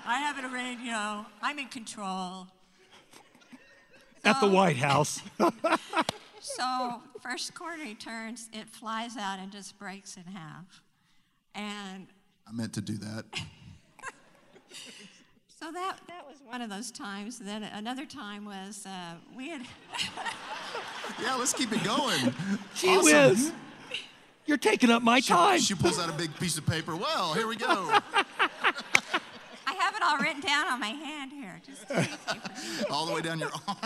I 0.05 0.19
have 0.19 0.37
it 0.37 0.45
arranged, 0.45 0.83
you 0.83 0.91
know, 0.91 1.25
I'm 1.41 1.57
in 1.57 1.67
control. 1.67 2.45
At 4.23 4.39
the 4.39 4.47
White 4.47 4.77
House. 4.77 5.23
So, 6.41 7.01
first 7.21 7.53
corner 7.53 7.83
he 7.83 7.95
turns, 7.95 8.49
it 8.53 8.69
flies 8.69 9.17
out 9.17 9.39
and 9.39 9.51
just 9.51 9.77
breaks 9.77 10.15
in 10.17 10.23
half. 10.23 10.81
And 11.53 12.07
I 12.47 12.51
meant 12.53 12.73
to 12.73 12.81
do 12.81 12.93
that. 12.93 13.25
so 15.47 15.71
that, 15.71 15.97
that 16.07 16.25
was 16.27 16.37
one 16.45 16.61
of 16.61 16.69
those 16.69 16.91
times. 16.91 17.39
Then 17.39 17.63
another 17.63 18.05
time 18.05 18.45
was 18.45 18.85
uh, 18.85 19.15
we 19.35 19.49
had. 19.49 19.61
Yeah, 21.21 21.35
let's 21.35 21.51
keep 21.53 21.73
it 21.73 21.83
going. 21.83 22.33
Gee 22.75 22.95
Awesome. 22.95 23.29
whiz. 23.31 23.51
You're 24.45 24.57
taking 24.57 24.89
up 24.89 25.01
my 25.01 25.19
time. 25.19 25.59
She 25.59 25.73
pulls 25.73 25.99
out 25.99 26.07
a 26.07 26.13
big 26.13 26.33
piece 26.39 26.57
of 26.57 26.65
paper. 26.65 26.95
Well, 26.95 27.33
here 27.33 27.45
we 27.47 27.57
go. 27.57 27.65
I 27.67 28.01
have 29.73 29.95
it 29.95 30.01
all 30.03 30.17
written 30.19 30.39
down 30.39 30.67
on 30.67 30.79
my 30.79 30.89
hand 30.89 31.31
here. 31.31 31.59
Just 31.65 31.89
in 31.89 31.95
case 31.97 32.07
you 32.09 32.17
forget. 32.39 32.91
All 32.91 33.05
the 33.05 33.13
way 33.13 33.21
down 33.21 33.39
your 33.39 33.49
arm. 33.67 33.77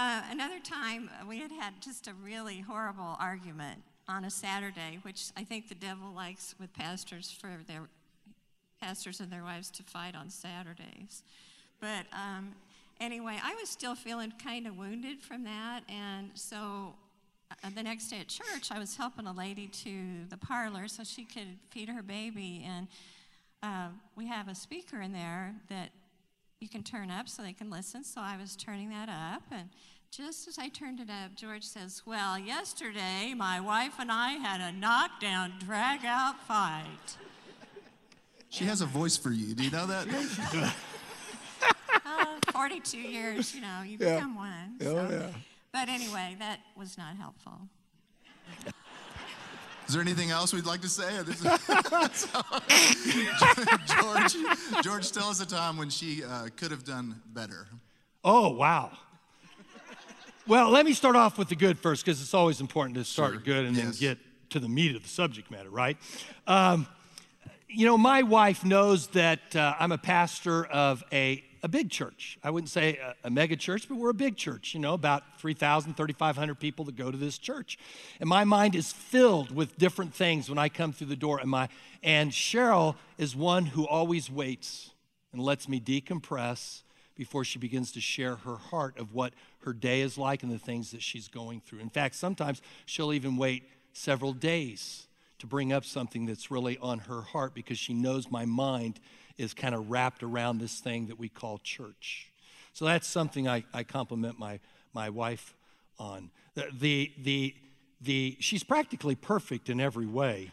Uh, 0.00 0.22
another 0.30 0.60
time, 0.60 1.10
uh, 1.10 1.26
we 1.26 1.40
had 1.40 1.50
had 1.50 1.74
just 1.80 2.06
a 2.06 2.14
really 2.24 2.60
horrible 2.60 3.16
argument 3.18 3.82
on 4.06 4.24
a 4.24 4.30
Saturday, 4.30 5.00
which 5.02 5.32
I 5.36 5.42
think 5.42 5.68
the 5.68 5.74
devil 5.74 6.12
likes 6.14 6.54
with 6.60 6.72
pastors 6.72 7.32
for 7.32 7.50
their 7.66 7.88
pastors 8.80 9.18
and 9.18 9.28
their 9.28 9.42
wives 9.42 9.72
to 9.72 9.82
fight 9.82 10.14
on 10.14 10.30
Saturdays. 10.30 11.24
But 11.80 12.06
um, 12.12 12.54
anyway, 13.00 13.40
I 13.42 13.56
was 13.56 13.68
still 13.68 13.96
feeling 13.96 14.32
kind 14.40 14.68
of 14.68 14.78
wounded 14.78 15.20
from 15.20 15.42
that, 15.42 15.80
and 15.88 16.30
so 16.34 16.94
uh, 17.50 17.70
the 17.74 17.82
next 17.82 18.06
day 18.06 18.20
at 18.20 18.28
church, 18.28 18.70
I 18.70 18.78
was 18.78 18.94
helping 18.94 19.26
a 19.26 19.32
lady 19.32 19.66
to 19.66 20.26
the 20.28 20.36
parlor 20.36 20.86
so 20.86 21.02
she 21.02 21.24
could 21.24 21.58
feed 21.70 21.88
her 21.88 22.04
baby, 22.04 22.64
and 22.64 22.86
uh, 23.64 23.88
we 24.14 24.28
have 24.28 24.46
a 24.46 24.54
speaker 24.54 25.00
in 25.00 25.12
there 25.12 25.56
that 25.68 25.90
you 26.60 26.68
can 26.68 26.82
turn 26.82 27.10
up 27.10 27.28
so 27.28 27.42
they 27.42 27.52
can 27.52 27.70
listen. 27.70 28.04
So 28.04 28.20
I 28.20 28.36
was 28.36 28.56
turning 28.56 28.90
that 28.90 29.08
up, 29.08 29.42
and 29.50 29.68
just 30.10 30.48
as 30.48 30.58
I 30.58 30.68
turned 30.68 31.00
it 31.00 31.10
up, 31.10 31.34
George 31.34 31.64
says, 31.64 32.02
Well, 32.06 32.38
yesterday 32.38 33.34
my 33.36 33.60
wife 33.60 33.94
and 33.98 34.10
I 34.10 34.32
had 34.32 34.60
a 34.60 34.76
knockdown, 34.76 35.52
drag 35.64 36.04
out 36.04 36.40
fight. 36.46 37.16
She 38.48 38.64
has 38.64 38.80
a 38.80 38.86
voice 38.86 39.16
for 39.16 39.30
you. 39.30 39.54
Do 39.54 39.64
you 39.64 39.70
know 39.70 39.86
that? 39.86 40.74
Uh, 42.06 42.38
42 42.52 42.96
years, 42.96 43.54
you 43.54 43.60
know, 43.60 43.82
you 43.84 43.98
become 43.98 44.34
one. 44.34 44.76
so. 44.80 45.30
But 45.72 45.90
anyway, 45.90 46.36
that 46.38 46.60
was 46.74 46.96
not 46.96 47.16
helpful. 47.16 47.68
Is 49.88 49.94
there 49.94 50.02
anything 50.02 50.30
else 50.30 50.52
we'd 50.52 50.66
like 50.66 50.82
to 50.82 50.88
say? 50.88 51.08
George, 53.86 54.36
George, 54.84 55.10
tell 55.12 55.28
us 55.28 55.40
a 55.40 55.46
time 55.46 55.78
when 55.78 55.88
she 55.88 56.22
uh, 56.22 56.48
could 56.56 56.70
have 56.70 56.84
done 56.84 57.22
better. 57.32 57.66
Oh, 58.22 58.50
wow. 58.50 58.90
Well, 60.46 60.68
let 60.70 60.84
me 60.84 60.92
start 60.92 61.16
off 61.16 61.38
with 61.38 61.48
the 61.48 61.56
good 61.56 61.78
first 61.78 62.04
because 62.04 62.20
it's 62.20 62.34
always 62.34 62.60
important 62.60 62.96
to 62.96 63.04
start 63.04 63.32
Sure. 63.32 63.40
good 63.40 63.64
and 63.64 63.74
then 63.76 63.92
get 63.92 64.18
to 64.50 64.60
the 64.60 64.68
meat 64.68 64.94
of 64.94 65.02
the 65.02 65.08
subject 65.08 65.50
matter, 65.50 65.70
right? 65.70 65.96
Um, 66.46 66.86
you 67.68 67.86
know, 67.86 67.96
my 67.96 68.22
wife 68.22 68.64
knows 68.66 69.06
that 69.08 69.56
uh, 69.56 69.74
I'm 69.78 69.92
a 69.92 69.98
pastor 69.98 70.66
of 70.66 71.02
a, 71.12 71.42
a 71.62 71.68
big 71.68 71.90
church. 71.90 72.38
I 72.42 72.50
wouldn't 72.50 72.70
say 72.70 72.96
a, 72.96 73.14
a 73.24 73.30
mega 73.30 73.56
church, 73.56 73.88
but 73.88 73.96
we're 73.96 74.10
a 74.10 74.14
big 74.14 74.36
church, 74.36 74.74
you 74.74 74.80
know, 74.80 74.94
about 74.94 75.22
3,000, 75.38 75.96
3,500 75.96 76.54
people 76.58 76.84
that 76.86 76.96
go 76.96 77.10
to 77.10 77.16
this 77.16 77.38
church. 77.38 77.78
And 78.20 78.28
my 78.28 78.44
mind 78.44 78.74
is 78.74 78.92
filled 78.92 79.54
with 79.54 79.78
different 79.78 80.14
things 80.14 80.48
when 80.48 80.58
I 80.58 80.68
come 80.68 80.92
through 80.92 81.08
the 81.08 81.16
door. 81.16 81.38
And, 81.38 81.50
my, 81.50 81.68
and 82.02 82.30
Cheryl 82.30 82.96
is 83.16 83.34
one 83.34 83.66
who 83.66 83.86
always 83.86 84.30
waits 84.30 84.90
and 85.32 85.42
lets 85.42 85.68
me 85.68 85.80
decompress 85.80 86.82
before 87.14 87.44
she 87.44 87.58
begins 87.58 87.92
to 87.92 88.00
share 88.00 88.36
her 88.36 88.56
heart 88.56 88.96
of 88.98 89.12
what 89.12 89.34
her 89.64 89.72
day 89.72 90.00
is 90.00 90.16
like 90.16 90.42
and 90.42 90.52
the 90.52 90.58
things 90.58 90.92
that 90.92 91.02
she's 91.02 91.28
going 91.28 91.60
through. 91.60 91.80
In 91.80 91.90
fact, 91.90 92.14
sometimes 92.14 92.62
she'll 92.86 93.12
even 93.12 93.36
wait 93.36 93.64
several 93.92 94.32
days 94.32 95.08
to 95.38 95.46
bring 95.46 95.72
up 95.72 95.84
something 95.84 96.26
that's 96.26 96.50
really 96.50 96.78
on 96.78 97.00
her 97.00 97.22
heart 97.22 97.54
because 97.54 97.78
she 97.78 97.92
knows 97.92 98.30
my 98.30 98.44
mind 98.44 99.00
is 99.38 99.54
kind 99.54 99.74
of 99.74 99.90
wrapped 99.90 100.22
around 100.22 100.58
this 100.58 100.80
thing 100.80 101.06
that 101.06 101.18
we 101.18 101.28
call 101.28 101.58
church. 101.58 102.30
So 102.72 102.84
that's 102.84 103.06
something 103.06 103.48
I, 103.48 103.64
I 103.72 103.84
compliment 103.84 104.38
my, 104.38 104.60
my 104.92 105.08
wife 105.08 105.54
on. 105.98 106.30
The, 106.54 106.66
the, 106.78 107.12
the, 107.18 107.54
the, 108.00 108.36
she's 108.40 108.62
practically 108.62 109.14
perfect 109.14 109.70
in 109.70 109.80
every 109.80 110.06
way. 110.06 110.50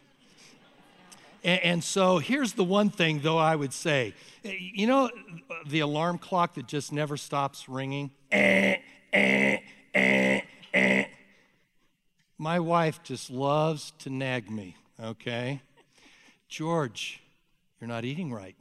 And, 1.43 1.61
and 1.61 1.83
so 1.83 2.17
here's 2.17 2.53
the 2.53 2.63
one 2.63 2.89
thing, 2.89 3.19
though, 3.21 3.37
I 3.37 3.55
would 3.55 3.73
say. 3.73 4.13
You 4.43 4.87
know, 4.87 5.09
the 5.67 5.81
alarm 5.81 6.17
clock 6.17 6.55
that 6.55 6.67
just 6.67 6.91
never 6.91 7.17
stops 7.17 7.67
ringing? 7.67 8.11
Eh, 8.31 8.77
eh, 9.13 9.57
eh, 9.93 10.41
eh. 10.73 11.05
My 12.37 12.59
wife 12.59 13.01
just 13.03 13.29
loves 13.29 13.93
to 13.99 14.09
nag 14.09 14.51
me, 14.51 14.75
okay? 15.01 15.61
George, 16.49 17.21
you're 17.79 17.87
not 17.87 18.03
eating 18.03 18.33
right. 18.33 18.55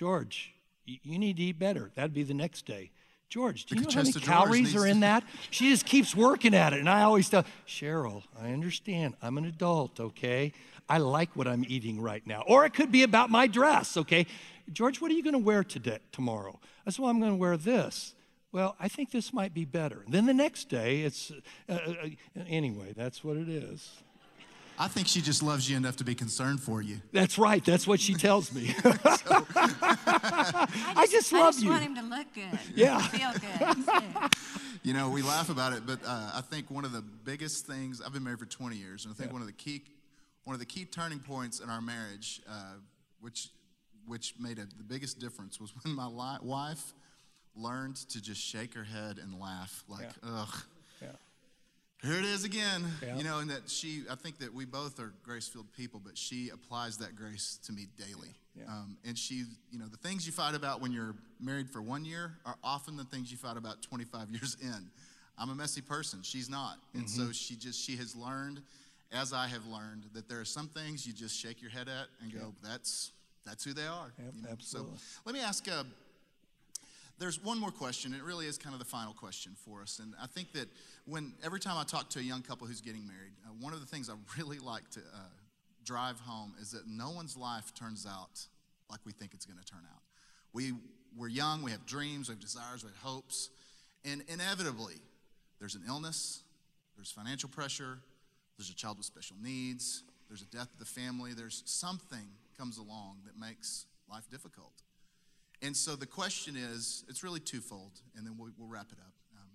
George, 0.00 0.54
you 0.86 1.18
need 1.18 1.36
to 1.36 1.42
eat 1.42 1.58
better. 1.58 1.90
That'd 1.94 2.14
be 2.14 2.22
the 2.22 2.32
next 2.32 2.64
day. 2.64 2.90
George, 3.28 3.66
do 3.66 3.74
you 3.74 3.82
know 3.82 3.90
how 3.90 3.96
many 3.96 4.06
chest 4.06 4.16
of 4.16 4.22
drawers 4.22 4.44
calories 4.44 4.74
are 4.74 4.86
in 4.86 5.00
that? 5.00 5.24
She 5.50 5.68
just 5.68 5.84
keeps 5.84 6.16
working 6.16 6.54
at 6.54 6.72
it. 6.72 6.78
And 6.78 6.88
I 6.88 7.02
always 7.02 7.28
tell 7.28 7.44
Cheryl, 7.68 8.22
I 8.40 8.52
understand. 8.52 9.14
I'm 9.20 9.36
an 9.36 9.44
adult, 9.44 10.00
okay? 10.00 10.54
I 10.88 10.96
like 10.96 11.36
what 11.36 11.46
I'm 11.46 11.66
eating 11.68 12.00
right 12.00 12.26
now. 12.26 12.44
Or 12.46 12.64
it 12.64 12.72
could 12.72 12.90
be 12.90 13.02
about 13.02 13.28
my 13.28 13.46
dress, 13.46 13.98
okay? 13.98 14.26
George, 14.72 15.02
what 15.02 15.10
are 15.10 15.14
you 15.14 15.22
going 15.22 15.34
to 15.34 15.38
wear 15.38 15.62
today, 15.62 15.98
tomorrow? 16.12 16.58
I 16.86 16.90
said, 16.92 17.02
Well, 17.02 17.10
I'm 17.10 17.20
going 17.20 17.32
to 17.32 17.36
wear 17.36 17.58
this. 17.58 18.14
Well, 18.52 18.76
I 18.80 18.88
think 18.88 19.10
this 19.10 19.34
might 19.34 19.52
be 19.52 19.66
better. 19.66 20.02
Then 20.08 20.24
the 20.24 20.32
next 20.32 20.70
day, 20.70 21.02
it's, 21.02 21.30
uh, 21.68 21.74
uh, 21.74 22.08
anyway, 22.48 22.94
that's 22.96 23.22
what 23.22 23.36
it 23.36 23.50
is. 23.50 23.90
I 24.80 24.88
think 24.88 25.06
she 25.08 25.20
just 25.20 25.42
loves 25.42 25.68
you 25.68 25.76
enough 25.76 25.96
to 25.96 26.04
be 26.04 26.14
concerned 26.14 26.62
for 26.62 26.80
you. 26.80 27.02
That's 27.12 27.38
right. 27.38 27.62
That's 27.62 27.86
what 27.86 28.00
she 28.00 28.14
tells 28.14 28.50
me. 28.50 28.74
I 28.84 28.96
just 31.10 31.34
I 31.34 31.38
love 31.38 31.48
I 31.48 31.50
just 31.50 31.62
you. 31.62 31.68
want 31.68 31.82
him 31.82 31.96
to 31.96 32.02
look 32.02 32.26
good. 32.34 32.58
Yeah. 32.74 32.98
Feel 33.08 33.32
good. 33.32 33.76
too. 33.84 34.02
You 34.82 34.94
know, 34.94 35.10
we 35.10 35.20
laugh 35.20 35.50
about 35.50 35.74
it, 35.74 35.86
but 35.86 36.00
uh, 36.06 36.30
I 36.34 36.40
think 36.40 36.70
one 36.70 36.86
of 36.86 36.92
the 36.92 37.02
biggest 37.02 37.66
things 37.66 38.00
I've 38.00 38.14
been 38.14 38.24
married 38.24 38.38
for 38.38 38.46
20 38.46 38.74
years, 38.74 39.04
and 39.04 39.12
I 39.12 39.16
think 39.18 39.34
one 39.34 39.42
of 39.42 39.46
the 39.46 39.52
key, 39.52 39.82
one 40.44 40.54
of 40.54 40.60
the 40.60 40.66
key 40.66 40.86
turning 40.86 41.18
points 41.18 41.60
in 41.60 41.68
our 41.68 41.82
marriage, 41.82 42.40
uh, 42.48 42.76
which 43.20 43.50
which 44.06 44.32
made 44.40 44.58
a, 44.58 44.62
the 44.78 44.82
biggest 44.82 45.18
difference, 45.18 45.60
was 45.60 45.74
when 45.84 45.94
my 45.94 46.06
li- 46.06 46.38
wife 46.42 46.94
learned 47.54 47.96
to 47.96 48.22
just 48.22 48.40
shake 48.40 48.72
her 48.72 48.84
head 48.84 49.18
and 49.18 49.38
laugh, 49.38 49.84
like, 49.88 50.08
ugh. 50.26 50.62
Here 52.02 52.14
it 52.18 52.24
is 52.24 52.44
again. 52.44 52.84
Yeah. 53.02 53.16
You 53.16 53.24
know, 53.24 53.40
and 53.40 53.50
that 53.50 53.68
she, 53.68 54.02
I 54.10 54.14
think 54.14 54.38
that 54.38 54.54
we 54.54 54.64
both 54.64 54.98
are 55.00 55.12
grace 55.22 55.46
filled 55.48 55.70
people, 55.72 56.00
but 56.02 56.16
she 56.16 56.48
applies 56.48 56.96
that 56.98 57.14
grace 57.14 57.58
to 57.66 57.72
me 57.72 57.88
daily. 57.98 58.30
Yeah. 58.56 58.64
Um, 58.68 58.96
and 59.04 59.18
she, 59.18 59.44
you 59.70 59.78
know, 59.78 59.86
the 59.86 59.98
things 59.98 60.26
you 60.26 60.32
fight 60.32 60.54
about 60.54 60.80
when 60.80 60.92
you're 60.92 61.14
married 61.40 61.68
for 61.68 61.82
one 61.82 62.04
year 62.06 62.32
are 62.46 62.56
often 62.64 62.96
the 62.96 63.04
things 63.04 63.30
you 63.30 63.36
fight 63.36 63.56
about 63.58 63.82
25 63.82 64.30
years 64.30 64.56
in. 64.62 64.90
I'm 65.38 65.50
a 65.50 65.54
messy 65.54 65.80
person. 65.82 66.20
She's 66.22 66.48
not. 66.48 66.76
And 66.94 67.04
Mm-hmm. 67.04 67.26
so 67.26 67.32
she 67.32 67.54
just, 67.56 67.78
she 67.80 67.96
has 67.96 68.16
learned, 68.16 68.60
as 69.12 69.32
I 69.34 69.46
have 69.48 69.66
learned, 69.66 70.04
that 70.14 70.26
there 70.28 70.40
are 70.40 70.44
some 70.46 70.68
things 70.68 71.06
you 71.06 71.12
just 71.12 71.38
shake 71.38 71.60
your 71.60 71.70
head 71.70 71.88
at 71.88 72.06
and 72.22 72.32
go, 72.32 72.54
that's, 72.62 73.12
that's 73.44 73.62
who 73.64 73.72
they 73.74 73.86
are. 73.86 74.12
Yep, 74.18 74.32
you 74.36 74.42
know? 74.42 74.48
absolutely. 74.50 74.96
So 74.96 75.20
let 75.26 75.34
me 75.34 75.40
ask, 75.42 75.66
uh, 75.68 75.84
there's 77.20 77.42
one 77.42 77.58
more 77.58 77.70
question. 77.70 78.14
It 78.14 78.22
really 78.22 78.46
is 78.46 78.56
kind 78.56 78.72
of 78.72 78.78
the 78.78 78.86
final 78.86 79.12
question 79.12 79.52
for 79.54 79.82
us. 79.82 80.00
And 80.02 80.14
I 80.20 80.26
think 80.26 80.52
that 80.52 80.68
when 81.04 81.34
every 81.44 81.60
time 81.60 81.76
I 81.76 81.84
talk 81.84 82.08
to 82.10 82.18
a 82.18 82.22
young 82.22 82.40
couple 82.40 82.66
who's 82.66 82.80
getting 82.80 83.06
married, 83.06 83.32
uh, 83.44 83.50
one 83.60 83.74
of 83.74 83.80
the 83.80 83.86
things 83.86 84.08
I 84.08 84.14
really 84.38 84.58
like 84.58 84.88
to 84.92 85.00
uh, 85.00 85.18
drive 85.84 86.18
home 86.20 86.54
is 86.60 86.72
that 86.72 86.88
no 86.88 87.10
one's 87.10 87.36
life 87.36 87.74
turns 87.74 88.06
out 88.06 88.46
like 88.90 89.00
we 89.04 89.12
think 89.12 89.34
it's 89.34 89.44
going 89.44 89.58
to 89.58 89.64
turn 89.64 89.82
out. 89.92 90.00
We, 90.52 90.72
we're 91.16 91.28
young, 91.28 91.62
we 91.62 91.70
have 91.70 91.84
dreams, 91.86 92.28
we 92.28 92.32
have 92.32 92.40
desires, 92.40 92.82
we 92.82 92.88
have 92.88 92.96
hopes. 92.96 93.50
And 94.04 94.24
inevitably, 94.26 94.96
there's 95.58 95.74
an 95.74 95.82
illness, 95.86 96.42
there's 96.96 97.12
financial 97.12 97.50
pressure, 97.50 97.98
there's 98.56 98.70
a 98.70 98.74
child 98.74 98.96
with 98.96 99.06
special 99.06 99.36
needs, 99.42 100.02
there's 100.28 100.42
a 100.42 100.46
death 100.46 100.72
of 100.72 100.78
the 100.78 100.86
family, 100.86 101.34
there's 101.34 101.62
something 101.66 102.26
comes 102.58 102.78
along 102.78 103.18
that 103.26 103.38
makes 103.38 103.86
life 104.10 104.24
difficult. 104.30 104.72
And 105.62 105.76
so 105.76 105.94
the 105.94 106.06
question 106.06 106.56
is, 106.56 107.04
it's 107.08 107.22
really 107.22 107.40
twofold, 107.40 108.00
and 108.16 108.26
then 108.26 108.36
we'll, 108.38 108.50
we'll 108.58 108.68
wrap 108.68 108.86
it 108.92 108.98
up. 108.98 109.12
Um, 109.36 109.48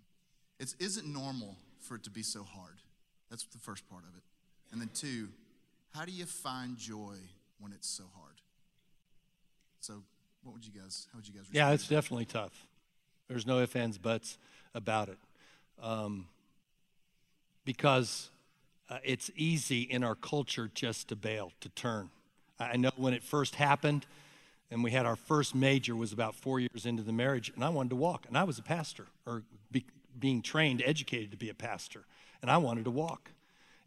it's 0.59 0.75
is 0.79 0.97
it 0.97 1.05
normal 1.05 1.57
for 1.79 1.95
it 1.95 2.03
to 2.03 2.11
be 2.11 2.21
so 2.21 2.43
hard? 2.43 2.77
That's 3.29 3.43
the 3.45 3.57
first 3.57 3.89
part 3.89 4.03
of 4.03 4.15
it. 4.15 4.23
And 4.71 4.79
then 4.79 4.89
two, 4.93 5.29
how 5.93 6.05
do 6.05 6.11
you 6.11 6.25
find 6.25 6.77
joy 6.77 7.15
when 7.59 7.71
it's 7.71 7.87
so 7.87 8.03
hard? 8.15 8.35
So, 9.79 10.03
what 10.43 10.53
would 10.53 10.65
you 10.65 10.79
guys? 10.79 11.07
How 11.11 11.17
would 11.17 11.27
you 11.27 11.33
guys? 11.33 11.45
Yeah, 11.51 11.71
it's 11.71 11.87
to 11.87 11.95
definitely 11.95 12.25
tough. 12.25 12.67
There's 13.27 13.47
no 13.47 13.59
ifs, 13.59 13.75
ands, 13.75 13.97
buts 13.97 14.37
about 14.73 15.09
it. 15.09 15.17
Um, 15.81 16.27
because 17.65 18.29
uh, 18.89 18.97
it's 19.03 19.31
easy 19.35 19.81
in 19.81 20.03
our 20.03 20.15
culture 20.15 20.69
just 20.73 21.07
to 21.07 21.15
bail, 21.15 21.51
to 21.61 21.69
turn. 21.69 22.09
I 22.59 22.71
I 22.71 22.75
know 22.75 22.91
when 22.95 23.13
it 23.13 23.23
first 23.23 23.55
happened, 23.55 24.05
and 24.71 24.83
we 24.83 24.91
had 24.91 25.05
our 25.05 25.15
first 25.15 25.55
major 25.55 25.95
was 25.95 26.11
about 26.11 26.35
four 26.35 26.59
years 26.59 26.85
into 26.85 27.03
the 27.03 27.13
marriage, 27.13 27.51
and 27.53 27.63
I 27.63 27.69
wanted 27.69 27.89
to 27.89 27.95
walk, 27.95 28.25
and 28.27 28.37
I 28.37 28.43
was 28.43 28.57
a 28.57 28.63
pastor, 28.63 29.07
or 29.25 29.43
be, 29.71 29.85
being 30.17 30.41
trained, 30.41 30.81
educated 30.85 31.31
to 31.31 31.37
be 31.37 31.49
a 31.49 31.53
pastor, 31.53 32.05
and 32.41 32.49
I 32.49 32.57
wanted 32.57 32.85
to 32.85 32.91
walk. 32.91 33.31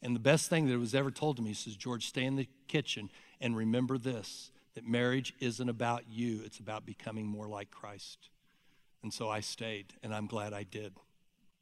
And 0.02 0.14
the 0.14 0.20
best 0.20 0.48
thing 0.48 0.68
that 0.68 0.78
was 0.78 0.94
ever 0.94 1.10
told 1.10 1.36
to 1.36 1.42
me 1.42 1.52
says, 1.52 1.76
George, 1.76 2.06
stay 2.06 2.24
in 2.24 2.36
the 2.36 2.48
kitchen 2.68 3.10
and 3.40 3.56
remember 3.56 3.98
this 3.98 4.50
that 4.74 4.86
marriage 4.86 5.34
isn't 5.40 5.68
about 5.68 6.04
you, 6.08 6.40
it's 6.44 6.60
about 6.60 6.86
becoming 6.86 7.26
more 7.26 7.48
like 7.48 7.68
Christ. 7.68 8.30
And 9.02 9.12
so 9.12 9.28
I 9.28 9.40
stayed, 9.40 9.94
and 10.04 10.14
I'm 10.14 10.26
glad 10.26 10.52
I 10.52 10.62
did. 10.62 10.92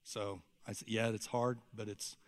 So 0.05 0.43
I 0.69 0.73
said, 0.73 0.89
yeah, 0.89 1.09
it's 1.09 1.27
hard, 1.27 1.59
but 1.75 1.89
it's 1.89 2.19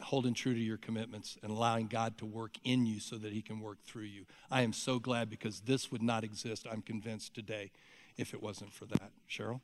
holding 0.00 0.34
true 0.34 0.54
to 0.54 0.60
your 0.60 0.76
commitments 0.76 1.36
and 1.42 1.50
allowing 1.50 1.86
God 1.86 2.18
to 2.18 2.26
work 2.26 2.56
in 2.64 2.86
you 2.86 3.00
so 3.00 3.16
that 3.16 3.32
He 3.32 3.42
can 3.42 3.60
work 3.60 3.78
through 3.84 4.04
you. 4.04 4.26
I 4.50 4.62
am 4.62 4.72
so 4.72 4.98
glad 4.98 5.30
because 5.30 5.60
this 5.60 5.90
would 5.90 6.02
not 6.02 6.24
exist, 6.24 6.66
I'm 6.70 6.82
convinced 6.82 7.34
today, 7.34 7.70
if 8.16 8.34
it 8.34 8.42
wasn't 8.42 8.72
for 8.72 8.86
that. 8.86 9.10
Cheryl? 9.28 9.60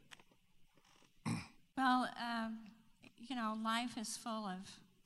Well, 1.74 2.06
um, 2.20 2.58
you 3.16 3.34
know, 3.34 3.56
life 3.64 3.96
is 3.96 4.18
full 4.18 4.46
of 4.46 4.58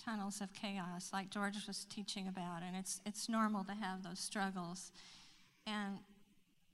tunnels 0.05 0.41
of 0.41 0.53
chaos, 0.53 1.11
like 1.13 1.31
George 1.31 1.55
was 1.67 1.87
teaching 1.89 2.27
about, 2.27 2.63
and 2.67 2.77
it's 2.77 3.01
it's 3.07 3.29
normal 3.29 3.63
to 3.65 3.73
have 3.73 4.03
those 4.03 4.19
struggles, 4.19 4.91
and 5.65 5.99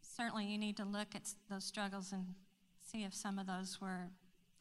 certainly 0.00 0.46
you 0.46 0.56
need 0.56 0.78
to 0.78 0.84
look 0.84 1.08
at 1.14 1.22
those 1.50 1.64
struggles 1.64 2.10
and 2.10 2.24
see 2.90 3.04
if 3.04 3.14
some 3.14 3.38
of 3.38 3.46
those 3.46 3.80
were 3.80 4.08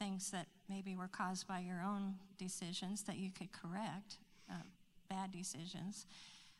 things 0.01 0.31
that 0.31 0.47
maybe 0.67 0.95
were 0.95 1.07
caused 1.07 1.47
by 1.47 1.59
your 1.59 1.79
own 1.85 2.15
decisions 2.39 3.03
that 3.03 3.17
you 3.17 3.29
could 3.29 3.51
correct, 3.51 4.17
uh, 4.49 4.55
bad 5.07 5.31
decisions, 5.31 6.07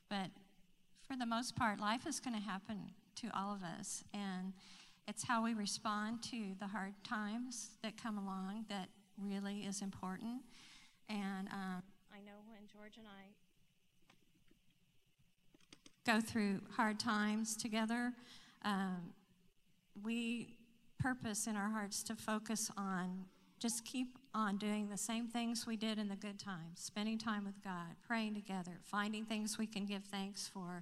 but 0.10 0.28
for 1.08 1.18
the 1.18 1.26
most 1.26 1.56
part, 1.56 1.80
life 1.80 2.06
is 2.06 2.20
going 2.20 2.36
to 2.36 2.42
happen 2.42 2.92
to 3.16 3.28
all 3.36 3.52
of 3.52 3.64
us, 3.64 4.04
and 4.14 4.54
it's 5.08 5.24
how 5.24 5.44
we 5.44 5.56
respond 5.56 6.22
to 6.22 6.54
the 6.60 6.68
hard 6.68 6.94
times 7.04 7.72
that 7.82 8.02
come 8.02 8.20
along 8.20 8.66
that 8.70 8.90
really 9.18 9.62
is 9.62 9.82
important. 9.82 10.44
And 11.10 11.48
um, 11.52 11.82
I 12.14 12.20
know 12.24 12.38
when 12.48 12.60
George 12.72 12.98
and 12.98 13.08
I 13.08 13.34
go 16.06 16.22
through 16.22 16.62
hard 16.76 17.00
times 17.00 17.58
together, 17.58 18.14
um, 18.64 19.14
we 20.04 20.58
purpose 21.02 21.48
in 21.48 21.56
our 21.56 21.70
hearts 21.70 22.04
to 22.04 22.16
focus 22.16 22.70
on 22.78 23.26
just 23.60 23.86
keep 23.86 24.18
on 24.34 24.58
doing 24.58 24.90
the 24.90 24.98
same 24.98 25.28
things 25.28 25.68
we 25.68 25.78
did 25.78 26.00
in 26.00 26.08
the 26.08 26.16
good 26.16 26.40
times 26.40 26.80
spending 26.80 27.18
time 27.18 27.46
with 27.46 27.64
God, 27.64 27.96
praying 28.08 28.34
together, 28.34 28.80
finding 28.84 29.24
things 29.24 29.58
we 29.58 29.68
can 29.68 29.86
give 29.86 30.04
thanks 30.06 30.48
for, 30.48 30.82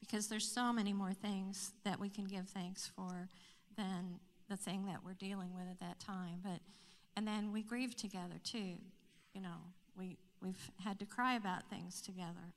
because 0.00 0.28
there's 0.28 0.46
so 0.46 0.72
many 0.72 0.92
more 0.92 1.12
things 1.12 1.72
that 1.84 1.98
we 1.98 2.08
can 2.08 2.24
give 2.24 2.48
thanks 2.48 2.90
for 2.94 3.28
than 3.76 4.20
the 4.48 4.56
thing 4.56 4.86
that 4.86 4.98
we're 5.04 5.14
dealing 5.14 5.54
with 5.54 5.68
at 5.68 5.80
that 5.80 5.98
time. 5.98 6.40
But 6.42 6.60
and 7.16 7.26
then 7.26 7.52
we 7.52 7.62
grieve 7.62 7.96
together 7.96 8.36
too. 8.44 8.76
You 9.34 9.40
know, 9.40 9.58
we 9.96 10.16
we've 10.40 10.70
had 10.84 10.98
to 11.00 11.06
cry 11.06 11.34
about 11.34 11.68
things 11.70 12.00
together. 12.00 12.54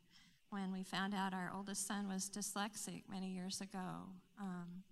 When 0.50 0.72
we 0.72 0.84
found 0.84 1.14
out 1.14 1.34
our 1.34 1.52
oldest 1.56 1.88
son 1.88 2.08
was 2.08 2.30
dyslexic 2.30 3.04
many 3.10 3.28
years 3.28 3.62
ago, 3.62 4.06
um, 4.40 4.84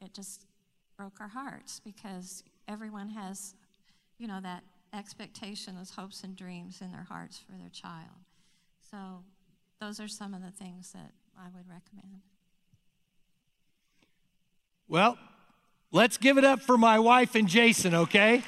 it 0.00 0.12
just 0.12 0.44
broke 1.00 1.18
our 1.18 1.28
hearts 1.28 1.80
because 1.82 2.44
everyone 2.68 3.08
has, 3.08 3.54
you 4.18 4.28
know, 4.28 4.38
that 4.38 4.62
expectation, 4.92 5.74
those 5.74 5.88
hopes 5.88 6.24
and 6.24 6.36
dreams 6.36 6.82
in 6.82 6.92
their 6.92 7.06
hearts 7.08 7.38
for 7.38 7.52
their 7.52 7.70
child. 7.70 8.20
So 8.90 8.96
those 9.80 9.98
are 9.98 10.08
some 10.08 10.34
of 10.34 10.42
the 10.42 10.50
things 10.50 10.92
that 10.92 11.12
I 11.38 11.44
would 11.56 11.66
recommend. 11.66 12.20
Well, 14.88 15.16
let's 15.90 16.18
give 16.18 16.36
it 16.36 16.44
up 16.44 16.60
for 16.60 16.76
my 16.76 16.98
wife 16.98 17.34
and 17.34 17.48
Jason, 17.48 17.94
okay? 17.94 18.42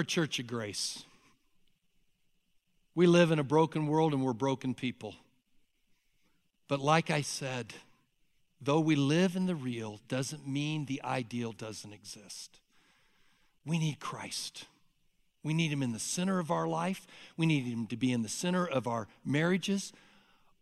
We're 0.00 0.04
a 0.04 0.06
church 0.06 0.38
of 0.38 0.46
grace. 0.46 1.04
We 2.94 3.06
live 3.06 3.32
in 3.32 3.38
a 3.38 3.44
broken 3.44 3.86
world 3.86 4.14
and 4.14 4.24
we're 4.24 4.32
broken 4.32 4.72
people. 4.72 5.14
But 6.68 6.80
like 6.80 7.10
I 7.10 7.20
said, 7.20 7.74
though 8.62 8.80
we 8.80 8.96
live 8.96 9.36
in 9.36 9.44
the 9.44 9.54
real 9.54 10.00
doesn't 10.08 10.48
mean 10.48 10.86
the 10.86 11.02
ideal 11.04 11.52
doesn't 11.52 11.92
exist. 11.92 12.60
We 13.66 13.78
need 13.78 14.00
Christ. 14.00 14.64
We 15.42 15.52
need 15.52 15.70
Him 15.70 15.82
in 15.82 15.92
the 15.92 15.98
center 15.98 16.38
of 16.38 16.50
our 16.50 16.66
life. 16.66 17.06
We 17.36 17.44
need 17.44 17.64
Him 17.64 17.86
to 17.88 17.96
be 17.98 18.10
in 18.10 18.22
the 18.22 18.28
center 18.30 18.66
of 18.66 18.86
our 18.86 19.06
marriages, 19.22 19.92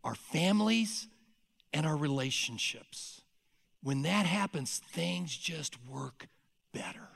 our 0.02 0.16
families, 0.16 1.06
and 1.72 1.86
our 1.86 1.96
relationships. 1.96 3.20
When 3.84 4.02
that 4.02 4.26
happens, 4.26 4.82
things 4.90 5.36
just 5.36 5.76
work 5.88 6.26
better. 6.72 7.08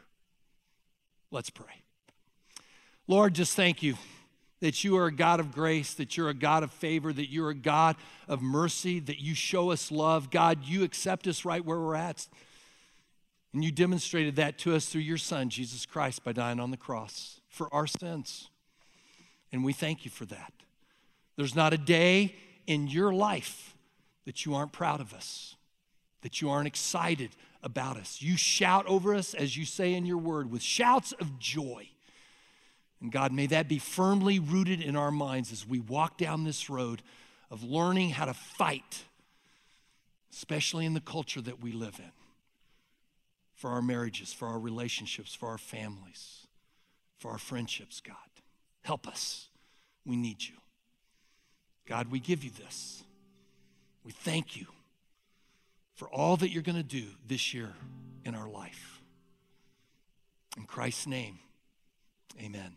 Let's 1.32 1.50
pray. 1.50 1.81
Lord, 3.08 3.34
just 3.34 3.56
thank 3.56 3.82
you 3.82 3.96
that 4.60 4.84
you 4.84 4.96
are 4.96 5.06
a 5.06 5.12
God 5.12 5.40
of 5.40 5.50
grace, 5.50 5.92
that 5.94 6.16
you're 6.16 6.28
a 6.28 6.34
God 6.34 6.62
of 6.62 6.70
favor, 6.70 7.12
that 7.12 7.28
you're 7.28 7.50
a 7.50 7.54
God 7.54 7.96
of 8.28 8.40
mercy, 8.40 9.00
that 9.00 9.20
you 9.20 9.34
show 9.34 9.72
us 9.72 9.90
love. 9.90 10.30
God, 10.30 10.64
you 10.64 10.84
accept 10.84 11.26
us 11.26 11.44
right 11.44 11.64
where 11.64 11.80
we're 11.80 11.96
at. 11.96 12.28
And 13.52 13.64
you 13.64 13.72
demonstrated 13.72 14.36
that 14.36 14.56
to 14.58 14.74
us 14.74 14.86
through 14.86 15.00
your 15.00 15.18
Son, 15.18 15.50
Jesus 15.50 15.84
Christ, 15.84 16.22
by 16.22 16.32
dying 16.32 16.60
on 16.60 16.70
the 16.70 16.76
cross 16.76 17.40
for 17.48 17.68
our 17.74 17.88
sins. 17.88 18.50
And 19.50 19.64
we 19.64 19.72
thank 19.72 20.04
you 20.04 20.10
for 20.10 20.24
that. 20.26 20.52
There's 21.36 21.56
not 21.56 21.72
a 21.72 21.78
day 21.78 22.36
in 22.66 22.86
your 22.86 23.12
life 23.12 23.76
that 24.26 24.46
you 24.46 24.54
aren't 24.54 24.72
proud 24.72 25.00
of 25.00 25.12
us, 25.12 25.56
that 26.22 26.40
you 26.40 26.48
aren't 26.48 26.68
excited 26.68 27.30
about 27.64 27.96
us. 27.96 28.22
You 28.22 28.36
shout 28.36 28.86
over 28.86 29.12
us, 29.12 29.34
as 29.34 29.56
you 29.56 29.64
say 29.64 29.92
in 29.92 30.06
your 30.06 30.18
word, 30.18 30.52
with 30.52 30.62
shouts 30.62 31.10
of 31.12 31.38
joy. 31.40 31.88
And 33.02 33.10
God, 33.10 33.32
may 33.32 33.46
that 33.48 33.68
be 33.68 33.78
firmly 33.78 34.38
rooted 34.38 34.80
in 34.80 34.94
our 34.94 35.10
minds 35.10 35.50
as 35.50 35.66
we 35.66 35.80
walk 35.80 36.16
down 36.16 36.44
this 36.44 36.70
road 36.70 37.02
of 37.50 37.64
learning 37.64 38.10
how 38.10 38.26
to 38.26 38.32
fight, 38.32 39.02
especially 40.32 40.86
in 40.86 40.94
the 40.94 41.00
culture 41.00 41.40
that 41.40 41.60
we 41.60 41.72
live 41.72 41.98
in, 41.98 42.12
for 43.56 43.70
our 43.70 43.82
marriages, 43.82 44.32
for 44.32 44.46
our 44.46 44.58
relationships, 44.58 45.34
for 45.34 45.48
our 45.48 45.58
families, 45.58 46.46
for 47.18 47.32
our 47.32 47.38
friendships, 47.38 48.00
God. 48.00 48.16
Help 48.82 49.08
us. 49.08 49.48
We 50.06 50.16
need 50.16 50.44
you. 50.44 50.54
God, 51.86 52.10
we 52.10 52.20
give 52.20 52.44
you 52.44 52.50
this. 52.50 53.02
We 54.04 54.12
thank 54.12 54.56
you 54.56 54.66
for 55.94 56.08
all 56.08 56.36
that 56.36 56.50
you're 56.50 56.62
going 56.62 56.76
to 56.76 56.82
do 56.84 57.06
this 57.26 57.52
year 57.52 57.74
in 58.24 58.36
our 58.36 58.48
life. 58.48 59.00
In 60.56 60.64
Christ's 60.64 61.08
name, 61.08 61.40
amen. 62.40 62.76